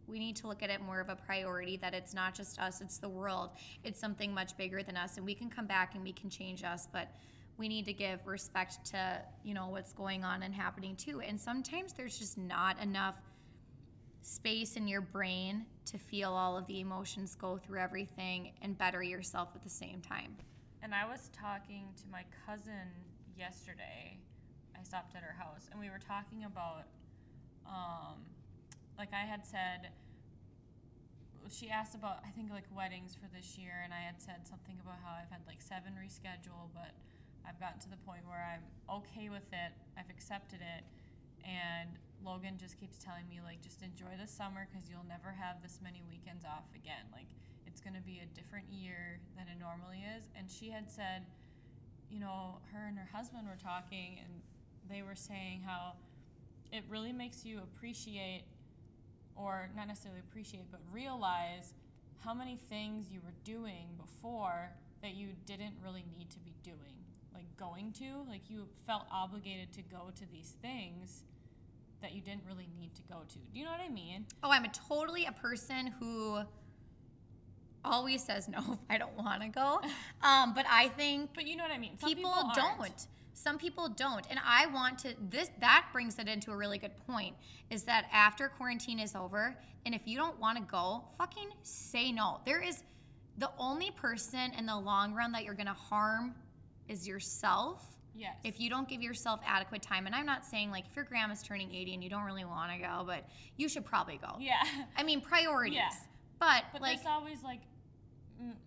we 0.06 0.20
need 0.20 0.36
to 0.36 0.46
look 0.46 0.62
at 0.62 0.70
it 0.70 0.80
more 0.80 1.00
of 1.00 1.08
a 1.08 1.16
priority 1.16 1.76
that 1.78 1.92
it's 1.92 2.14
not 2.14 2.32
just 2.32 2.60
us, 2.60 2.80
it's 2.80 2.98
the 2.98 3.08
world. 3.08 3.50
It's 3.82 3.98
something 3.98 4.32
much 4.32 4.56
bigger 4.56 4.84
than 4.84 4.96
us 4.96 5.16
and 5.16 5.26
we 5.26 5.34
can 5.34 5.50
come 5.50 5.66
back 5.66 5.96
and 5.96 6.04
we 6.04 6.12
can 6.12 6.30
change 6.30 6.62
us, 6.62 6.86
but 6.92 7.08
we 7.58 7.68
need 7.68 7.86
to 7.86 7.92
give 7.92 8.24
respect 8.24 8.84
to, 8.86 9.20
you 9.42 9.54
know, 9.54 9.66
what's 9.68 9.92
going 9.92 10.22
on 10.22 10.44
and 10.44 10.54
happening 10.54 10.94
too. 10.94 11.20
And 11.20 11.40
sometimes 11.40 11.92
there's 11.92 12.18
just 12.18 12.38
not 12.38 12.80
enough 12.80 13.16
space 14.22 14.76
in 14.76 14.86
your 14.86 15.00
brain 15.00 15.64
to 15.86 15.98
feel 15.98 16.32
all 16.32 16.56
of 16.56 16.66
the 16.66 16.80
emotions, 16.80 17.34
go 17.34 17.56
through 17.56 17.80
everything 17.80 18.52
and 18.62 18.78
better 18.78 19.02
yourself 19.02 19.48
at 19.56 19.62
the 19.62 19.70
same 19.70 20.00
time. 20.00 20.36
And 20.82 20.94
I 20.94 21.06
was 21.06 21.30
talking 21.32 21.88
to 21.96 22.04
my 22.10 22.24
cousin 22.46 22.88
yesterday. 23.36 24.18
I 24.78 24.82
stopped 24.82 25.16
at 25.16 25.22
her 25.22 25.34
house 25.38 25.68
and 25.70 25.80
we 25.80 25.90
were 25.90 25.98
talking 25.98 26.44
about, 26.44 26.86
um, 27.66 28.22
like 28.98 29.12
I 29.12 29.24
had 29.26 29.44
said, 29.44 29.90
she 31.50 31.70
asked 31.70 31.94
about, 31.94 32.18
I 32.26 32.30
think, 32.30 32.50
like 32.50 32.66
weddings 32.74 33.14
for 33.14 33.28
this 33.34 33.56
year. 33.58 33.82
And 33.84 33.94
I 33.94 34.00
had 34.00 34.20
said 34.20 34.46
something 34.46 34.76
about 34.82 34.98
how 35.02 35.14
I've 35.14 35.30
had 35.30 35.42
like 35.46 35.62
seven 35.62 35.94
rescheduled, 35.94 36.74
but 36.74 36.92
I've 37.46 37.58
gotten 37.60 37.78
to 37.86 37.90
the 37.90 38.00
point 38.02 38.26
where 38.26 38.42
I'm 38.42 38.66
okay 39.02 39.30
with 39.30 39.46
it. 39.54 39.72
I've 39.96 40.10
accepted 40.10 40.60
it. 40.60 40.82
And 41.46 41.94
Logan 42.24 42.58
just 42.58 42.74
keeps 42.74 42.98
telling 42.98 43.28
me, 43.30 43.38
like, 43.38 43.62
just 43.62 43.82
enjoy 43.82 44.18
the 44.18 44.26
summer 44.26 44.66
because 44.66 44.90
you'll 44.90 45.06
never 45.06 45.30
have 45.30 45.62
this 45.62 45.78
many 45.78 46.02
weekends 46.10 46.42
off 46.44 46.66
again. 46.74 47.06
Like, 47.14 47.30
it's 47.76 47.84
going 47.84 47.94
to 47.94 48.00
be 48.00 48.22
a 48.24 48.34
different 48.34 48.64
year 48.72 49.20
than 49.36 49.44
it 49.48 49.60
normally 49.60 50.02
is. 50.16 50.24
And 50.34 50.50
she 50.50 50.70
had 50.70 50.90
said, 50.90 51.26
you 52.10 52.18
know, 52.18 52.56
her 52.72 52.86
and 52.88 52.96
her 52.96 53.06
husband 53.12 53.46
were 53.46 53.62
talking, 53.62 54.16
and 54.24 54.40
they 54.88 55.02
were 55.02 55.14
saying 55.14 55.60
how 55.66 55.92
it 56.72 56.84
really 56.88 57.12
makes 57.12 57.44
you 57.44 57.58
appreciate, 57.58 58.44
or 59.36 59.68
not 59.76 59.88
necessarily 59.88 60.20
appreciate, 60.20 60.70
but 60.70 60.80
realize 60.90 61.74
how 62.24 62.32
many 62.32 62.56
things 62.56 63.10
you 63.12 63.20
were 63.22 63.34
doing 63.44 63.88
before 63.98 64.70
that 65.02 65.14
you 65.14 65.28
didn't 65.44 65.74
really 65.84 66.06
need 66.16 66.30
to 66.30 66.38
be 66.38 66.54
doing. 66.62 66.96
Like 67.34 67.44
going 67.58 67.92
to, 67.98 68.24
like 68.26 68.48
you 68.48 68.68
felt 68.86 69.04
obligated 69.12 69.70
to 69.74 69.82
go 69.82 70.08
to 70.16 70.24
these 70.32 70.54
things 70.62 71.24
that 72.00 72.14
you 72.14 72.22
didn't 72.22 72.44
really 72.48 72.70
need 72.78 72.94
to 72.94 73.02
go 73.02 73.18
to. 73.28 73.34
Do 73.34 73.58
you 73.58 73.66
know 73.66 73.70
what 73.70 73.82
I 73.82 73.90
mean? 73.90 74.24
Oh, 74.42 74.50
I'm 74.50 74.64
a 74.64 74.70
totally 74.70 75.26
a 75.26 75.32
person 75.32 75.92
who 76.00 76.40
always 77.86 78.22
says 78.24 78.48
no 78.48 78.58
if 78.58 78.78
I 78.90 78.98
don't 78.98 79.16
want 79.16 79.42
to 79.42 79.48
go. 79.48 79.80
Um, 80.22 80.54
but 80.54 80.66
I 80.68 80.88
think 80.88 81.30
But 81.34 81.46
you 81.46 81.56
know 81.56 81.64
what 81.64 81.72
I 81.72 81.78
mean. 81.78 81.98
Some 81.98 82.08
people, 82.14 82.30
aren't. 82.30 82.54
don't. 82.54 83.06
Some 83.34 83.58
people 83.58 83.88
don't. 83.88 84.26
And 84.30 84.38
I 84.44 84.66
want 84.66 84.98
to 85.00 85.14
this 85.30 85.50
that 85.60 85.86
brings 85.92 86.18
it 86.18 86.28
into 86.28 86.50
a 86.50 86.56
really 86.56 86.78
good 86.78 86.96
point 87.06 87.36
is 87.70 87.82
that 87.84 88.06
after 88.12 88.48
quarantine 88.48 88.98
is 88.98 89.14
over 89.14 89.56
and 89.84 89.94
if 89.94 90.02
you 90.04 90.16
don't 90.16 90.38
want 90.40 90.58
to 90.58 90.64
go, 90.64 91.04
fucking 91.16 91.48
say 91.62 92.10
no. 92.12 92.40
There 92.44 92.62
is 92.62 92.82
the 93.38 93.50
only 93.58 93.90
person 93.92 94.52
in 94.58 94.66
the 94.66 94.76
long 94.76 95.14
run 95.14 95.32
that 95.32 95.44
you're 95.44 95.54
going 95.54 95.66
to 95.66 95.72
harm 95.74 96.34
is 96.88 97.06
yourself. 97.06 97.84
Yes. 98.14 98.34
If 98.44 98.58
you 98.58 98.70
don't 98.70 98.88
give 98.88 99.02
yourself 99.02 99.40
adequate 99.46 99.82
time, 99.82 100.06
and 100.06 100.14
I'm 100.14 100.24
not 100.24 100.44
saying 100.46 100.70
like 100.70 100.86
if 100.88 100.96
your 100.96 101.04
grandma's 101.04 101.42
turning 101.42 101.72
80 101.74 101.94
and 101.94 102.02
you 102.02 102.08
don't 102.08 102.24
really 102.24 102.46
want 102.46 102.72
to 102.72 102.78
go, 102.78 103.04
but 103.06 103.28
you 103.58 103.68
should 103.68 103.84
probably 103.84 104.16
go. 104.18 104.36
yeah. 104.40 104.62
I 104.96 105.02
mean, 105.02 105.20
priorities. 105.20 105.76
Yeah. 105.76 105.90
But, 106.40 106.64
But 106.72 106.80
like, 106.82 106.96
there's 106.96 107.06
always 107.06 107.42
like, 107.42 107.60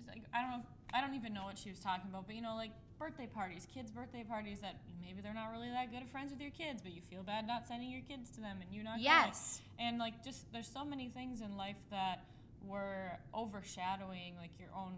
like 0.07 0.23
I 0.33 0.41
don't 0.41 0.51
know, 0.51 0.63
I 0.93 1.01
don't 1.01 1.15
even 1.15 1.33
know 1.33 1.43
what 1.43 1.57
she 1.57 1.69
was 1.69 1.79
talking 1.79 2.09
about, 2.09 2.25
but 2.27 2.35
you 2.35 2.41
know, 2.41 2.55
like 2.55 2.71
birthday 2.97 3.27
parties, 3.27 3.67
kids' 3.73 3.91
birthday 3.91 4.23
parties 4.23 4.59
that 4.59 4.75
maybe 5.01 5.21
they're 5.21 5.33
not 5.33 5.51
really 5.51 5.69
that 5.69 5.91
good 5.91 6.01
of 6.01 6.09
friends 6.09 6.31
with 6.31 6.41
your 6.41 6.51
kids, 6.51 6.81
but 6.81 6.93
you 6.93 7.01
feel 7.09 7.23
bad 7.23 7.47
not 7.47 7.65
sending 7.67 7.89
your 7.89 8.01
kids 8.07 8.29
to 8.31 8.41
them 8.41 8.57
and 8.61 8.73
you 8.73 8.83
not 8.83 8.95
going. 8.95 9.03
yes. 9.03 9.61
And 9.79 9.97
like 9.97 10.23
just 10.23 10.51
there's 10.51 10.67
so 10.67 10.83
many 10.83 11.09
things 11.09 11.41
in 11.41 11.55
life 11.57 11.79
that 11.91 12.25
were 12.67 13.11
overshadowing 13.33 14.35
like 14.37 14.51
your 14.59 14.69
own 14.75 14.93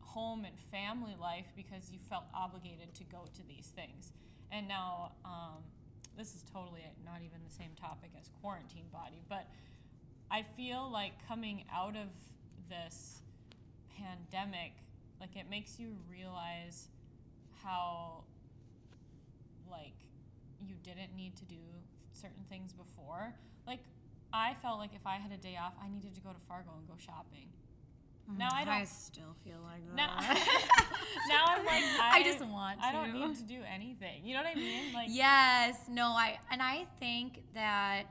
home 0.00 0.44
and 0.44 0.54
family 0.70 1.16
life 1.18 1.46
because 1.56 1.90
you 1.90 1.98
felt 2.10 2.24
obligated 2.34 2.94
to 2.94 3.04
go 3.04 3.24
to 3.34 3.42
these 3.48 3.72
things. 3.74 4.12
And 4.50 4.68
now 4.68 5.12
um, 5.24 5.64
this 6.18 6.34
is 6.34 6.44
totally 6.52 6.82
not 7.04 7.20
even 7.24 7.38
the 7.48 7.54
same 7.54 7.70
topic 7.80 8.10
as 8.20 8.28
quarantine 8.42 8.84
body, 8.92 9.22
but 9.28 9.48
I 10.30 10.44
feel 10.56 10.90
like 10.90 11.12
coming 11.26 11.64
out 11.72 11.96
of 11.96 12.08
this 12.68 13.21
pandemic, 13.96 14.72
like 15.20 15.36
it 15.36 15.48
makes 15.48 15.78
you 15.78 15.96
realize 16.10 16.88
how 17.62 18.24
like 19.70 19.94
you 20.66 20.74
didn't 20.82 21.14
need 21.16 21.36
to 21.36 21.44
do 21.44 21.60
certain 22.12 22.44
things 22.48 22.72
before. 22.72 23.34
Like 23.66 23.80
I 24.32 24.54
felt 24.62 24.78
like 24.78 24.94
if 24.94 25.06
I 25.06 25.16
had 25.16 25.32
a 25.32 25.36
day 25.36 25.56
off, 25.62 25.74
I 25.82 25.88
needed 25.88 26.14
to 26.14 26.20
go 26.20 26.30
to 26.30 26.40
Fargo 26.48 26.70
and 26.76 26.86
go 26.86 26.94
shopping. 26.98 27.48
Mm, 28.30 28.38
now 28.38 28.48
I 28.52 28.64
don't. 28.64 28.74
I 28.74 28.84
still 28.84 29.34
feel 29.44 29.58
like 29.64 29.86
that. 29.88 29.96
Now, 29.96 30.20
now 31.28 31.44
I'm 31.48 31.64
like 31.64 31.82
I, 32.00 32.10
I 32.14 32.22
just 32.22 32.44
want 32.44 32.78
I 32.82 32.92
don't 32.92 33.12
to. 33.12 33.26
need 33.28 33.36
to 33.36 33.42
do 33.44 33.60
anything. 33.72 34.24
You 34.24 34.34
know 34.34 34.42
what 34.42 34.52
I 34.52 34.54
mean? 34.54 34.92
Like 34.94 35.08
Yes, 35.10 35.76
no, 35.88 36.06
I 36.08 36.38
and 36.50 36.62
I 36.62 36.86
think 37.00 37.42
that 37.54 38.04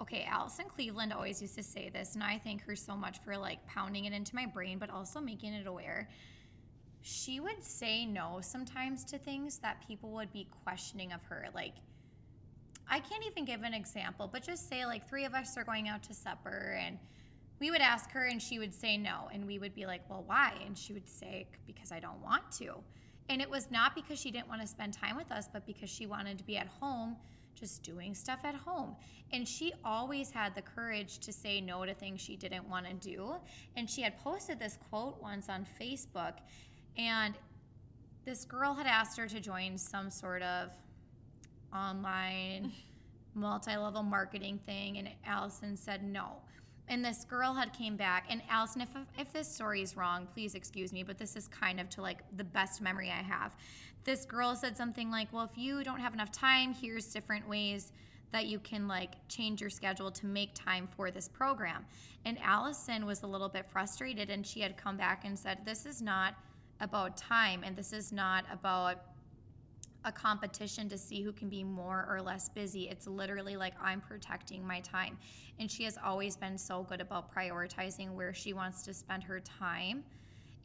okay, 0.00 0.26
Allison 0.28 0.66
Cleveland 0.66 1.12
always 1.12 1.40
used 1.40 1.54
to 1.56 1.62
say 1.62 1.88
this, 1.88 2.14
and 2.14 2.22
I 2.22 2.40
thank 2.42 2.62
her 2.64 2.76
so 2.76 2.96
much 2.96 3.18
for 3.24 3.36
like 3.36 3.66
pounding 3.66 4.04
it 4.04 4.12
into 4.12 4.34
my 4.34 4.46
brain, 4.46 4.78
but 4.78 4.90
also 4.90 5.20
making 5.20 5.54
it 5.54 5.66
aware. 5.66 6.08
She 7.02 7.40
would 7.40 7.62
say 7.62 8.04
no 8.04 8.40
sometimes 8.42 9.04
to 9.06 9.18
things 9.18 9.58
that 9.58 9.86
people 9.86 10.10
would 10.10 10.32
be 10.32 10.48
questioning 10.64 11.12
of 11.12 11.22
her. 11.24 11.46
Like, 11.54 11.74
I 12.88 13.00
can't 13.00 13.24
even 13.26 13.44
give 13.44 13.62
an 13.62 13.74
example, 13.74 14.28
but 14.30 14.42
just 14.42 14.68
say 14.68 14.86
like 14.86 15.08
three 15.08 15.24
of 15.24 15.34
us 15.34 15.56
are 15.56 15.64
going 15.64 15.88
out 15.88 16.02
to 16.04 16.14
supper 16.14 16.78
and 16.80 16.98
we 17.58 17.70
would 17.70 17.80
ask 17.80 18.10
her 18.10 18.26
and 18.26 18.40
she 18.40 18.58
would 18.58 18.74
say 18.74 18.96
no. 18.96 19.28
And 19.32 19.46
we 19.46 19.58
would 19.58 19.74
be 19.74 19.86
like, 19.86 20.02
well, 20.08 20.22
why? 20.26 20.52
And 20.64 20.76
she 20.76 20.92
would 20.92 21.08
say, 21.08 21.46
because 21.66 21.90
I 21.90 22.00
don't 22.00 22.22
want 22.22 22.50
to. 22.58 22.74
And 23.28 23.40
it 23.40 23.50
was 23.50 23.70
not 23.70 23.94
because 23.94 24.20
she 24.20 24.30
didn't 24.30 24.48
want 24.48 24.60
to 24.60 24.66
spend 24.66 24.92
time 24.92 25.16
with 25.16 25.32
us, 25.32 25.48
but 25.52 25.66
because 25.66 25.90
she 25.90 26.06
wanted 26.06 26.38
to 26.38 26.44
be 26.44 26.56
at 26.56 26.68
home, 26.80 27.16
just 27.56 27.82
doing 27.82 28.14
stuff 28.14 28.40
at 28.44 28.54
home. 28.54 28.94
And 29.32 29.46
she 29.46 29.72
always 29.84 30.30
had 30.30 30.54
the 30.54 30.62
courage 30.62 31.18
to 31.20 31.32
say 31.32 31.60
no 31.60 31.84
to 31.84 31.94
things 31.94 32.20
she 32.20 32.36
didn't 32.36 32.68
want 32.68 32.86
to 32.86 32.94
do. 32.94 33.34
And 33.76 33.90
she 33.90 34.02
had 34.02 34.16
posted 34.18 34.60
this 34.60 34.78
quote 34.88 35.20
once 35.20 35.48
on 35.48 35.66
Facebook. 35.80 36.34
And 36.96 37.34
this 38.24 38.44
girl 38.44 38.74
had 38.74 38.86
asked 38.86 39.18
her 39.18 39.26
to 39.26 39.40
join 39.40 39.78
some 39.78 40.10
sort 40.10 40.42
of 40.42 40.70
online 41.74 42.72
multi-level 43.34 44.02
marketing 44.02 44.58
thing 44.66 44.98
and 44.98 45.08
Allison 45.26 45.76
said 45.76 46.02
no. 46.02 46.36
And 46.88 47.04
this 47.04 47.24
girl 47.24 47.52
had 47.52 47.72
came 47.72 47.96
back 47.96 48.26
and 48.30 48.40
Allison 48.48 48.80
if 48.80 48.88
if 49.18 49.32
this 49.32 49.52
story 49.52 49.82
is 49.82 49.96
wrong, 49.96 50.26
please 50.32 50.54
excuse 50.54 50.92
me, 50.92 51.02
but 51.02 51.18
this 51.18 51.36
is 51.36 51.48
kind 51.48 51.80
of 51.80 51.88
to 51.90 52.02
like 52.02 52.18
the 52.36 52.44
best 52.44 52.80
memory 52.80 53.10
I 53.10 53.22
have. 53.22 53.52
This 54.06 54.24
girl 54.24 54.54
said 54.54 54.76
something 54.76 55.10
like, 55.10 55.32
"Well, 55.32 55.44
if 55.44 55.58
you 55.58 55.82
don't 55.82 55.98
have 55.98 56.14
enough 56.14 56.30
time, 56.30 56.72
here's 56.72 57.12
different 57.12 57.48
ways 57.48 57.92
that 58.30 58.46
you 58.46 58.60
can 58.60 58.86
like 58.86 59.14
change 59.26 59.60
your 59.60 59.68
schedule 59.68 60.12
to 60.12 60.26
make 60.26 60.54
time 60.54 60.86
for 60.86 61.10
this 61.10 61.28
program." 61.28 61.84
And 62.24 62.38
Allison 62.40 63.04
was 63.04 63.24
a 63.24 63.26
little 63.26 63.48
bit 63.48 63.68
frustrated 63.68 64.30
and 64.30 64.46
she 64.46 64.60
had 64.60 64.76
come 64.76 64.96
back 64.96 65.24
and 65.24 65.36
said, 65.36 65.64
"This 65.64 65.86
is 65.86 66.00
not 66.00 66.36
about 66.78 67.16
time 67.16 67.64
and 67.64 67.74
this 67.74 67.92
is 67.92 68.12
not 68.12 68.44
about 68.48 69.02
a 70.04 70.12
competition 70.12 70.88
to 70.88 70.96
see 70.96 71.22
who 71.22 71.32
can 71.32 71.48
be 71.48 71.64
more 71.64 72.06
or 72.08 72.22
less 72.22 72.48
busy. 72.48 72.88
It's 72.88 73.08
literally 73.08 73.56
like 73.56 73.74
I'm 73.82 74.00
protecting 74.00 74.64
my 74.64 74.78
time. 74.82 75.18
And 75.58 75.68
she 75.68 75.82
has 75.82 75.98
always 75.98 76.36
been 76.36 76.56
so 76.56 76.84
good 76.84 77.00
about 77.00 77.34
prioritizing 77.34 78.12
where 78.12 78.32
she 78.32 78.52
wants 78.52 78.82
to 78.84 78.94
spend 78.94 79.24
her 79.24 79.40
time. 79.40 80.04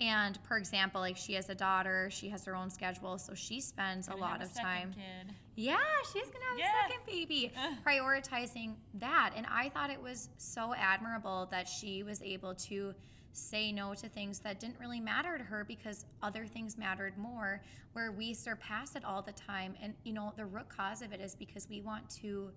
And 0.02 0.38
for 0.48 0.58
example, 0.58 1.00
like 1.00 1.16
she 1.16 1.34
has 1.34 1.48
a 1.50 1.56
daughter, 1.56 2.10
she 2.12 2.28
has 2.30 2.44
her 2.46 2.56
own 2.56 2.70
schedule, 2.72 3.18
so 3.20 3.34
she 3.36 3.62
spends 3.62 4.08
a 4.08 4.16
lot 4.16 4.40
have 4.40 4.50
of 4.50 4.56
time. 4.56 4.94
Kid. 4.94 5.34
Yeah, 5.56 5.78
she's 6.12 6.28
gonna 6.30 6.44
have 6.50 6.58
Yeah. 6.58 6.72
a 6.88 6.90
second 6.90 7.06
baby. 7.06 7.52
Ugh. 7.56 7.74
Prioritizing 7.86 8.76
that. 8.96 9.34
And 9.36 9.46
I 9.46 9.70
thought 9.70 9.92
it 9.92 10.02
was 10.02 10.30
so 10.38 10.74
admirable 10.74 11.46
that 11.52 11.68
she 11.70 12.02
was 12.02 12.22
able 12.24 12.56
to 12.56 12.96
say 13.34 13.72
no 13.72 13.94
to 13.94 14.10
things 14.10 14.40
that 14.40 14.60
didn't 14.60 14.80
really 14.80 15.00
matter 15.00 15.38
to 15.38 15.44
her 15.44 15.64
because 15.64 16.06
other 16.22 16.46
things 16.48 16.78
mattered 16.78 17.18
more, 17.18 17.62
where 17.94 18.12
we 18.12 18.34
surpass 18.34 18.96
it 18.96 19.06
all 19.06 19.22
the 19.22 19.32
time. 19.34 19.76
And, 19.82 19.94
you 20.04 20.14
know, 20.14 20.34
the 20.36 20.46
root 20.46 20.68
cause 20.68 21.02
of 21.02 21.14
it 21.14 21.22
is 21.22 21.36
because 21.36 21.70
we 21.70 21.80
want 21.82 22.10
to 22.22 22.52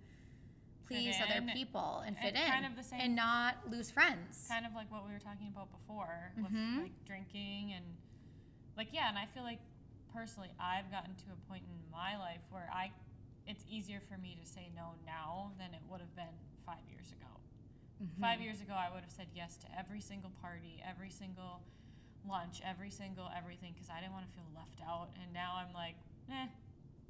please 0.86 1.14
other 1.22 1.42
people 1.52 2.02
and 2.06 2.16
fit 2.18 2.34
And 2.34 2.36
in 2.36 2.50
kind 2.50 2.66
of 2.66 2.76
the 2.76 2.82
same- 2.82 3.00
and 3.00 3.16
not 3.16 3.56
lose 3.70 3.90
friends. 3.90 4.46
kind 4.48 4.66
of 4.66 4.74
like 4.74 4.90
what 4.92 5.06
we 5.06 5.12
were 5.12 5.18
talking 5.18 5.48
about 5.48 5.70
before 5.72 6.32
with 6.36 6.52
like 6.82 6.92
drinking 7.06 7.72
and 7.74 7.84
like 8.76 8.88
yeah 8.92 9.08
and 9.08 9.16
i 9.18 9.26
feel 9.26 9.42
like 9.44 9.60
personally 10.12 10.50
i've 10.60 10.90
gotten 10.90 11.14
to 11.14 11.24
a 11.32 11.38
point 11.48 11.62
in 11.64 11.76
my 11.90 12.16
life 12.18 12.40
where 12.50 12.68
i 12.72 12.90
it's 13.46 13.64
easier 13.68 14.00
for 14.08 14.16
me 14.18 14.36
to 14.40 14.46
say 14.48 14.70
no 14.74 14.94
now 15.04 15.52
than 15.58 15.74
it 15.74 15.80
would 15.90 16.00
have 16.00 16.14
been 16.16 16.32
five 16.64 16.80
years 16.88 17.12
ago. 17.12 17.28
Five 18.18 18.40
years 18.40 18.60
ago, 18.62 18.72
I 18.72 18.88
would 18.92 19.02
have 19.02 19.10
said 19.12 19.26
yes 19.34 19.56
to 19.58 19.66
every 19.78 20.00
single 20.00 20.30
party, 20.40 20.82
every 20.88 21.10
single 21.10 21.60
lunch, 22.26 22.62
every 22.64 22.88
single 22.90 23.28
everything 23.36 23.72
because 23.74 23.90
I 23.90 24.00
didn't 24.00 24.12
want 24.14 24.24
to 24.28 24.32
feel 24.32 24.48
left 24.56 24.80
out. 24.88 25.08
And 25.22 25.30
now 25.34 25.56
I'm 25.60 25.72
like, 25.74 25.94
eh, 26.32 26.46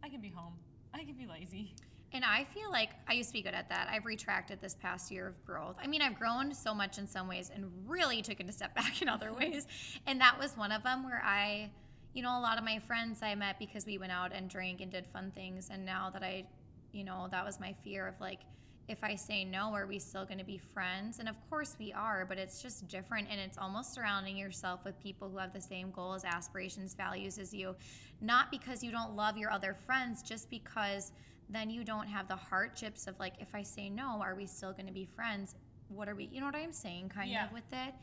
I 0.03 0.09
can 0.09 0.21
be 0.21 0.29
home. 0.29 0.55
I 0.93 1.05
can 1.05 1.15
be 1.15 1.27
lazy. 1.27 1.75
And 2.15 2.25
I 2.25 2.45
feel 2.45 2.71
like 2.71 2.91
I 3.09 3.15
used 3.15 3.31
to 3.31 3.33
be 3.33 3.43
good 3.43 3.55
at 3.55 3.69
that. 3.71 3.89
I've 3.91 4.05
retracted 4.05 4.61
this 4.61 4.77
past 4.77 5.11
year 5.11 5.27
of 5.27 5.45
growth. 5.45 5.75
I 5.83 5.89
mean, 5.89 6.01
I've 6.01 6.17
grown 6.17 6.55
so 6.55 6.73
much 6.73 6.97
in 6.97 7.09
some 7.09 7.27
ways 7.27 7.51
and 7.53 7.67
really 7.89 8.23
taken 8.23 8.49
a 8.49 8.53
step 8.53 8.73
back 8.77 9.03
in 9.03 9.09
other 9.09 9.33
ways. 9.33 9.67
And 10.07 10.21
that 10.21 10.39
was 10.39 10.57
one 10.57 10.71
of 10.71 10.85
them 10.85 11.05
where 11.05 11.21
I, 11.25 11.71
you 12.15 12.23
know, 12.23 12.39
a 12.39 12.41
lot 12.41 12.57
of 12.57 12.65
my 12.65 12.79
friends 12.79 13.21
I 13.21 13.35
met 13.35 13.59
because 13.59 13.85
we 13.85 13.99
went 13.99 14.13
out 14.13 14.33
and 14.33 14.49
drank 14.49 14.81
and 14.81 14.93
did 14.93 15.09
fun 15.09 15.33
things. 15.35 15.71
And 15.71 15.85
now 15.85 16.09
that 16.11 16.23
I, 16.23 16.45
you 16.93 17.03
know, 17.03 17.27
that 17.33 17.45
was 17.45 17.59
my 17.59 17.75
fear 17.83 18.07
of 18.07 18.15
like, 18.21 18.41
if 18.87 19.03
I 19.03 19.15
say 19.15 19.45
no, 19.45 19.73
are 19.73 19.87
we 19.87 19.99
still 19.99 20.25
going 20.27 20.39
to 20.39 20.45
be 20.45 20.59
friends? 20.59 21.19
And 21.19 21.29
of 21.29 21.37
course 21.49 21.77
we 21.79 21.93
are, 21.93 22.27
but 22.29 22.39
it's 22.39 22.61
just 22.61 22.87
different. 22.87 23.29
And 23.31 23.41
it's 23.41 23.57
almost 23.57 23.95
surrounding 23.95 24.37
yourself 24.37 24.81
with 24.85 25.01
people 25.03 25.31
who 25.31 25.39
have 25.39 25.55
the 25.55 25.61
same 25.61 25.91
goals, 25.91 26.25
aspirations, 26.25 26.95
values 26.95 27.39
as 27.39 27.55
you. 27.55 27.77
Not 28.21 28.51
because 28.51 28.85
you 28.85 28.91
don't 28.91 29.17
love 29.17 29.39
your 29.39 29.51
other 29.51 29.75
friends, 29.75 30.23
just 30.23 30.51
because 30.51 31.13
then 31.49 31.71
you 31.71 31.83
don't 31.83 32.09
have 32.09 32.29
the 32.29 32.37
hardships 32.37 33.07
of 33.07 33.19
like, 33.19 33.35
if 33.39 33.55
I 33.55 33.63
say 33.63 33.89
no, 33.89 34.21
are 34.21 34.35
we 34.35 34.47
still 34.47 34.73
going 34.73 34.87
to 34.87 34.93
be 34.93 35.07
friends? 35.07 35.55
What 35.89 36.09
are 36.09 36.15
we, 36.15 36.29
you 36.31 36.41
know 36.41 36.47
what 36.47 36.55
I'm 36.57 36.73
saying, 36.73 37.09
kind 37.09 37.31
Yeah. 37.31 37.47
of 37.47 37.53
with 37.53 37.73
it? 37.73 37.95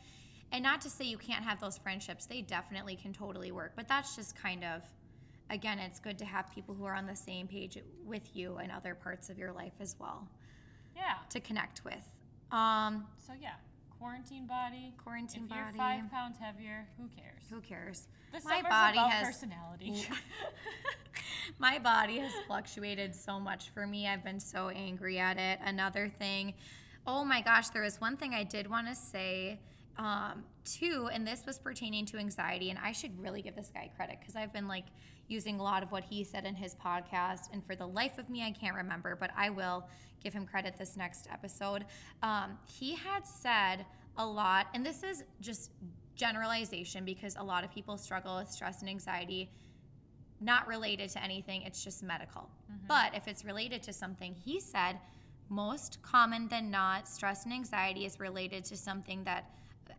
And 0.52 0.64
not 0.64 0.82
to 0.82 0.90
say 0.90 1.06
you 1.06 1.18
can't 1.18 1.44
have 1.44 1.60
those 1.60 1.78
friendships, 1.78 2.26
they 2.26 2.42
definitely 2.42 2.96
can 2.96 3.14
totally 3.14 3.52
work, 3.52 3.74
but 3.76 3.88
that's 3.88 4.16
just 4.16 4.36
kind 4.36 4.64
of, 4.64 4.82
again, 5.50 5.80
it's 5.80 6.00
good 6.00 6.18
to 6.18 6.26
have 6.26 6.52
people 6.54 6.76
who 6.76 6.86
are 6.86 6.94
on 6.94 7.06
the 7.06 7.16
same 7.16 7.48
page 7.48 7.78
with 8.06 8.36
you 8.36 8.60
in 8.60 8.70
other 8.70 8.94
parts 8.94 9.30
of 9.30 9.38
your 9.38 9.52
life 9.54 9.74
as 9.80 9.96
well 10.00 10.28
Yeah. 10.96 11.16
to 11.30 11.40
connect 11.40 11.84
with. 11.86 12.10
Um, 12.52 13.06
So 13.18 13.34
yeah, 13.42 13.54
quarantine 13.98 14.46
body. 14.48 14.94
Quarantine 15.04 15.46
if 15.46 15.56
you're 15.56 15.66
body. 15.66 15.78
five 15.78 16.12
pounds 16.12 16.38
heavier, 16.38 16.88
who 16.98 17.08
cares? 17.08 17.44
who 17.50 17.60
cares? 17.62 18.08
This 18.32 18.46
My 18.46 18.62
body 18.62 18.98
has- 18.98 19.26
personality. 19.26 20.06
My 21.60 21.80
body 21.80 22.18
has 22.20 22.32
fluctuated 22.48 23.16
so 23.16 23.40
much 23.40 23.70
for 23.72 23.86
me. 23.86 24.08
I've 24.08 24.24
been 24.24 24.40
so 24.40 24.70
angry 24.70 25.20
at 25.20 25.38
it. 25.38 25.60
Another 25.64 26.08
thing, 26.08 26.54
oh 27.06 27.24
my 27.26 27.42
gosh, 27.42 27.70
there 27.70 27.82
was 27.84 28.00
one 28.00 28.16
thing 28.18 28.34
I 28.34 28.44
did 28.44 28.70
want 28.70 28.88
to 28.88 28.96
say 28.96 29.60
um, 29.98 30.44
too, 30.66 31.10
and 31.12 31.28
this 31.28 31.44
was 31.46 31.60
pertaining 31.60 32.06
to 32.08 32.18
anxiety. 32.18 32.70
And 32.70 32.80
I 32.82 32.92
should 32.94 33.20
really 33.22 33.42
give 33.42 33.56
this 33.56 33.70
guy 33.74 33.90
credit 33.96 34.18
because 34.20 34.36
I've 34.36 34.54
been 34.54 34.68
like 34.68 34.86
using 35.32 35.60
a 35.60 35.64
lot 35.64 35.82
of 35.82 35.92
what 35.92 36.04
he 36.04 36.24
said 36.24 36.46
in 36.46 36.56
his 36.56 36.76
podcast. 36.76 37.52
And 37.54 37.66
for 37.66 37.76
the 37.76 37.88
life 37.88 38.18
of 38.18 38.30
me, 38.30 38.44
I 38.44 38.52
can't 38.52 38.76
remember, 38.76 39.16
but 39.16 39.32
I 39.36 39.50
will 39.50 39.88
give 40.24 40.34
him 40.34 40.46
credit 40.46 40.76
this 40.78 40.98
next 40.98 41.28
episode. 41.32 41.86
Um, 42.22 42.58
he 42.68 42.94
had 42.94 43.26
said 43.26 43.86
a 44.18 44.26
lot, 44.26 44.68
and 44.74 44.86
this 44.86 45.04
is 45.04 45.24
just 45.40 45.72
generalization 46.16 47.06
because 47.06 47.36
a 47.38 47.44
lot 47.44 47.64
of 47.64 47.72
people 47.72 47.98
struggle 47.98 48.38
with 48.38 48.50
stress 48.50 48.82
and 48.82 48.90
anxiety 48.90 49.50
not 50.42 50.68
related 50.68 51.10
to 51.12 51.24
anything, 51.24 51.62
it's 51.62 51.84
just 51.84 52.02
medical. 52.04 52.50
But 52.88 53.16
if 53.16 53.28
it's 53.28 53.46
related 53.46 53.84
to 53.84 53.94
something, 53.94 54.34
he 54.34 54.60
said 54.60 54.98
most 55.50 56.02
common 56.02 56.48
than 56.48 56.72
not, 56.72 57.08
stress 57.08 57.44
and 57.44 57.54
anxiety 57.54 58.06
is 58.06 58.20
related 58.20 58.66
to 58.66 58.78
something 58.78 59.24
that 59.26 59.52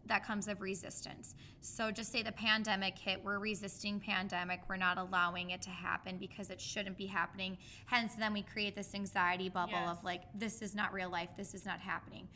that 0.07 0.24
comes 0.24 0.49
of 0.49 0.61
resistance. 0.61 1.34
So 1.61 1.90
just 1.90 2.11
say 2.12 2.22
the 2.22 2.32
pandemic 2.32 2.99
hit, 2.99 3.22
we're 3.24 3.38
resisting 3.38 4.01
pandemic, 4.01 4.61
we're 4.68 4.76
not 4.76 4.99
allowing 4.99 5.51
it 5.51 5.62
to 5.62 5.70
happen 5.70 6.18
because 6.18 6.51
it 6.51 6.61
shouldn't 6.61 6.97
be 6.97 7.07
happening. 7.07 7.57
Hence 7.86 8.14
then 8.14 8.32
we 8.32 8.43
create 8.43 8.74
this 8.74 8.95
anxiety 8.95 9.49
bubble 9.49 9.72
Yes. 9.72 9.99
of 9.99 10.05
like 10.05 10.22
this 10.34 10.62
is 10.62 10.74
not 10.74 10.93
real 10.93 11.11
life, 11.11 11.30
this 11.36 11.55
is 11.55 11.64
not 11.64 11.80
happening. 11.80 12.28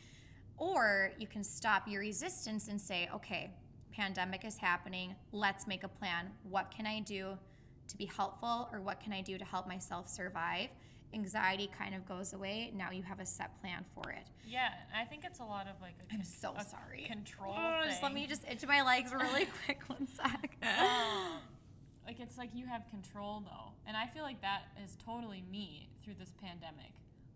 Or 0.59 1.12
you 1.18 1.26
can 1.26 1.44
stop 1.44 1.86
your 1.86 2.00
resistance 2.00 2.68
and 2.68 2.80
say, 2.80 3.09
okay, 3.14 3.50
pandemic 3.92 4.44
is 4.44 4.57
happening. 4.57 5.14
Let's 5.32 5.66
make 5.66 5.84
a 5.84 5.88
plan. 5.88 6.30
What 6.48 6.70
can 6.70 6.86
I 6.86 7.00
do 7.00 7.36
to 7.88 7.96
be 7.96 8.07
helpful, 8.07 8.68
or 8.72 8.80
what 8.80 9.00
can 9.00 9.12
I 9.12 9.20
do 9.20 9.38
to 9.38 9.44
help 9.44 9.68
myself 9.68 10.09
survive? 10.09 10.68
Anxiety 11.17 11.71
kind 11.79 11.95
of 11.95 12.07
goes 12.07 12.33
away. 12.35 12.71
Now 12.77 12.91
you 12.91 13.03
have 13.03 13.21
a 13.21 13.27
set 13.27 13.59
plan 13.61 13.85
for 13.95 14.11
it. 14.11 14.27
yeah, 14.47 14.69
I 14.95 15.05
think 15.05 15.25
it's 15.25 15.41
a 15.41 15.45
lot 15.45 15.67
of 15.67 15.81
like 15.81 15.95
a 16.01 16.12
I'm 16.12 16.19
con- 16.21 16.27
so 16.27 16.55
sorry. 16.71 17.05
control 17.09 17.55
Oh, 17.57 17.81
just 17.85 18.03
let 18.03 18.12
me 18.12 18.27
just 18.27 18.45
itch 18.51 18.67
my 18.67 18.83
legs 18.83 19.12
really 19.12 19.49
quick 19.64 19.81
one 19.89 20.07
sec. 20.07 20.57
Um, 20.62 21.41
like 22.07 22.21
it's 22.21 22.37
like 22.39 22.51
you 22.55 22.67
have 22.67 22.83
control 22.89 23.43
though 23.45 23.73
and 23.87 23.97
i 23.97 24.07
feel 24.07 24.23
like 24.23 24.41
that 24.41 24.62
is 24.85 24.97
totally 25.05 25.43
me 25.51 25.89
through 26.05 26.14
this 26.21 26.31
pandemic 26.41 26.93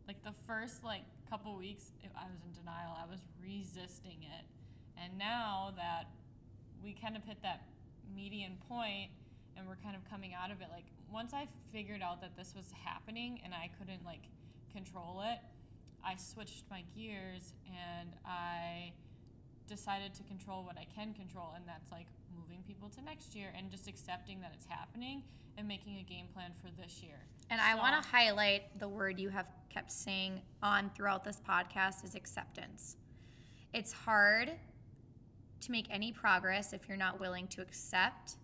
like 0.06 0.22
the 0.22 0.32
first 0.46 0.84
like 0.84 1.02
couple 1.28 1.56
weeks 1.56 1.90
i 2.16 2.24
was 2.30 2.38
in 2.46 2.52
denial 2.52 2.94
i 3.02 3.10
was 3.10 3.18
resisting 3.42 4.18
it 4.22 4.44
and 5.02 5.18
now 5.18 5.72
that 5.76 6.04
we 6.84 6.92
kind 6.92 7.16
of 7.16 7.24
hit 7.24 7.36
that 7.42 7.62
median 8.14 8.56
point 8.68 9.10
and 9.60 9.68
we're 9.68 9.76
kind 9.84 9.94
of 9.94 10.10
coming 10.10 10.32
out 10.34 10.50
of 10.50 10.60
it 10.60 10.68
like 10.72 10.86
once 11.12 11.32
i 11.34 11.46
figured 11.72 12.02
out 12.02 12.20
that 12.20 12.36
this 12.36 12.54
was 12.56 12.66
happening 12.84 13.40
and 13.44 13.52
i 13.54 13.70
couldn't 13.78 14.04
like 14.04 14.22
control 14.72 15.22
it 15.24 15.38
i 16.04 16.16
switched 16.16 16.64
my 16.70 16.82
gears 16.96 17.52
and 17.68 18.16
i 18.24 18.92
decided 19.70 20.12
to 20.14 20.24
control 20.24 20.64
what 20.64 20.76
I 20.76 20.84
can 20.94 21.14
control, 21.14 21.52
and 21.54 21.64
that's 21.66 21.90
like 21.92 22.08
moving 22.36 22.62
people 22.66 22.88
to 22.90 23.02
next 23.02 23.36
year 23.36 23.52
and 23.56 23.70
just 23.70 23.86
accepting 23.86 24.40
that 24.40 24.50
it's 24.52 24.66
happening 24.68 25.22
and 25.56 25.66
making 25.66 25.98
a 25.98 26.02
game 26.02 26.26
plan 26.34 26.50
for 26.60 26.70
this 26.82 27.02
year. 27.02 27.20
And 27.50 27.60
I 27.60 27.76
want 27.76 28.02
to 28.02 28.06
highlight 28.08 28.78
the 28.80 28.88
word 28.88 29.18
you 29.18 29.28
have 29.28 29.46
kept 29.72 29.92
saying 29.92 30.40
on 30.62 30.90
throughout 30.94 31.24
this 31.24 31.40
podcast 31.48 32.04
is 32.04 32.16
acceptance. 32.16 32.96
It's 33.72 33.92
hard 33.92 34.50
to 35.60 35.70
make 35.70 35.86
any 35.88 36.10
progress 36.10 36.72
if 36.72 36.88
you're 36.88 36.98
not 36.98 37.20
willing 37.20 37.46
to 37.48 37.62
accept 37.62 38.36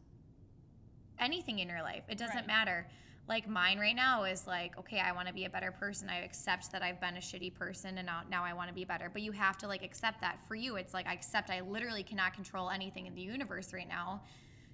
anything 1.18 1.58
in 1.58 1.68
your 1.68 1.82
life. 1.82 2.04
It 2.08 2.18
doesn't 2.18 2.36
Right. 2.36 2.46
matter. 2.46 2.86
Like 3.28 3.48
mine 3.48 3.78
right 3.80 3.96
now 3.96 4.22
is 4.24 4.46
like, 4.46 4.78
okay, 4.78 5.00
I 5.00 5.10
want 5.12 5.26
to 5.26 5.34
be 5.34 5.46
a 5.46 5.50
better 5.50 5.72
person. 5.72 6.08
I 6.08 6.18
accept 6.20 6.70
that 6.70 6.82
I've 6.82 7.00
been 7.00 7.16
a 7.16 7.20
shitty 7.20 7.54
person 7.54 7.98
and 7.98 8.06
now, 8.06 8.22
now 8.30 8.44
I 8.44 8.52
want 8.52 8.68
to 8.68 8.74
be 8.74 8.84
better. 8.84 9.08
But 9.12 9.22
you 9.22 9.32
have 9.32 9.56
to 9.58 9.66
like 9.68 9.82
accept 9.82 10.20
that. 10.20 10.38
For 10.46 10.54
you, 10.54 10.76
it's 10.76 10.94
like 10.94 11.06
I 11.08 11.12
accept 11.12 11.50
I 11.50 11.60
literally 11.60 12.04
cannot 12.04 12.34
control 12.34 12.70
anything 12.70 13.06
in 13.06 13.14
the 13.16 13.22
universe 13.22 13.72
right 13.72 13.88
now. 13.88 14.22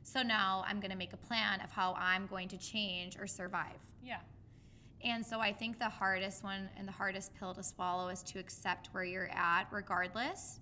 So 0.03 0.23
now 0.23 0.65
I'm 0.67 0.81
going 0.81 0.91
to 0.91 0.97
make 0.97 1.13
a 1.15 1.17
plan 1.17 1.61
of 1.63 1.71
how 1.71 1.95
I'm 1.95 2.27
going 2.27 2.49
to 2.49 2.59
change 2.59 3.17
or 3.19 3.27
survive. 3.27 3.79
Yeah. 4.05 4.19
And 5.05 5.25
so 5.25 5.41
I 5.41 5.53
think 5.53 5.79
the 5.79 5.89
hardest 5.89 6.45
one 6.45 6.69
and 6.77 6.87
the 6.87 6.93
hardest 6.93 7.35
pill 7.35 7.55
to 7.55 7.63
swallow 7.63 8.09
is 8.09 8.23
to 8.25 8.39
accept 8.39 8.89
where 8.93 9.05
you're 9.05 9.31
at, 9.33 9.67
regardless, 9.71 10.61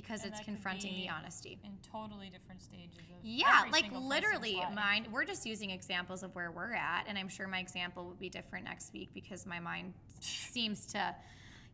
because 0.00 0.22
And 0.22 0.32
it's 0.32 0.40
confronting 0.44 0.94
be 0.94 1.02
the 1.02 1.08
honesty. 1.08 1.58
In 1.64 1.72
totally 1.92 2.30
different 2.30 2.62
stages 2.62 2.98
of 2.98 3.24
Yeah, 3.24 3.64
like 3.72 3.86
literally, 3.92 4.62
mine. 4.72 5.08
We're 5.10 5.24
just 5.24 5.44
using 5.44 5.70
examples 5.70 6.22
of 6.22 6.32
where 6.36 6.52
we're 6.52 6.74
at, 6.74 7.06
and 7.08 7.18
I'm 7.18 7.28
sure 7.28 7.48
my 7.48 7.58
example 7.58 8.04
will 8.04 8.14
be 8.14 8.28
different 8.28 8.64
next 8.64 8.92
week 8.92 9.08
because 9.12 9.44
my 9.44 9.58
mind 9.58 9.94
seems 10.20 10.86
to, 10.86 11.14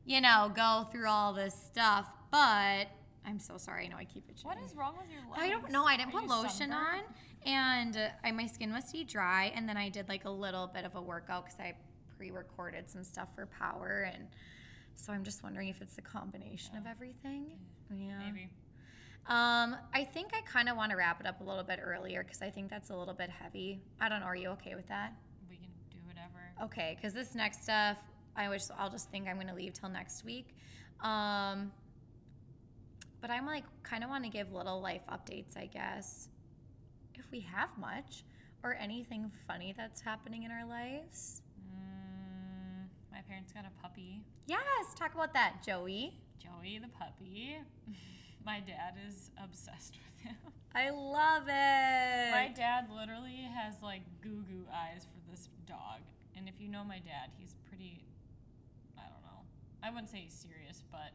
you 0.06 0.22
know, 0.22 0.50
go 0.56 0.88
through 0.90 1.08
all 1.08 1.34
this 1.34 1.54
stuff. 1.54 2.08
But 2.30 2.86
I'm 3.26 3.38
so 3.38 3.58
sorry. 3.58 3.84
I 3.84 3.88
know 3.88 3.96
I 3.98 4.04
keep 4.04 4.24
it. 4.30 4.36
What 4.42 4.56
is 4.64 4.74
wrong 4.74 4.94
with 4.98 5.10
your 5.10 5.20
legs? 5.30 5.42
I 5.42 5.50
don't 5.50 5.70
know. 5.70 5.84
I 5.84 5.98
didn't 5.98 6.14
Are 6.14 6.20
put 6.22 6.30
lotion 6.30 6.72
on, 6.72 7.00
and 7.44 7.96
uh, 7.96 8.08
I, 8.24 8.32
my 8.32 8.46
skin 8.46 8.72
was 8.72 8.84
too 8.90 9.04
dry. 9.04 9.52
And 9.54 9.68
then 9.68 9.76
I 9.76 9.90
did 9.90 10.08
like 10.08 10.24
a 10.24 10.30
little 10.30 10.66
bit 10.66 10.86
of 10.86 10.94
a 10.94 11.02
workout 11.02 11.44
because 11.44 11.60
I 11.60 11.74
pre-recorded 12.16 12.88
some 12.88 13.04
stuff 13.04 13.28
for 13.34 13.44
Power, 13.46 14.10
and 14.14 14.28
so 14.96 15.12
I'm 15.12 15.24
just 15.24 15.42
wondering 15.42 15.68
if 15.68 15.80
it's 15.80 15.98
a 15.98 16.02
combination 16.02 16.76
of 16.76 16.86
everything. 16.86 17.52
Yeah. 17.90 18.18
Maybe. 18.18 18.48
Um, 19.26 19.76
I 19.94 20.04
think 20.04 20.32
I 20.34 20.42
kind 20.42 20.68
of 20.68 20.76
want 20.76 20.90
to 20.90 20.96
wrap 20.96 21.20
it 21.20 21.26
up 21.26 21.40
a 21.40 21.44
little 21.44 21.62
bit 21.64 21.80
earlier 21.82 22.22
because 22.22 22.42
I 22.42 22.50
think 22.50 22.68
that's 22.68 22.90
a 22.90 22.96
little 22.96 23.14
bit 23.14 23.30
heavy. 23.30 23.80
I 24.00 24.08
don't 24.08 24.20
know. 24.20 24.26
Are 24.26 24.36
you 24.36 24.50
okay 24.50 24.74
with 24.74 24.86
that? 24.88 25.14
We 25.48 25.56
can 25.56 25.68
do 25.90 25.98
whatever. 26.06 26.66
Okay, 26.66 26.96
because 26.96 27.14
this 27.14 27.34
next 27.34 27.62
stuff, 27.62 27.96
I 28.36 28.48
wish 28.48 28.64
I'll 28.78 28.90
just 28.90 29.10
think 29.10 29.26
I'm 29.26 29.38
gonna 29.38 29.54
leave 29.54 29.72
till 29.72 29.88
next 29.88 30.24
week. 30.24 30.54
Um, 31.00 31.72
but 33.22 33.30
I'm 33.30 33.46
like 33.46 33.64
kind 33.82 34.04
of 34.04 34.10
want 34.10 34.24
to 34.24 34.30
give 34.30 34.52
little 34.52 34.82
life 34.82 35.02
updates, 35.10 35.56
I 35.56 35.66
guess, 35.66 36.28
if 37.14 37.24
we 37.30 37.40
have 37.40 37.70
much, 37.78 38.24
or 38.62 38.74
anything 38.74 39.30
funny 39.46 39.74
that's 39.76 40.02
happening 40.02 40.42
in 40.42 40.50
our 40.50 40.66
lives. 40.66 41.40
My 43.14 43.20
parents 43.22 43.52
got 43.52 43.64
a 43.64 43.80
puppy, 43.80 44.22
Yes, 44.46 44.92
talk 44.98 45.14
about 45.14 45.32
that, 45.34 45.62
Joey. 45.64 46.14
Joey 46.42 46.78
the 46.78 46.88
puppy. 46.88 47.56
my 48.44 48.58
dad 48.58 48.94
is 49.08 49.30
obsessed 49.42 49.96
with 49.96 50.26
him. 50.26 50.36
I 50.74 50.90
love 50.90 51.44
it. 51.46 52.30
My 52.32 52.52
dad 52.54 52.88
literally 52.90 53.48
has 53.54 53.74
like 53.82 54.02
goo 54.20 54.42
goo 54.50 54.64
eyes 54.72 55.04
for 55.04 55.30
this 55.30 55.48
dog. 55.66 56.00
And 56.36 56.48
if 56.48 56.54
you 56.60 56.68
know 56.68 56.82
my 56.82 56.98
dad, 56.98 57.30
he's 57.38 57.54
pretty, 57.68 58.04
I 58.98 59.02
don't 59.02 59.22
know. 59.22 59.40
I 59.82 59.90
wouldn't 59.90 60.10
say 60.10 60.18
he's 60.18 60.34
serious, 60.34 60.82
but 60.90 61.12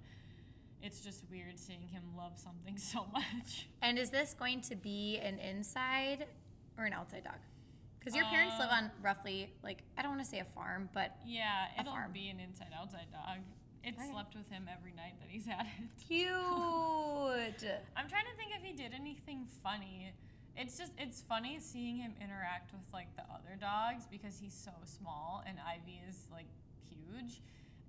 it's 0.82 1.02
just 1.02 1.26
weird 1.30 1.60
seeing 1.60 1.82
him 1.82 2.04
love 2.18 2.38
something 2.38 2.78
so 2.94 3.06
much. 3.12 3.68
and 3.82 4.00
is 4.00 4.10
this 4.10 4.34
going 4.34 4.62
to 4.62 4.76
be 4.76 5.20
an 5.22 5.38
inside 5.40 6.28
or 6.78 6.86
an 6.86 6.94
outside 6.94 7.26
dog? 7.26 7.40
Because 8.10 8.18
your 8.26 8.32
parents 8.34 8.56
live 8.58 8.70
on 8.72 8.86
um, 8.86 8.92
roughly, 9.04 9.54
like, 9.64 9.84
I 9.96 10.02
don't 10.02 10.10
want 10.18 10.24
to 10.24 10.30
say 10.30 10.40
a 10.40 10.46
farm, 10.58 10.90
but 10.96 11.16
Yeah, 11.28 11.68
A 11.78 11.82
it'll 11.82 11.94
farm. 11.94 12.12
be 12.12 12.30
an 12.30 12.40
inside 12.40 12.74
outside 12.76 13.06
dog. 13.12 13.38
It 13.84 13.94
Right. 13.98 14.10
slept 14.12 14.36
with 14.36 14.50
him 14.50 14.68
every 14.68 14.94
night 14.94 15.14
that 15.22 15.30
he's 15.30 15.46
had 15.46 15.68
it. 15.68 15.90
cute. 16.08 16.26
I'm 17.96 18.10
trying 18.10 18.26
to 18.26 18.36
think 18.36 18.52
if 18.58 18.64
he 18.64 18.74
did 18.74 18.94
anything 18.96 19.46
funny. 19.64 20.12
It's 20.58 20.76
just 20.78 20.92
it's 20.98 21.22
funny 21.22 21.60
seeing 21.60 21.98
him 21.98 22.16
interact 22.20 22.72
with 22.74 22.82
like 22.92 23.16
the 23.16 23.22
other 23.32 23.56
dogs 23.62 24.06
because 24.10 24.40
he's 24.40 24.54
so 24.56 24.72
small 24.86 25.44
and 25.48 25.58
Ivy 25.60 26.02
is 26.10 26.28
like 26.32 26.48
huge. 26.90 27.42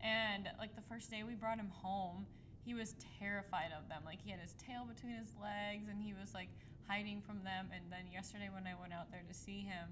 And 0.03 0.49
like 0.59 0.77
the 0.77 0.83
first 0.83 1.11
day 1.11 1.23
we 1.25 1.35
brought 1.35 1.59
him 1.59 1.71
home, 1.73 2.27
he 2.63 2.75
was 2.75 2.95
terrified 3.19 3.73
of 3.77 3.89
them. 3.89 4.03
Like 4.05 4.21
he 4.23 4.31
had 4.31 4.39
his 4.41 4.53
tail 4.55 4.85
between 4.85 5.15
his 5.17 5.33
legs 5.41 5.89
and 5.91 6.01
he 6.01 6.13
was 6.13 6.35
like 6.35 6.49
hiding 6.87 7.21
from 7.23 7.43
them. 7.43 7.71
And 7.75 7.91
then 7.91 8.07
yesterday 8.13 8.51
when 8.53 8.67
I 8.69 8.79
went 8.79 8.93
out 8.93 9.11
there 9.11 9.23
to 9.27 9.35
see 9.35 9.61
him 9.63 9.89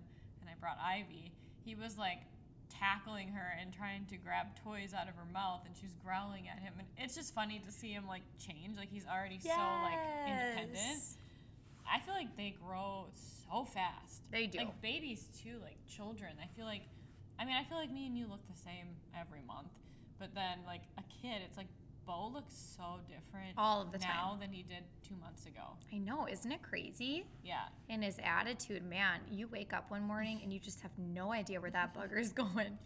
and 0.49 0.57
I 0.57 0.61
brought 0.61 0.79
Ivy, 0.81 1.33
he 1.65 1.75
was 1.75 1.99
like 1.99 2.25
tackling 2.69 3.29
her 3.29 3.53
and 3.61 3.73
trying 3.73 4.07
to 4.07 4.17
grab 4.17 4.47
toys 4.65 4.93
out 4.95 5.09
of 5.09 5.15
her 5.15 5.29
mouth 5.33 5.61
and 5.67 5.77
she 5.77 5.87
was 5.87 5.95
growling 6.05 6.49
at 6.49 6.59
him 6.59 6.75
and 6.79 6.87
it's 6.99 7.15
just 7.15 7.35
funny 7.35 7.63
to 7.65 7.73
see 7.73 7.91
him 7.93 8.07
like 8.07 8.21
change 8.39 8.77
like 8.77 8.91
he's 8.91 9.07
already 9.07 9.41
so 9.41 9.49
like 9.49 9.99
independent 10.29 11.03
I 11.91 12.01
feel 12.01 12.15
like 12.15 12.37
they 12.37 12.55
grow 12.63 13.07
so 13.49 13.65
fast. 13.65 14.23
They 14.31 14.47
do. 14.47 14.59
Like 14.59 14.81
babies 14.83 15.29
too, 15.43 15.57
like 15.63 15.79
children. 15.89 16.33
I 16.43 16.47
feel 16.57 16.67
like, 16.67 16.83
I 17.39 17.45
mean, 17.45 17.57
I 17.57 17.65
feel 17.65 17.79
like 17.79 17.91
me 17.91 18.07
and 18.07 18.17
you 18.17 18.27
look 18.29 18.47
the 18.47 18.59
same 18.59 18.89
every 19.19 19.41
month, 19.47 19.73
but 20.19 20.35
then 20.35 20.59
like 20.67 20.83
a 20.99 21.03
kid, 21.23 21.41
it's 21.47 21.57
like 21.57 21.69
Bo 22.09 22.31
looks 22.33 22.55
so 22.77 23.01
different 23.07 23.53
All 23.59 23.83
of 23.83 23.93
the 23.93 23.99
now 23.99 24.31
time. 24.31 24.41
than 24.41 24.51
he 24.51 24.63
did 24.63 24.83
two 25.07 25.15
months 25.21 25.45
ago. 25.45 25.61
I 25.93 25.99
know, 25.99 26.27
isn't 26.27 26.51
it 26.51 26.63
crazy? 26.63 27.27
Yeah, 27.45 27.65
And 27.91 28.03
his 28.03 28.19
attitude, 28.25 28.83
man, 28.89 29.21
you 29.31 29.47
wake 29.47 29.75
up 29.75 29.91
one 29.91 30.03
morning 30.05 30.41
and 30.43 30.51
you 30.51 30.59
just 30.59 30.81
have 30.81 30.91
no 30.97 31.33
idea 31.35 31.61
where 31.61 31.71
that 31.71 31.95
bugger 31.95 32.19
is 32.19 32.33
going. 32.45 32.79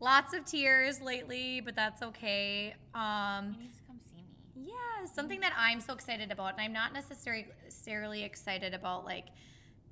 Lots 0.00 0.32
of 0.32 0.46
tears 0.46 1.02
lately, 1.02 1.60
but 1.60 1.76
that's 1.76 2.02
okay. 2.02 2.74
Um, 2.94 3.52
he 3.58 3.64
needs 3.64 3.76
to 3.76 3.82
come 3.86 3.98
see 4.10 4.22
me. 4.56 4.68
Yeah, 4.68 5.06
something 5.06 5.40
that 5.40 5.52
I'm 5.58 5.80
so 5.80 5.92
excited 5.92 6.32
about, 6.32 6.52
and 6.54 6.62
I'm 6.62 6.72
not 6.72 6.94
necessarily 6.94 7.46
necessarily 7.64 8.24
excited 8.24 8.72
about 8.74 9.04
like 9.04 9.26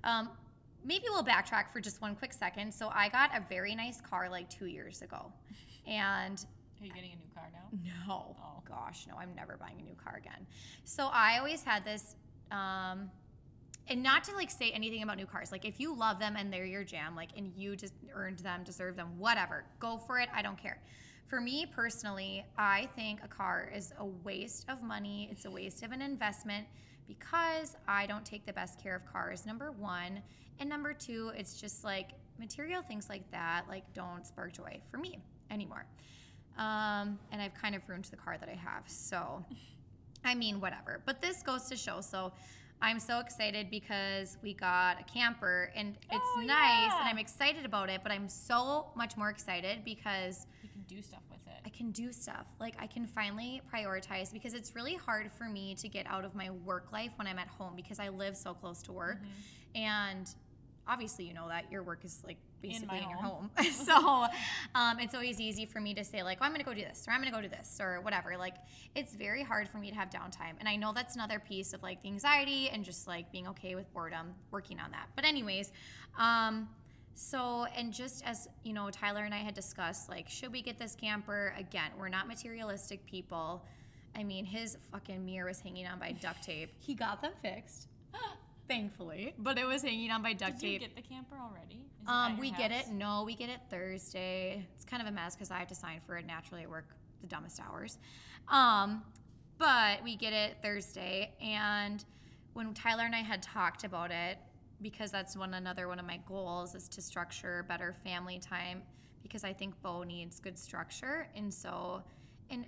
um 0.04 0.30
maybe 0.84 1.04
we'll 1.08 1.24
backtrack 1.24 1.70
for 1.70 1.80
just 1.80 2.00
one 2.02 2.14
quick 2.16 2.32
second. 2.32 2.72
So 2.72 2.90
I 2.94 3.08
got 3.10 3.30
a 3.36 3.40
very 3.46 3.74
nice 3.74 4.00
car 4.00 4.28
like 4.30 4.48
two 4.50 4.66
years 4.66 5.00
ago. 5.02 5.32
And 5.86 6.44
Are 6.84 6.86
you 6.86 6.92
getting 6.92 7.12
a 7.12 7.16
new 7.16 7.30
car 7.34 7.48
now? 7.50 7.90
no, 8.06 8.36
Oh. 8.38 8.62
gosh, 8.68 9.06
no, 9.06 9.16
I'm 9.16 9.34
never 9.34 9.56
buying 9.56 9.80
a 9.80 9.82
new 9.82 9.94
car 9.94 10.16
again. 10.16 10.46
So 10.84 11.06
I 11.10 11.38
always 11.38 11.62
had 11.62 11.84
this, 11.84 12.14
um, 12.50 13.10
and 13.88 14.02
not 14.02 14.24
to 14.24 14.34
like 14.34 14.50
say 14.50 14.70
anything 14.70 15.02
about 15.02 15.16
new 15.16 15.26
cars. 15.26 15.50
Like 15.50 15.64
if 15.64 15.80
you 15.80 15.94
love 15.96 16.18
them 16.18 16.36
and 16.36 16.52
they're 16.52 16.66
your 16.66 16.84
jam, 16.84 17.16
like 17.16 17.30
and 17.36 17.52
you 17.56 17.74
just 17.74 17.94
earned 18.12 18.38
them, 18.40 18.64
deserve 18.64 18.96
them, 18.96 19.18
whatever, 19.18 19.64
go 19.80 19.96
for 19.96 20.18
it. 20.20 20.28
I 20.34 20.42
don't 20.42 20.58
care. 20.58 20.78
For 21.26 21.40
me 21.40 21.66
personally, 21.66 22.44
I 22.58 22.88
think 22.96 23.20
a 23.24 23.28
car 23.28 23.70
is 23.74 23.92
a 23.98 24.04
waste 24.04 24.66
of 24.68 24.82
money. 24.82 25.28
It's 25.32 25.46
a 25.46 25.50
waste 25.50 25.82
of 25.82 25.92
an 25.92 26.02
investment 26.02 26.66
because 27.08 27.76
I 27.88 28.06
don't 28.06 28.24
take 28.26 28.44
the 28.44 28.52
best 28.52 28.82
care 28.82 28.94
of 28.96 29.06
cars. 29.10 29.46
Number 29.46 29.72
one, 29.72 30.20
and 30.58 30.68
number 30.68 30.92
two, 30.92 31.32
it's 31.36 31.58
just 31.58 31.82
like 31.82 32.10
material 32.38 32.82
things 32.82 33.08
like 33.08 33.30
that, 33.30 33.64
like 33.68 33.84
don't 33.94 34.26
spark 34.26 34.52
joy 34.52 34.80
for 34.90 34.98
me 34.98 35.22
anymore. 35.50 35.86
Um, 36.58 37.18
and 37.32 37.40
I've 37.42 37.54
kind 37.54 37.74
of 37.74 37.82
ruined 37.88 38.04
the 38.06 38.16
car 38.16 38.36
that 38.38 38.48
I 38.48 38.54
have. 38.54 38.84
So, 38.86 39.44
I 40.24 40.34
mean, 40.34 40.60
whatever. 40.60 41.00
But 41.04 41.20
this 41.20 41.42
goes 41.42 41.64
to 41.68 41.76
show. 41.76 42.00
So, 42.00 42.32
I'm 42.82 42.98
so 43.00 43.20
excited 43.20 43.70
because 43.70 44.36
we 44.42 44.52
got 44.52 45.00
a 45.00 45.04
camper 45.04 45.70
and 45.74 45.96
it's 45.96 46.30
Oh, 46.36 46.42
nice 46.44 46.88
yeah. 46.90 47.00
and 47.00 47.08
I'm 47.08 47.18
excited 47.18 47.64
about 47.64 47.88
it. 47.88 48.00
But 48.02 48.12
I'm 48.12 48.28
so 48.28 48.88
much 48.94 49.16
more 49.16 49.30
excited 49.30 49.84
because 49.84 50.46
You 50.62 50.68
can 50.68 50.82
do 50.96 51.00
stuff 51.00 51.22
with 51.30 51.40
it. 51.46 51.60
I 51.64 51.70
can 51.70 51.92
do 51.92 52.12
stuff. 52.12 52.46
Like 52.60 52.74
I 52.78 52.86
can 52.86 53.06
finally 53.06 53.62
prioritize 53.72 54.32
because 54.32 54.52
it's 54.54 54.74
really 54.74 54.96
hard 54.96 55.30
for 55.32 55.44
me 55.48 55.74
to 55.76 55.88
get 55.88 56.06
out 56.08 56.24
of 56.24 56.34
my 56.34 56.50
work 56.50 56.92
life 56.92 57.12
when 57.16 57.26
I'm 57.26 57.38
at 57.38 57.48
home 57.48 57.72
because 57.74 57.98
I 58.00 58.08
live 58.10 58.36
so 58.36 58.52
close 58.52 58.82
to 58.82 58.92
work. 58.92 59.18
Mm-hmm. 59.18 59.80
And 59.80 60.34
obviously, 60.88 61.24
you 61.24 61.34
know 61.34 61.48
that 61.48 61.70
your 61.70 61.82
work 61.82 62.04
is 62.04 62.22
like 62.26 62.36
basically 62.62 62.98
in, 62.98 63.04
my 63.04 63.10
your 63.10 63.18
home. 63.18 63.50
home. 63.56 63.72
so 63.72 64.26
um, 64.74 64.98
it's 64.98 65.14
always 65.14 65.40
easy 65.40 65.66
for 65.66 65.80
me 65.80 65.94
to 65.94 66.04
say, 66.04 66.22
like, 66.22 66.38
oh, 66.40 66.44
I'm 66.44 66.50
going 66.50 66.60
to 66.60 66.64
go 66.64 66.74
do 66.74 66.80
this 66.80 67.04
or 67.06 67.12
I'm 67.12 67.20
going 67.20 67.32
to 67.32 67.36
go 67.36 67.42
do 67.42 67.48
this 67.48 67.78
or 67.80 68.00
whatever. 68.00 68.36
Like, 68.36 68.54
it's 68.94 69.14
very 69.14 69.42
hard 69.42 69.68
for 69.68 69.78
me 69.78 69.90
to 69.90 69.96
have 69.96 70.10
downtime. 70.10 70.54
And 70.58 70.68
I 70.68 70.76
know 70.76 70.92
that's 70.92 71.14
another 71.14 71.38
piece 71.38 71.72
of 71.72 71.82
like 71.82 72.02
the 72.02 72.08
anxiety 72.08 72.68
and 72.70 72.84
just 72.84 73.06
like 73.06 73.30
being 73.32 73.48
okay 73.48 73.74
with 73.74 73.92
boredom, 73.92 74.34
working 74.50 74.80
on 74.80 74.90
that. 74.92 75.08
But, 75.14 75.24
anyways, 75.24 75.72
um, 76.18 76.68
so, 77.14 77.66
and 77.76 77.92
just 77.92 78.24
as 78.26 78.48
you 78.64 78.72
know, 78.72 78.90
Tyler 78.90 79.24
and 79.24 79.34
I 79.34 79.38
had 79.38 79.54
discussed, 79.54 80.08
like, 80.08 80.28
should 80.28 80.52
we 80.52 80.62
get 80.62 80.78
this 80.78 80.96
camper? 80.96 81.54
Again, 81.58 81.90
we're 81.98 82.08
not 82.08 82.26
materialistic 82.26 83.06
people. 83.06 83.64
I 84.16 84.24
mean, 84.24 84.44
his 84.44 84.76
fucking 84.92 85.24
mirror 85.24 85.48
was 85.48 85.60
hanging 85.60 85.86
on 85.86 85.98
by 85.98 86.12
duct 86.12 86.42
tape. 86.42 86.70
He 86.78 86.94
got 86.94 87.20
them 87.22 87.32
fixed, 87.42 87.88
thankfully, 88.68 89.34
but 89.38 89.58
it 89.58 89.66
was 89.66 89.82
hanging 89.82 90.10
on 90.10 90.22
by 90.22 90.32
duct 90.32 90.60
tape. 90.60 90.60
Did 90.60 90.72
you 90.72 90.78
tape. 90.78 90.96
get 90.96 91.02
the 91.02 91.14
camper 91.14 91.36
already? 91.36 91.84
Is 92.02 92.08
Um, 92.08 92.38
we 92.38 92.50
get 92.50 92.70
it. 92.70 92.88
No, 92.88 93.22
we 93.24 93.34
get 93.34 93.48
it 93.48 93.60
Thursday. 93.70 94.66
It's 94.74 94.84
kind 94.84 95.02
of 95.02 95.08
a 95.08 95.12
mess 95.12 95.34
because 95.34 95.50
I 95.50 95.58
have 95.58 95.68
to 95.68 95.74
sign 95.74 96.00
for 96.06 96.16
it 96.16 96.26
naturally 96.26 96.62
at 96.62 96.70
work 96.70 96.86
the 97.20 97.26
dumbest 97.26 97.60
hours. 97.60 97.98
Um, 98.48 99.02
but 99.58 100.02
we 100.02 100.16
get 100.16 100.32
it 100.32 100.56
Thursday, 100.62 101.32
and 101.40 102.04
when 102.52 102.74
Tyler 102.74 103.04
and 103.04 103.14
I 103.14 103.20
had 103.20 103.42
talked 103.42 103.84
about 103.84 104.10
it, 104.10 104.38
because 104.82 105.10
that's 105.10 105.36
one 105.36 105.54
another 105.54 105.88
one 105.88 105.98
of 105.98 106.06
my 106.06 106.18
goals 106.28 106.74
is 106.74 106.88
to 106.88 107.00
structure 107.00 107.64
better 107.68 107.94
family 108.04 108.38
time 108.38 108.82
because 109.22 109.44
I 109.44 109.52
think 109.52 109.80
Bo 109.80 110.02
needs 110.02 110.38
good 110.38 110.58
structure, 110.58 111.28
and 111.34 111.52
so 111.52 112.02
and 112.50 112.66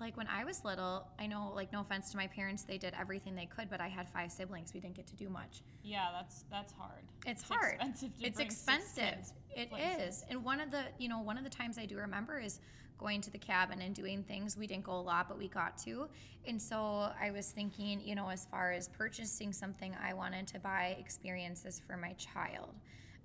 like 0.00 0.16
when 0.16 0.28
I 0.28 0.44
was 0.44 0.64
little, 0.64 1.08
I 1.18 1.26
know 1.26 1.52
like 1.54 1.72
no 1.72 1.80
offense 1.80 2.10
to 2.12 2.16
my 2.16 2.26
parents, 2.26 2.62
they 2.62 2.78
did 2.78 2.94
everything 2.98 3.34
they 3.34 3.46
could, 3.46 3.68
but 3.68 3.80
I 3.80 3.88
had 3.88 4.08
five 4.08 4.30
siblings. 4.30 4.72
We 4.72 4.80
didn't 4.80 4.94
get 4.94 5.06
to 5.08 5.16
do 5.16 5.28
much. 5.28 5.62
Yeah, 5.82 6.08
that's 6.12 6.44
that's 6.50 6.72
hard. 6.72 7.02
It's, 7.26 7.42
hard. 7.42 7.74
Expensive 7.74 8.10
it's 8.20 8.38
expensive. 8.38 9.32
It 9.56 9.70
places. 9.70 10.18
is. 10.18 10.24
And 10.30 10.44
one 10.44 10.60
of 10.60 10.70
the, 10.70 10.82
you 10.98 11.08
know, 11.08 11.20
one 11.20 11.36
of 11.36 11.44
the 11.44 11.50
times 11.50 11.78
I 11.78 11.86
do 11.86 11.96
remember 11.96 12.38
is 12.38 12.60
going 12.98 13.20
to 13.22 13.30
the 13.30 13.38
cabin 13.38 13.80
and 13.80 13.94
doing 13.94 14.22
things. 14.24 14.56
We 14.56 14.66
didn't 14.66 14.84
go 14.84 14.92
a 14.92 15.00
lot, 15.00 15.28
but 15.28 15.38
we 15.38 15.48
got 15.48 15.78
to. 15.78 16.08
And 16.46 16.60
so 16.60 17.10
I 17.20 17.30
was 17.32 17.50
thinking, 17.50 18.00
you 18.00 18.14
know, 18.14 18.28
as 18.28 18.46
far 18.46 18.72
as 18.72 18.88
purchasing 18.88 19.52
something, 19.52 19.94
I 20.02 20.14
wanted 20.14 20.46
to 20.48 20.58
buy 20.58 20.96
experiences 20.98 21.80
for 21.86 21.96
my 21.96 22.12
child. 22.14 22.74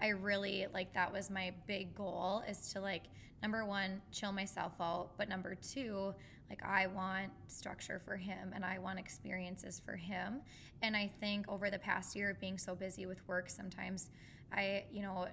I 0.01 0.09
really 0.09 0.67
like 0.73 0.93
that 0.93 1.11
was 1.11 1.29
my 1.29 1.53
big 1.67 1.95
goal 1.95 2.43
is 2.47 2.71
to 2.73 2.81
like 2.81 3.03
number 3.41 3.65
one 3.65 4.01
chill 4.11 4.31
myself 4.31 4.73
out, 4.79 5.11
but 5.17 5.29
number 5.29 5.55
two 5.55 6.13
like 6.49 6.63
I 6.63 6.87
want 6.87 7.31
structure 7.47 7.99
for 8.03 8.15
him 8.15 8.51
and 8.53 8.63
I 8.63 8.77
want 8.79 8.99
experiences 8.99 9.81
for 9.83 9.95
him. 9.95 10.41
And 10.81 10.95
I 10.95 11.09
think 11.19 11.47
over 11.47 11.69
the 11.69 11.79
past 11.79 12.15
year 12.15 12.29
of 12.29 12.39
being 12.39 12.57
so 12.57 12.75
busy 12.75 13.05
with 13.05 13.25
work, 13.27 13.49
sometimes 13.49 14.09
I, 14.51 14.83
you 14.91 15.01
know, 15.01 15.27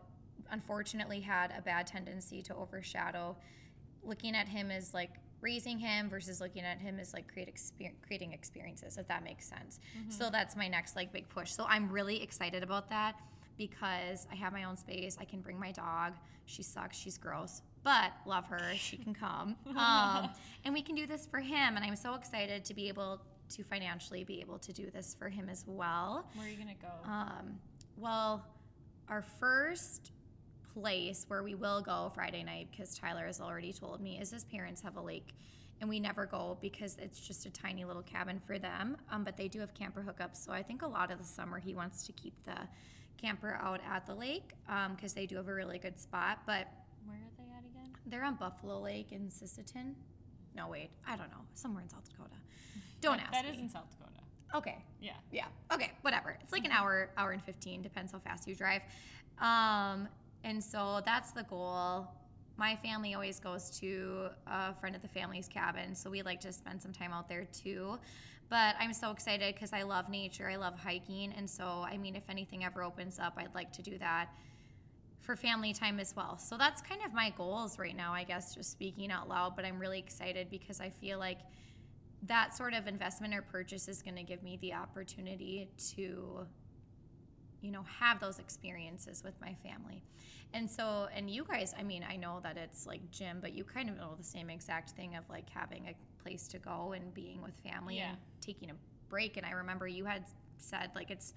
unfortunately 0.51 1.21
had 1.21 1.53
a 1.57 1.63
bad 1.63 1.87
tendency 1.87 2.43
to 2.43 2.55
overshadow. 2.55 3.37
Looking 4.03 4.35
at 4.35 4.49
him 4.49 4.71
as 4.71 4.95
like 4.95 5.11
raising 5.41 5.79
him 5.79 6.09
versus 6.09 6.41
looking 6.41 6.63
at 6.63 6.79
him 6.79 6.99
as 6.99 7.13
like 7.13 7.31
create 7.33 7.55
exper- 7.55 7.93
creating 8.07 8.33
experiences 8.33 8.99
if 8.99 9.09
that 9.09 9.25
makes 9.25 9.47
sense. 9.47 9.81
Mm-hmm. 9.99 10.11
So 10.11 10.31
that's 10.31 10.57
my 10.57 10.69
next 10.69 10.97
like 10.97 11.13
big 11.13 11.29
push. 11.29 11.51
So 11.51 11.67
i'm 11.69 11.91
really 11.91 12.23
excited 12.23 12.63
about 12.63 12.89
that 12.91 13.17
because 13.59 14.27
i 14.33 14.35
have 14.35 14.53
my 14.53 14.65
own 14.65 14.77
space. 14.77 15.17
I 15.21 15.25
can 15.25 15.41
bring 15.41 15.59
my 15.59 15.73
dog. 15.73 16.15
She 16.47 16.63
sucks. 16.63 16.97
She's 16.97 17.19
gross 17.19 17.63
but 17.83 18.13
love 18.27 18.47
her 18.47 18.73
she 18.77 18.97
can 18.97 19.15
come 19.15 19.57
um, 19.77 20.31
and 20.65 20.75
we 20.75 20.83
can 20.83 20.95
do 20.95 21.07
this 21.07 21.27
for 21.27 21.41
him 21.41 21.77
and 21.77 21.85
i'm 21.85 21.97
so 21.97 22.15
excited 22.15 22.65
to 22.65 22.75
be 22.75 22.89
able 22.89 23.21
to 23.49 23.63
financially 23.65 24.23
be 24.25 24.41
able 24.41 24.59
to 24.59 24.73
do 24.73 24.91
this 24.91 25.15
for 25.19 25.29
him 25.29 25.49
as 25.49 25.65
well 25.67 26.29
Where 26.35 26.47
are 26.47 26.51
you 26.51 26.57
gonna 26.57 26.75
go? 26.81 26.89
um, 27.11 27.59
well, 27.97 28.47
our 29.09 29.23
first 29.23 30.13
place 30.73 31.25
where 31.29 31.43
we 31.43 31.55
will 31.55 31.83
go 31.83 32.11
Friday 32.15 32.43
night, 32.45 32.69
because 32.71 32.97
Tyler 32.97 33.27
has 33.27 33.41
already 33.41 33.73
told 33.73 34.01
me, 34.01 34.19
is 34.21 34.31
his 34.31 34.45
parents 34.45 34.81
have 34.81 34.97
a 34.97 35.01
lake. 35.03 35.35
And 35.81 35.89
we 35.91 35.99
never 35.99 36.25
go 36.27 36.57
because 36.63 36.97
it's 36.99 37.21
just 37.21 37.45
a 37.47 37.51
tiny 37.51 37.85
little 37.85 38.03
cabin 38.03 38.41
for 38.47 38.59
them. 38.59 38.97
Um, 39.11 39.25
but 39.25 39.37
they 39.37 39.49
do 39.49 39.59
have 39.61 39.75
camper 39.75 40.03
hookups. 40.07 40.37
So 40.37 40.53
I 40.53 40.63
think 40.63 40.83
a 40.83 40.87
lot 40.87 41.11
of 41.11 41.19
the 41.19 41.25
summer 41.25 41.59
he 41.59 41.75
wants 41.75 42.07
to 42.07 42.13
keep 42.13 42.35
the 42.45 42.57
camper 43.21 43.59
out 43.61 43.81
at 43.91 44.07
the 44.07 44.15
lake 44.15 44.53
because 44.95 45.13
they 45.13 45.27
do 45.27 45.37
have 45.37 45.49
a 45.49 45.55
really 45.55 45.79
good 45.79 45.99
spot. 45.99 46.39
But 46.47 46.69
Where 47.05 47.17
are 47.17 47.31
they? 47.37 47.40
They're 48.11 48.25
on 48.25 48.35
Buffalo 48.35 48.81
Lake 48.81 49.13
in 49.13 49.29
Sisseton. 49.29 49.95
No, 50.55 50.69
wait, 50.69 50.91
I 51.07 51.17
don't 51.17 51.31
know. 51.31 51.43
Somewhere 51.55 51.83
in 51.83 51.89
South 51.89 52.09
Dakota. 52.09 52.35
Don't 53.01 53.17
That- 53.19 53.23
ask 53.27 53.33
That 53.33 53.45
me. 53.45 53.51
is 53.53 53.59
in 53.59 53.69
South 53.71 53.89
Dakota. 53.91 54.21
Okay, 54.55 54.83
Yeah. 55.01 55.13
yeah. 55.31 55.47
Okay. 55.73 55.93
Whatever. 56.03 56.31
It's 56.43 56.53
like 56.53 56.65
an 56.65 56.73
hour, 56.73 57.11
hour 57.17 57.31
and 57.31 57.43
fifteen. 57.43 57.83
Depends 57.83 58.11
how 58.13 58.19
fast 58.19 58.49
you 58.49 58.55
drive. 58.57 58.83
Um, 59.39 60.09
and 60.43 60.63
so 60.63 61.01
that's 61.07 61.31
the 61.33 61.45
goal. 61.45 62.09
My 62.57 62.75
family 62.77 63.15
always 63.15 63.39
goes 63.39 63.71
to 63.79 64.29
a 64.47 64.75
friend 64.75 64.95
of 64.97 65.03
the 65.03 65.09
family's 65.09 65.49
cabin, 65.49 65.95
so 65.95 66.11
we 66.11 66.23
like 66.23 66.41
to 66.41 66.53
spend 66.53 66.83
some 66.83 66.93
time 66.93 67.13
out 67.13 67.29
there 67.29 67.45
too. 67.53 67.99
But 68.49 68.75
I'm 68.81 68.93
so 68.93 69.13
excited 69.13 69.55
because 69.55 69.73
I 69.73 69.83
love 69.83 70.09
nature. 70.09 70.51
I 70.51 70.57
love 70.57 70.77
hiking, 70.77 71.33
and 71.33 71.49
so 71.49 71.65
I 71.87 71.97
mean, 71.97 72.17
if 72.17 72.29
anything 72.29 72.65
ever 72.65 72.83
opens 72.83 73.21
up, 73.21 73.35
I'd 73.37 73.55
like 73.55 73.73
to 73.75 73.83
do 73.83 73.97
that. 73.99 74.31
For 75.21 75.37
family 75.37 75.73
time 75.73 76.01
as 76.01 76.15
well. 76.17 76.39
So 76.39 76.57
that's 76.57 76.81
kind 76.83 77.01
of 77.05 77.13
my 77.13 77.31
goals 77.37 77.79
right 77.79 77.97
now, 77.97 78.13
I 78.13 78.25
guess, 78.25 78.55
just 78.55 78.71
speaking 78.73 79.11
out 79.11 79.29
loud. 79.29 79.55
But 79.57 79.65
I'm 79.65 79.79
really 79.79 79.99
excited 79.99 80.49
because 80.51 80.81
I 80.81 80.91
feel 80.91 81.19
like 81.19 81.39
that 82.25 82.55
sort 82.57 82.75
of 82.75 82.87
investment 82.87 83.35
or 83.35 83.43
purchase 83.43 83.89
is 83.89 84.03
going 84.03 84.17
to 84.17 84.23
give 84.23 84.43
me 84.43 84.59
the 84.61 84.75
opportunity 84.75 85.69
to 85.95 86.47
you 87.63 87.71
know 87.71 87.83
have 87.99 88.21
those 88.21 88.39
experiences 88.39 89.23
with 89.23 89.35
my 89.41 89.55
family 89.63 90.03
and 90.55 90.71
so 90.71 91.09
and 91.15 91.29
you 91.31 91.45
guys 91.45 91.75
i 91.79 91.83
mean 91.83 92.03
i 92.09 92.17
know 92.17 92.41
that 92.43 92.57
it's 92.57 92.87
like 92.87 93.01
gym 93.11 93.39
but 93.41 93.53
you 93.53 93.65
kind 93.65 93.91
of 93.91 93.97
know 93.99 94.15
the 94.17 94.25
same 94.25 94.49
exact 94.49 94.91
thing 94.91 95.15
of 95.15 95.25
like 95.29 95.49
having 95.51 95.87
a 95.89 96.23
place 96.23 96.49
to 96.49 96.59
go 96.59 96.93
and 96.93 97.13
being 97.13 97.43
with 97.43 97.55
family 97.59 97.97
Yeah. 97.99 98.11
and 98.11 98.19
taking 98.41 98.71
a 98.71 98.75
break 99.11 99.37
and 99.37 99.45
i 99.45 99.51
remember 99.51 99.87
you 99.87 100.07
had 100.07 100.25
said 100.57 100.91
like 100.95 101.11
it's 101.11 101.35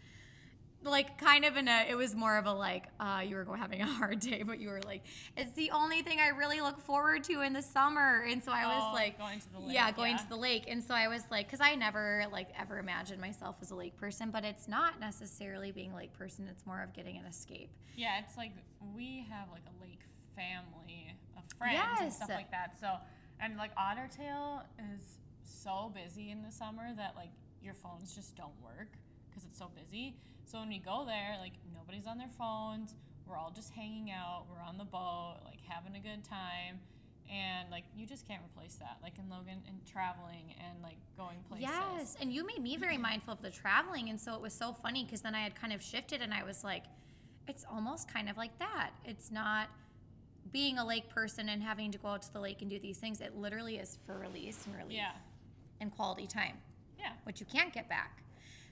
like 0.86 1.18
kind 1.18 1.46
of 1.46 1.56
in 1.58 1.68
a 1.68 1.86
it 1.90 1.96
was 1.96 2.16
more 2.16 2.38
of 2.38 2.46
a 2.46 2.54
like 2.54 2.86
uh 3.00 3.22
you 3.26 3.36
were 3.36 3.58
having 3.58 3.82
a 3.82 3.86
hard 3.86 4.20
day 4.20 4.44
but 4.44 4.60
you 4.60 4.70
were 4.70 4.82
like 4.86 5.02
it's 5.38 5.54
the 5.54 5.72
only 5.72 6.02
thing 6.02 6.20
i 6.20 6.28
really 6.30 6.60
look 6.62 6.80
forward 6.82 7.24
to 7.24 7.42
in 7.42 7.54
the 7.54 7.62
summer 7.62 8.26
and 8.30 8.44
so 8.44 8.52
i 8.52 8.66
was 8.66 8.84
Oh, 8.90 8.94
like 8.94 9.18
going 9.18 9.40
to 9.40 9.54
the 9.54 9.60
lake, 9.60 9.74
yeah 9.76 9.92
going 9.92 10.12
yeah. 10.12 10.18
to 10.18 10.30
the 10.30 10.36
lake 10.36 10.64
and 10.68 10.84
so 10.84 10.94
i 10.94 11.08
was 11.08 11.24
like 11.32 11.46
because 11.48 11.62
i 11.62 11.76
never 11.76 12.26
like 12.32 12.50
ever 12.60 12.80
imagined 12.80 13.22
myself 13.22 13.56
as 13.62 13.72
a 13.72 13.76
lake 13.76 13.96
person 13.98 14.30
but 14.32 14.44
it's 14.44 14.68
not 14.68 15.00
necessarily 15.00 15.72
being 15.72 15.92
a 15.92 15.96
lake 15.96 16.14
person 16.14 16.48
it's 16.52 16.66
more 16.66 16.82
of 16.82 16.94
getting 16.94 17.18
an 17.18 17.26
escape 17.26 17.70
Yeah, 17.96 18.20
it's 18.20 18.36
like 18.38 18.52
we 18.96 19.26
have 19.30 19.48
like 19.52 19.64
a 19.68 19.82
lake 19.82 20.02
family 20.36 21.16
of 21.38 21.44
friends 21.58 22.00
and 22.02 22.12
stuff 22.12 22.30
like 22.30 22.52
that. 22.52 22.76
So, 22.80 22.88
and 23.40 23.56
like 23.58 23.72
Otter 23.78 24.10
Tail 24.16 24.64
is 24.94 25.02
so 25.44 25.92
busy 25.94 26.32
in 26.32 26.42
the 26.42 26.52
summer 26.52 26.90
that 26.98 27.14
like 27.16 27.30
your 27.62 27.74
phones 27.76 28.14
just 28.16 28.36
don't 28.36 28.54
work 28.64 28.90
because 29.30 29.44
it's 29.46 29.58
so 29.58 29.70
busy. 29.76 30.16
So 30.46 30.60
when 30.60 30.70
we 30.70 30.80
go 30.80 31.04
there, 31.06 31.36
like 31.40 31.54
nobody's 31.74 32.08
on 32.08 32.18
their 32.18 32.30
phones. 32.38 32.96
We're 33.28 33.38
all 33.38 33.52
just 33.56 33.72
hanging 33.74 34.12
out. 34.12 34.46
We're 34.52 34.62
on 34.62 34.78
the 34.78 34.84
boat, 34.84 35.38
like 35.46 35.60
having 35.68 35.96
a 35.96 36.00
good 36.00 36.24
time. 36.24 36.80
And 37.32 37.72
like 37.72 37.86
you 37.96 38.06
just 38.06 38.28
can't 38.28 38.42
replace 38.46 38.76
that. 38.76 38.98
Like 39.02 39.18
in 39.18 39.30
Logan 39.30 39.60
and 39.68 39.78
traveling 39.90 40.54
and 40.60 40.82
like 40.84 40.98
going 41.18 41.38
places. 41.50 41.68
Yes, 41.70 42.18
and 42.22 42.32
you 42.32 42.46
made 42.46 42.62
me 42.62 42.78
very 42.78 42.98
mindful 42.98 43.34
of 43.34 43.42
the 43.42 43.50
traveling, 43.50 44.10
and 44.10 44.20
so 44.20 44.36
it 44.36 44.42
was 44.42 44.54
so 44.54 44.74
funny 44.74 45.04
because 45.06 45.22
then 45.22 45.34
I 45.34 45.42
had 45.42 45.56
kind 45.56 45.74
of 45.74 45.82
shifted, 45.82 46.22
and 46.22 46.34
I 46.34 46.44
was 46.44 46.64
like, 46.64 46.84
it's 47.48 47.66
almost 47.72 48.14
kind 48.14 48.30
of 48.30 48.38
like 48.38 48.58
that. 48.60 48.92
It's 49.06 49.32
not 49.32 49.70
being 50.52 50.78
a 50.78 50.86
lake 50.86 51.10
person 51.10 51.50
and 51.50 51.64
having 51.64 51.92
to 51.94 51.98
go 51.98 52.10
out 52.10 52.22
to 52.24 52.34
the 52.34 52.40
lake 52.40 52.62
and 52.62 52.70
do 52.70 52.78
these 52.78 52.98
things. 52.98 53.22
It 53.22 53.36
literally 53.36 53.78
is 53.78 53.98
for 54.06 54.20
release 54.20 54.66
and 54.66 54.76
relief 54.76 54.98
Yeah. 54.98 55.14
and 55.80 55.92
quality 55.96 56.28
time, 56.28 56.58
Yeah. 57.00 57.14
which 57.24 57.40
you 57.40 57.46
can't 57.46 57.74
get 57.74 57.88
back. 57.90 58.22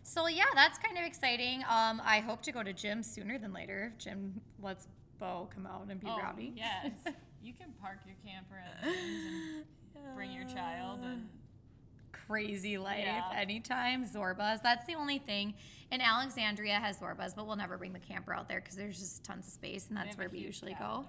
So 0.04 0.28
yeah, 0.28 0.46
that's 0.56 0.78
kind 0.78 0.98
of 0.98 1.04
exciting. 1.06 1.64
Um, 1.70 2.02
I 2.04 2.20
hope 2.20 2.42
to 2.44 2.52
go 2.52 2.64
to 2.64 2.74
gym 2.74 3.04
sooner 3.04 3.38
than 3.38 3.54
later. 3.54 3.92
If 3.94 4.04
Jim 4.04 4.42
lets 4.62 4.88
Bo 5.20 5.48
come 5.54 5.66
out 5.68 5.86
and 5.90 6.00
be 6.00 6.08
oh, 6.10 6.18
rowdy. 6.18 6.54
Yes. 6.56 6.92
you 7.44 7.54
can 7.54 7.68
park 7.82 8.00
your 8.06 8.16
camper 8.26 8.62
and 8.84 10.16
bring 10.16 10.32
your 10.32 10.46
child 10.46 11.00
and 11.04 11.28
crazy 12.12 12.78
life 12.78 13.04
Yeah. 13.04 13.24
anytime 13.36 14.06
Zorbaz 14.06 14.62
that's 14.62 14.86
the 14.86 14.96
only 14.96 15.18
thing 15.18 15.54
and 15.92 16.02
alexandria 16.02 16.76
has 16.76 16.98
Zorbaz 17.00 17.36
but 17.36 17.46
we'll 17.48 17.56
never 17.56 17.78
bring 17.78 17.94
the 17.94 18.00
camper 18.00 18.34
out 18.34 18.48
there 18.48 18.62
because 18.62 18.76
there's 18.76 18.98
just 19.00 19.24
tons 19.24 19.48
of 19.48 19.54
space 19.54 19.88
and 19.90 19.98
that's 19.98 20.18
where 20.18 20.30
we 20.30 20.40
usually 20.40 20.76
go 20.80 21.06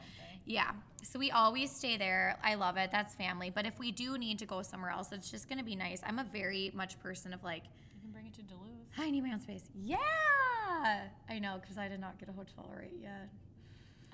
yeah 0.46 0.72
so 1.02 1.18
we 1.18 1.30
always 1.30 1.70
stay 1.70 1.96
there 1.96 2.36
i 2.42 2.54
love 2.54 2.76
it 2.76 2.90
that's 2.90 3.14
family 3.14 3.50
but 3.50 3.66
if 3.66 3.78
we 3.78 3.92
do 3.92 4.18
need 4.18 4.38
to 4.38 4.46
go 4.46 4.62
somewhere 4.62 4.90
else 4.90 5.12
it's 5.12 5.30
just 5.30 5.48
going 5.48 5.58
to 5.58 5.64
be 5.64 5.76
nice 5.76 6.00
i'm 6.06 6.18
a 6.18 6.26
very 6.32 6.70
much 6.74 6.98
person 7.00 7.32
of 7.32 7.42
like 7.44 7.64
You 7.94 8.00
can 8.02 8.10
bring 8.10 8.26
it 8.26 8.34
to 8.34 8.42
Duluth. 8.42 8.71
I 8.98 9.10
need 9.10 9.22
my 9.22 9.32
own 9.32 9.40
space 9.40 9.64
yeah 9.74 9.96
i 11.28 11.38
know 11.38 11.58
because 11.60 11.78
i 11.78 11.88
did 11.88 12.00
not 12.00 12.18
get 12.18 12.28
a 12.28 12.32
hotel 12.32 12.70
right 12.76 12.92
yet 13.00 13.28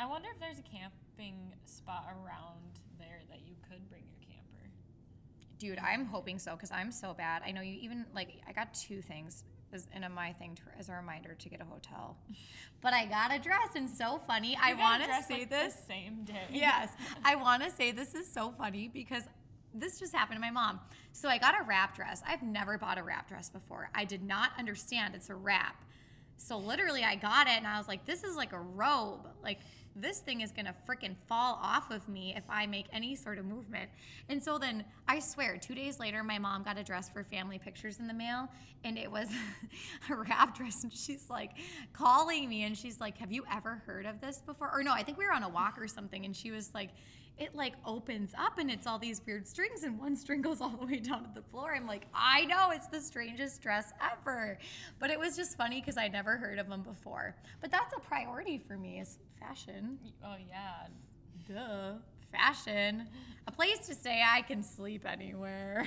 I 0.00 0.06
wonder 0.06 0.28
if 0.32 0.38
there's 0.38 0.60
a 0.60 0.62
camping 0.62 1.52
spot 1.64 2.04
around 2.24 2.78
there 3.00 3.18
that 3.30 3.40
you 3.44 3.56
could 3.68 3.88
bring 3.90 4.04
your 4.08 4.20
camper. 4.28 4.70
Dude, 5.58 5.80
I'm 5.80 6.04
hoping 6.04 6.38
so 6.38 6.52
because 6.52 6.70
I'm 6.70 6.92
so 6.92 7.14
bad. 7.14 7.42
I 7.44 7.50
know 7.50 7.62
you 7.62 7.76
even 7.80 8.06
like 8.14 8.40
I 8.48 8.52
got 8.52 8.72
two 8.72 9.02
things 9.02 9.42
as 9.72 9.88
in 9.96 10.04
a 10.04 10.08
my 10.08 10.32
thing 10.34 10.54
to, 10.54 10.62
as 10.78 10.88
a 10.88 10.92
reminder 10.92 11.34
to 11.34 11.48
get 11.48 11.60
a 11.60 11.64
hotel, 11.64 12.16
but 12.80 12.92
I 12.92 13.06
got 13.06 13.34
a 13.34 13.40
dress 13.40 13.70
and 13.74 13.90
so 13.90 14.20
funny. 14.24 14.56
I 14.62 14.68
You 14.70 14.76
gotta 14.76 15.00
want 15.08 15.20
to 15.20 15.22
say 15.26 15.40
like, 15.40 15.50
this. 15.50 15.74
the 15.74 15.86
same 15.88 16.22
day. 16.22 16.46
Yes, 16.52 16.90
I 17.24 17.34
want 17.34 17.64
to 17.64 17.70
say 17.72 17.90
this 17.90 18.14
is 18.14 18.32
so 18.32 18.54
funny 18.56 18.86
because 18.86 19.24
this 19.80 19.98
just 19.98 20.14
happened 20.14 20.36
to 20.36 20.40
my 20.40 20.50
mom. 20.50 20.80
So 21.12 21.28
I 21.28 21.38
got 21.38 21.54
a 21.58 21.64
wrap 21.64 21.96
dress. 21.96 22.22
I've 22.26 22.42
never 22.42 22.78
bought 22.78 22.98
a 22.98 23.02
wrap 23.02 23.28
dress 23.28 23.50
before. 23.50 23.90
I 23.94 24.04
did 24.04 24.22
not 24.22 24.50
understand 24.58 25.14
it's 25.14 25.30
a 25.30 25.34
wrap. 25.34 25.84
So 26.36 26.58
literally, 26.58 27.02
I 27.02 27.16
got 27.16 27.46
it 27.48 27.54
and 27.54 27.66
I 27.66 27.78
was 27.78 27.88
like, 27.88 28.06
this 28.06 28.22
is 28.22 28.36
like 28.36 28.52
a 28.52 28.60
robe. 28.60 29.26
Like, 29.42 29.58
this 30.00 30.20
thing 30.20 30.40
is 30.40 30.52
gonna 30.52 30.74
freaking 30.88 31.16
fall 31.26 31.58
off 31.60 31.90
of 31.90 32.08
me 32.08 32.32
if 32.36 32.44
I 32.48 32.66
make 32.66 32.86
any 32.92 33.16
sort 33.16 33.38
of 33.38 33.44
movement. 33.44 33.90
And 34.28 34.42
so 34.42 34.58
then 34.58 34.84
I 35.08 35.18
swear, 35.18 35.58
two 35.58 35.74
days 35.74 35.98
later, 35.98 36.22
my 36.22 36.38
mom 36.38 36.62
got 36.62 36.78
a 36.78 36.84
dress 36.84 37.08
for 37.08 37.24
family 37.24 37.58
pictures 37.58 37.98
in 37.98 38.06
the 38.06 38.14
mail, 38.14 38.48
and 38.84 38.96
it 38.96 39.10
was 39.10 39.28
a 40.10 40.14
wrap 40.14 40.56
dress. 40.56 40.84
And 40.84 40.92
she's 40.92 41.28
like 41.28 41.52
calling 41.92 42.48
me, 42.48 42.62
and 42.62 42.76
she's 42.78 43.00
like, 43.00 43.18
Have 43.18 43.32
you 43.32 43.44
ever 43.52 43.82
heard 43.86 44.06
of 44.06 44.20
this 44.20 44.40
before? 44.40 44.70
Or 44.72 44.82
no, 44.82 44.92
I 44.92 45.02
think 45.02 45.18
we 45.18 45.26
were 45.26 45.32
on 45.32 45.42
a 45.42 45.48
walk 45.48 45.80
or 45.80 45.88
something, 45.88 46.24
and 46.24 46.34
she 46.36 46.50
was 46.50 46.72
like, 46.74 46.90
it 47.38 47.54
like 47.54 47.74
opens 47.86 48.32
up 48.36 48.58
and 48.58 48.70
it's 48.70 48.86
all 48.86 48.98
these 48.98 49.20
weird 49.26 49.46
strings 49.46 49.82
and 49.84 49.98
one 49.98 50.16
string 50.16 50.42
goes 50.42 50.60
all 50.60 50.70
the 50.70 50.86
way 50.86 50.98
down 50.98 51.22
to 51.22 51.30
the 51.34 51.42
floor. 51.42 51.74
I'm 51.74 51.86
like, 51.86 52.06
I 52.14 52.44
know 52.46 52.70
it's 52.72 52.88
the 52.88 53.00
strangest 53.00 53.62
dress 53.62 53.92
ever. 54.00 54.58
But 54.98 55.10
it 55.10 55.18
was 55.18 55.36
just 55.36 55.56
funny 55.56 55.80
because 55.80 55.96
I 55.96 56.08
never 56.08 56.36
heard 56.36 56.58
of 56.58 56.68
them 56.68 56.82
before. 56.82 57.36
But 57.60 57.70
that's 57.70 57.94
a 57.96 58.00
priority 58.00 58.58
for 58.58 58.76
me 58.76 59.00
is 59.00 59.18
fashion. 59.38 59.98
Oh 60.24 60.36
yeah. 60.48 60.86
Duh. 61.48 61.92
Fashion. 62.32 63.08
A 63.46 63.52
place 63.52 63.78
to 63.86 63.94
stay, 63.94 64.22
I 64.26 64.42
can 64.42 64.62
sleep 64.62 65.06
anywhere. 65.06 65.86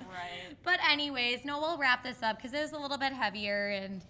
Right. 0.00 0.56
but 0.62 0.78
anyways, 0.88 1.44
no, 1.44 1.58
we'll 1.58 1.78
wrap 1.78 2.02
this 2.04 2.22
up 2.22 2.36
because 2.36 2.52
it 2.52 2.60
was 2.60 2.72
a 2.72 2.78
little 2.78 2.98
bit 2.98 3.12
heavier 3.12 3.68
and 3.68 4.04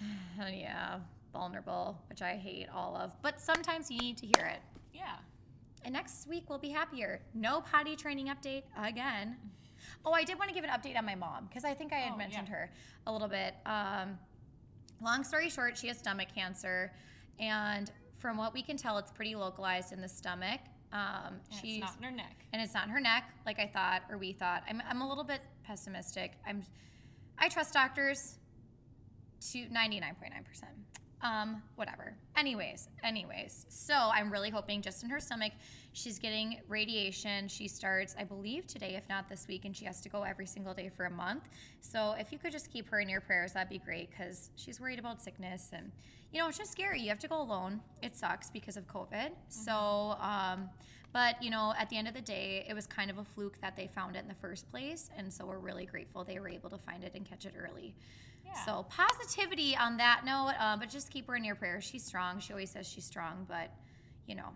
yeah, 0.38 0.98
vulnerable, 1.32 1.98
which 2.08 2.22
I 2.22 2.36
hate 2.36 2.68
all 2.72 2.96
of. 2.96 3.10
But 3.22 3.40
sometimes 3.40 3.90
you 3.90 3.98
need 3.98 4.18
to 4.18 4.26
hear 4.26 4.46
it. 4.46 4.60
And 5.84 5.92
next 5.92 6.28
week 6.28 6.44
we'll 6.48 6.58
be 6.58 6.68
happier. 6.70 7.20
No 7.34 7.60
potty 7.60 7.96
training 7.96 8.26
update 8.28 8.62
again. 8.76 9.36
Oh, 10.04 10.12
I 10.12 10.24
did 10.24 10.38
want 10.38 10.48
to 10.48 10.54
give 10.54 10.64
an 10.64 10.70
update 10.70 10.96
on 10.96 11.04
my 11.04 11.14
mom 11.14 11.46
because 11.48 11.64
I 11.64 11.74
think 11.74 11.92
I 11.92 11.96
had 11.96 12.12
Oh, 12.14 12.16
mentioned 12.16 12.48
yeah. 12.48 12.54
her 12.54 12.70
a 13.06 13.12
little 13.12 13.28
bit. 13.28 13.54
Um, 13.66 14.18
long 15.00 15.24
story 15.24 15.48
short, 15.50 15.76
she 15.76 15.88
has 15.88 15.98
stomach 15.98 16.28
cancer, 16.34 16.92
and 17.40 17.90
from 18.18 18.36
what 18.36 18.54
we 18.54 18.62
can 18.62 18.76
tell, 18.76 18.98
it's 18.98 19.10
pretty 19.10 19.34
localized 19.34 19.92
in 19.92 20.00
the 20.00 20.08
stomach. 20.08 20.60
Um, 20.92 21.40
And 21.50 21.60
she's 21.60 21.78
it's 21.82 21.86
not 21.92 21.96
in 21.98 22.02
her 22.04 22.10
neck. 22.10 22.36
and 22.52 22.62
it's 22.62 22.74
not 22.74 22.84
in 22.84 22.90
her 22.90 23.00
neck 23.00 23.24
like 23.46 23.58
I 23.58 23.66
thought 23.66 24.02
or 24.10 24.18
we 24.18 24.32
thought. 24.32 24.62
I'm, 24.68 24.80
I'm 24.88 25.00
a 25.00 25.08
little 25.08 25.24
bit 25.24 25.40
pessimistic. 25.64 26.32
I'm 26.46 26.62
I 27.38 27.48
trust 27.48 27.72
doctors 27.72 28.36
to 29.52 29.58
99.9%. 29.66 30.64
Um, 31.22 31.62
whatever. 31.76 32.14
Anyways, 32.36 32.88
anyways. 33.04 33.66
So 33.68 33.94
I'm 33.94 34.30
really 34.32 34.50
hoping 34.50 34.82
just 34.82 35.04
in 35.04 35.10
her 35.10 35.20
stomach, 35.20 35.52
she's 35.92 36.18
getting 36.18 36.60
radiation. 36.68 37.46
She 37.46 37.68
starts, 37.68 38.16
I 38.18 38.24
believe, 38.24 38.66
today, 38.66 38.96
if 38.96 39.08
not 39.08 39.28
this 39.28 39.46
week, 39.46 39.64
and 39.64 39.76
she 39.76 39.84
has 39.84 40.00
to 40.00 40.08
go 40.08 40.24
every 40.24 40.46
single 40.46 40.74
day 40.74 40.90
for 40.96 41.04
a 41.04 41.10
month. 41.10 41.48
So 41.80 42.16
if 42.18 42.32
you 42.32 42.38
could 42.38 42.50
just 42.50 42.72
keep 42.72 42.88
her 42.88 42.98
in 42.98 43.08
your 43.08 43.20
prayers, 43.20 43.52
that'd 43.52 43.68
be 43.68 43.78
great 43.78 44.10
because 44.10 44.50
she's 44.56 44.80
worried 44.80 44.98
about 44.98 45.22
sickness 45.22 45.70
and 45.72 45.92
you 46.32 46.40
know, 46.40 46.48
it's 46.48 46.58
just 46.58 46.72
scary. 46.72 47.00
You 47.00 47.10
have 47.10 47.18
to 47.20 47.28
go 47.28 47.40
alone. 47.40 47.80
It 48.02 48.16
sucks 48.16 48.48
because 48.48 48.76
of 48.76 48.86
COVID. 48.86 49.32
So, 49.48 50.16
um, 50.18 50.70
but 51.12 51.42
you 51.42 51.50
know, 51.50 51.74
at 51.78 51.90
the 51.90 51.98
end 51.98 52.08
of 52.08 52.14
the 52.14 52.22
day, 52.22 52.64
it 52.68 52.74
was 52.74 52.86
kind 52.86 53.10
of 53.10 53.18
a 53.18 53.24
fluke 53.24 53.60
that 53.60 53.76
they 53.76 53.86
found 53.86 54.16
it 54.16 54.20
in 54.20 54.28
the 54.28 54.34
first 54.34 54.70
place, 54.70 55.10
and 55.16 55.30
so 55.30 55.44
we're 55.44 55.58
really 55.58 55.84
grateful 55.84 56.24
they 56.24 56.38
were 56.38 56.48
able 56.48 56.70
to 56.70 56.78
find 56.78 57.04
it 57.04 57.12
and 57.14 57.26
catch 57.26 57.44
it 57.44 57.52
early. 57.58 57.94
Yeah. 58.52 58.64
So 58.64 58.86
positivity 58.90 59.76
on 59.76 59.96
that 59.98 60.22
note, 60.24 60.52
uh, 60.60 60.76
but 60.76 60.88
just 60.88 61.10
keep 61.10 61.26
her 61.28 61.36
in 61.36 61.44
your 61.44 61.54
prayers. 61.54 61.84
She's 61.84 62.04
strong. 62.04 62.38
She 62.40 62.52
always 62.52 62.70
says 62.70 62.86
she's 62.88 63.04
strong, 63.04 63.46
but 63.48 63.70
you 64.26 64.34
know, 64.34 64.48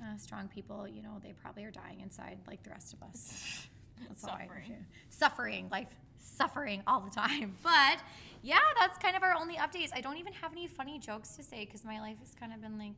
uh, 0.00 0.16
strong 0.18 0.48
people, 0.48 0.86
you 0.88 1.02
know, 1.02 1.18
they 1.22 1.32
probably 1.42 1.64
are 1.64 1.70
dying 1.70 2.00
inside 2.00 2.38
like 2.46 2.62
the 2.62 2.70
rest 2.70 2.92
of 2.94 3.02
us. 3.02 3.66
That's 4.08 4.20
Suffering. 4.22 4.76
suffering, 5.10 5.68
life 5.70 5.88
suffering 6.20 6.82
all 6.86 7.00
the 7.00 7.10
time. 7.10 7.56
But 7.62 7.98
yeah, 8.42 8.58
that's 8.78 8.96
kind 8.98 9.16
of 9.16 9.24
our 9.24 9.34
only 9.34 9.56
updates. 9.56 9.90
I 9.92 10.00
don't 10.00 10.16
even 10.18 10.32
have 10.34 10.52
any 10.52 10.68
funny 10.68 11.00
jokes 11.00 11.30
to 11.36 11.42
say 11.42 11.64
because 11.64 11.84
my 11.84 12.00
life 12.00 12.16
has 12.20 12.32
kind 12.38 12.52
of 12.52 12.60
been 12.62 12.78
like 12.78 12.92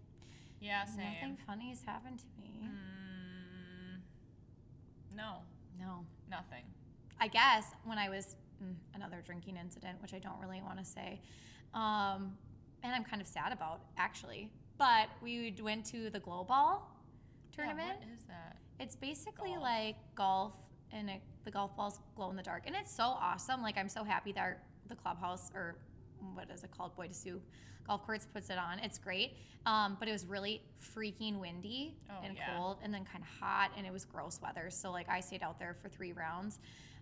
Yeah, 0.61 0.85
same. 0.85 0.99
nothing 1.15 1.39
funny 1.47 1.71
has 1.71 1.83
happened 1.83 2.19
to 2.19 2.25
me. 2.43 2.53
Mm, 2.63 4.01
no, 5.17 5.39
No. 5.79 6.05
nothing. 6.31 6.65
I 7.19 7.29
guess 7.29 7.65
when 7.85 7.97
I 7.99 8.09
was 8.11 8.37
another 8.95 9.23
drinking 9.25 9.57
incident, 9.57 10.01
which 10.03 10.15
I 10.15 10.19
don't 10.19 10.39
really 10.41 10.61
want 10.63 10.79
to 10.79 10.85
say, 10.85 11.21
um, 11.75 12.37
and 12.83 12.95
I'm 12.95 13.05
kind 13.05 13.21
of 13.23 13.29
sad 13.29 13.53
about 13.53 13.81
actually. 13.99 14.51
But 14.79 15.09
we 15.23 15.55
went 15.63 15.85
to 15.87 16.09
the 16.11 16.21
glow 16.21 16.45
ball 16.45 16.91
tournament. 17.53 17.99
Yeah, 18.01 18.07
what 18.07 18.15
is 18.19 18.25
that? 18.25 18.57
It's 18.79 18.97
basically 18.97 19.51
Golf. 19.51 19.63
like 19.63 19.97
golf, 20.15 20.53
and 20.93 21.11
it, 21.11 21.21
the 21.45 21.51
golf 21.51 21.77
balls 21.77 22.01
glow 22.17 22.31
in 22.31 22.37
the 22.37 22.43
dark, 22.43 22.63
and 22.67 22.75
it's 22.75 22.95
so 22.95 23.05
awesome. 23.05 23.63
Like 23.63 23.77
I'm 23.77 23.89
so 23.91 24.05
happy 24.05 24.33
that 24.33 24.41
our, 24.41 24.57
the 24.89 24.95
clubhouse 24.97 25.51
or 25.55 25.77
what 26.35 26.51
is 26.51 26.65
it 26.65 26.71
called? 26.77 26.97
Bois 26.97 27.07
de 27.09 27.15
Sioux 27.15 27.41
Golf 27.87 28.05
Course 28.07 28.27
puts 28.33 28.51
it 28.51 28.59
on. 28.59 28.79
It's 28.81 28.99
great. 28.99 29.33
Um, 29.67 29.97
but 29.99 30.09
it 30.09 30.13
was 30.13 30.25
really 30.25 30.63
freaking 30.97 31.39
windy 31.39 31.95
Oh, 32.11 32.15
and 32.25 32.35
yeah. 32.37 32.57
cold 32.57 32.79
and 32.83 32.93
then 32.95 33.05
kind 33.05 33.23
of 33.23 33.29
hot 33.41 33.71
and 33.77 33.87
it 33.87 33.93
was 33.93 34.05
gross 34.07 34.41
weather. 34.43 34.71
So 34.71 34.91
like 34.91 35.09
I 35.11 35.21
stayed 35.21 35.43
out 35.43 35.59
there 35.59 35.77
for 35.83 35.89
three 35.91 36.13
rounds. 36.13 36.59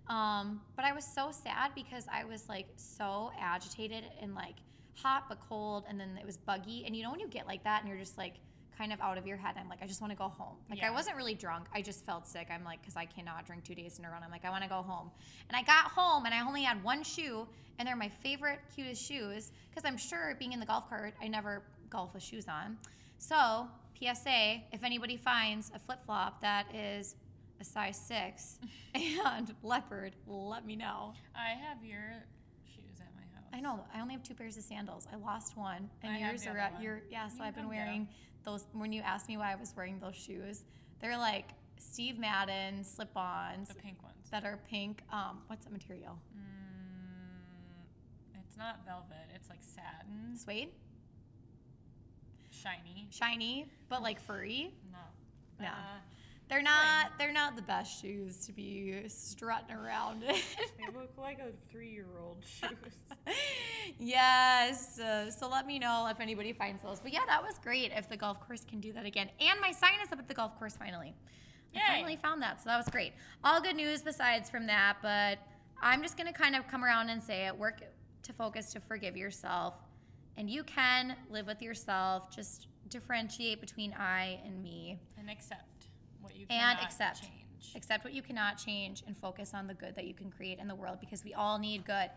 Um, 0.08 0.60
but 0.74 0.84
I 0.84 0.92
was 0.92 1.04
so 1.04 1.30
sad 1.30 1.72
because 1.74 2.06
I 2.10 2.24
was 2.24 2.48
like 2.48 2.66
so 2.76 3.30
agitated 3.38 4.04
and 4.20 4.34
like 4.34 4.56
hot 4.94 5.24
but 5.28 5.38
cold 5.48 5.84
and 5.88 6.00
then 6.00 6.18
it 6.18 6.26
was 6.26 6.36
buggy. 6.36 6.84
And 6.86 6.96
you 6.96 7.02
know 7.02 7.10
when 7.10 7.20
you 7.20 7.28
get 7.28 7.46
like 7.46 7.64
that 7.64 7.80
and 7.80 7.88
you're 7.88 7.98
just 7.98 8.16
like 8.16 8.34
kind 8.76 8.92
of 8.92 9.00
out 9.00 9.18
of 9.18 9.26
your 9.26 9.36
head, 9.36 9.56
I'm 9.58 9.68
like, 9.68 9.82
I 9.82 9.86
just 9.86 10.00
want 10.00 10.12
to 10.12 10.16
go 10.16 10.28
home. 10.28 10.56
Like 10.70 10.82
I 10.82 10.90
wasn't 10.90 11.16
really 11.16 11.34
drunk. 11.34 11.66
I 11.74 11.82
just 11.82 12.06
felt 12.06 12.26
sick. 12.26 12.48
I'm 12.50 12.64
like, 12.64 12.80
because 12.80 12.96
I 12.96 13.04
cannot 13.04 13.44
drink 13.44 13.64
two 13.64 13.74
days 13.74 13.98
in 13.98 14.04
a 14.04 14.08
row. 14.08 14.16
I'm 14.22 14.30
like, 14.30 14.44
I 14.44 14.50
want 14.50 14.62
to 14.62 14.68
go 14.68 14.82
home. 14.82 15.10
And 15.48 15.56
I 15.56 15.62
got 15.62 15.90
home 15.90 16.24
and 16.26 16.34
I 16.34 16.46
only 16.46 16.62
had 16.62 16.82
one 16.82 17.02
shoe 17.02 17.46
and 17.78 17.86
they're 17.86 17.96
my 17.96 18.08
favorite, 18.08 18.60
cutest 18.74 19.04
shoes 19.04 19.52
because 19.70 19.84
I'm 19.84 19.96
sure 19.96 20.34
being 20.38 20.52
in 20.52 20.60
the 20.60 20.66
golf 20.66 20.88
cart, 20.88 21.14
I 21.20 21.28
never 21.28 21.62
golf 21.90 22.14
with 22.14 22.22
shoes 22.22 22.46
on. 22.48 22.78
So, 23.18 23.68
PSA, 23.98 24.62
if 24.72 24.84
anybody 24.84 25.16
finds 25.16 25.72
a 25.74 25.78
flip 25.78 25.98
flop 26.06 26.40
that 26.40 26.72
is 26.74 27.16
a 27.60 27.64
size 27.64 27.96
six 27.96 28.58
and 28.94 29.54
leopard, 29.62 30.14
let 30.26 30.64
me 30.66 30.76
know. 30.76 31.12
I 31.34 31.50
have 31.50 31.82
your 31.84 32.12
shoes 32.64 33.00
at 33.00 33.08
my 33.16 33.22
house. 33.34 33.44
I 33.52 33.60
know. 33.60 33.84
I 33.94 34.00
only 34.00 34.14
have 34.14 34.22
two 34.22 34.34
pairs 34.34 34.56
of 34.56 34.62
sandals. 34.62 35.06
I 35.12 35.16
lost 35.16 35.56
one, 35.56 35.90
and 36.02 36.12
I 36.12 36.18
have 36.18 36.32
yours 36.32 36.42
the 36.44 36.48
are 36.50 36.52
other 36.52 36.58
at 36.60 36.72
one. 36.74 36.82
your. 36.82 37.02
Yeah, 37.10 37.28
so 37.28 37.38
You 37.38 37.44
I've 37.44 37.54
been 37.54 37.64
can 37.64 37.72
get 37.72 37.78
'em. 37.80 37.86
wearing 37.86 38.08
those. 38.44 38.66
When 38.72 38.92
you 38.92 39.02
asked 39.02 39.28
me 39.28 39.36
why 39.36 39.52
I 39.52 39.56
was 39.56 39.74
wearing 39.76 39.98
those 39.98 40.14
shoes, 40.14 40.64
they're 41.00 41.18
like 41.18 41.50
Steve 41.78 42.18
Madden 42.18 42.84
slip-ons 42.84 43.68
The 43.68 43.74
pink 43.74 44.02
ones. 44.02 44.28
that 44.30 44.44
are 44.44 44.58
pink. 44.68 45.02
Um, 45.12 45.42
what's 45.48 45.64
the 45.64 45.72
material? 45.72 46.18
Mm, 46.36 48.40
it's 48.44 48.56
not 48.56 48.84
velvet. 48.84 49.16
It's 49.34 49.48
like 49.48 49.62
satin, 49.62 50.36
Suede, 50.36 50.70
shiny. 52.50 53.08
shiny, 53.10 53.66
but 53.88 54.02
like 54.02 54.20
furry. 54.20 54.74
No. 54.92 54.98
No. 55.60 55.68
Uh, 55.68 55.70
They're 56.48 56.62
not. 56.62 57.12
They're 57.18 57.32
not 57.32 57.56
the 57.56 57.62
best 57.62 58.00
shoes 58.00 58.46
to 58.46 58.52
be 58.52 59.02
strutting 59.08 59.74
around 59.76 60.22
in. 60.22 60.28
they 60.78 60.86
look 60.98 61.12
like 61.18 61.38
a 61.40 61.50
three-year-old 61.70 62.38
shoes. 62.46 63.34
yes. 63.98 64.98
Uh, 64.98 65.30
so 65.30 65.48
let 65.48 65.66
me 65.66 65.78
know 65.78 66.08
if 66.10 66.20
anybody 66.20 66.52
finds 66.52 66.82
those. 66.82 67.00
But 67.00 67.12
yeah, 67.12 67.20
that 67.26 67.42
was 67.42 67.58
great. 67.62 67.92
If 67.94 68.08
the 68.08 68.16
golf 68.16 68.40
course 68.46 68.64
can 68.64 68.80
do 68.80 68.92
that 68.94 69.04
again, 69.04 69.28
and 69.40 69.60
my 69.60 69.72
sign 69.72 70.00
is 70.04 70.10
up 70.12 70.18
at 70.18 70.28
the 70.28 70.34
golf 70.34 70.58
course 70.58 70.76
finally. 70.76 71.14
I 71.76 71.92
finally 71.94 72.16
found 72.16 72.42
that, 72.42 72.60
so 72.62 72.70
that 72.70 72.76
was 72.78 72.88
great. 72.88 73.12
All 73.44 73.60
good 73.60 73.76
news 73.76 74.02
besides 74.02 74.48
from 74.50 74.66
that, 74.66 74.96
but 75.02 75.38
I'm 75.80 76.02
just 76.02 76.16
gonna 76.16 76.32
kind 76.32 76.56
of 76.56 76.66
come 76.66 76.84
around 76.84 77.10
and 77.10 77.22
say 77.22 77.46
it. 77.46 77.56
Work 77.56 77.82
to 78.22 78.32
focus 78.32 78.72
to 78.72 78.80
forgive 78.80 79.16
yourself, 79.16 79.74
and 80.36 80.48
you 80.50 80.64
can 80.64 81.14
live 81.30 81.46
with 81.46 81.62
yourself. 81.62 82.34
Just 82.34 82.66
differentiate 82.88 83.60
between 83.60 83.92
I 83.92 84.40
and 84.44 84.60
me. 84.62 84.98
and 85.18 85.30
accept 85.30 85.77
you 86.38 86.46
And 86.50 86.78
accept. 86.80 87.22
change. 87.22 87.32
Accept 87.74 88.04
what 88.04 88.12
you 88.14 88.22
cannot 88.22 88.56
change 88.56 89.02
and 89.06 89.16
focus 89.16 89.52
on 89.52 89.66
the 89.66 89.74
good 89.74 89.94
that 89.96 90.06
you 90.06 90.14
can 90.14 90.30
create 90.30 90.58
in 90.58 90.68
the 90.68 90.74
world 90.74 90.98
because 91.00 91.24
we 91.24 91.34
all 91.34 91.58
need 91.58 91.84
good. 91.84 92.10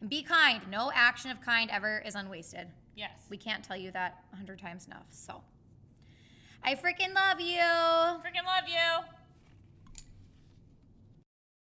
And 0.00 0.08
be 0.10 0.22
kind. 0.22 0.62
No 0.70 0.90
action 0.94 1.30
of 1.30 1.40
kind 1.40 1.70
ever 1.70 2.02
is 2.04 2.14
unwasted. 2.14 2.66
Yes. 2.96 3.10
We 3.30 3.36
can't 3.36 3.62
tell 3.62 3.76
you 3.76 3.90
that 3.92 4.24
a 4.32 4.36
hundred 4.36 4.58
times 4.58 4.86
enough. 4.86 5.06
So, 5.10 5.42
I 6.64 6.74
freaking 6.74 7.14
love 7.14 7.40
you. 7.40 7.58
freaking 7.60 8.44
love 8.46 8.66
you. 8.66 9.04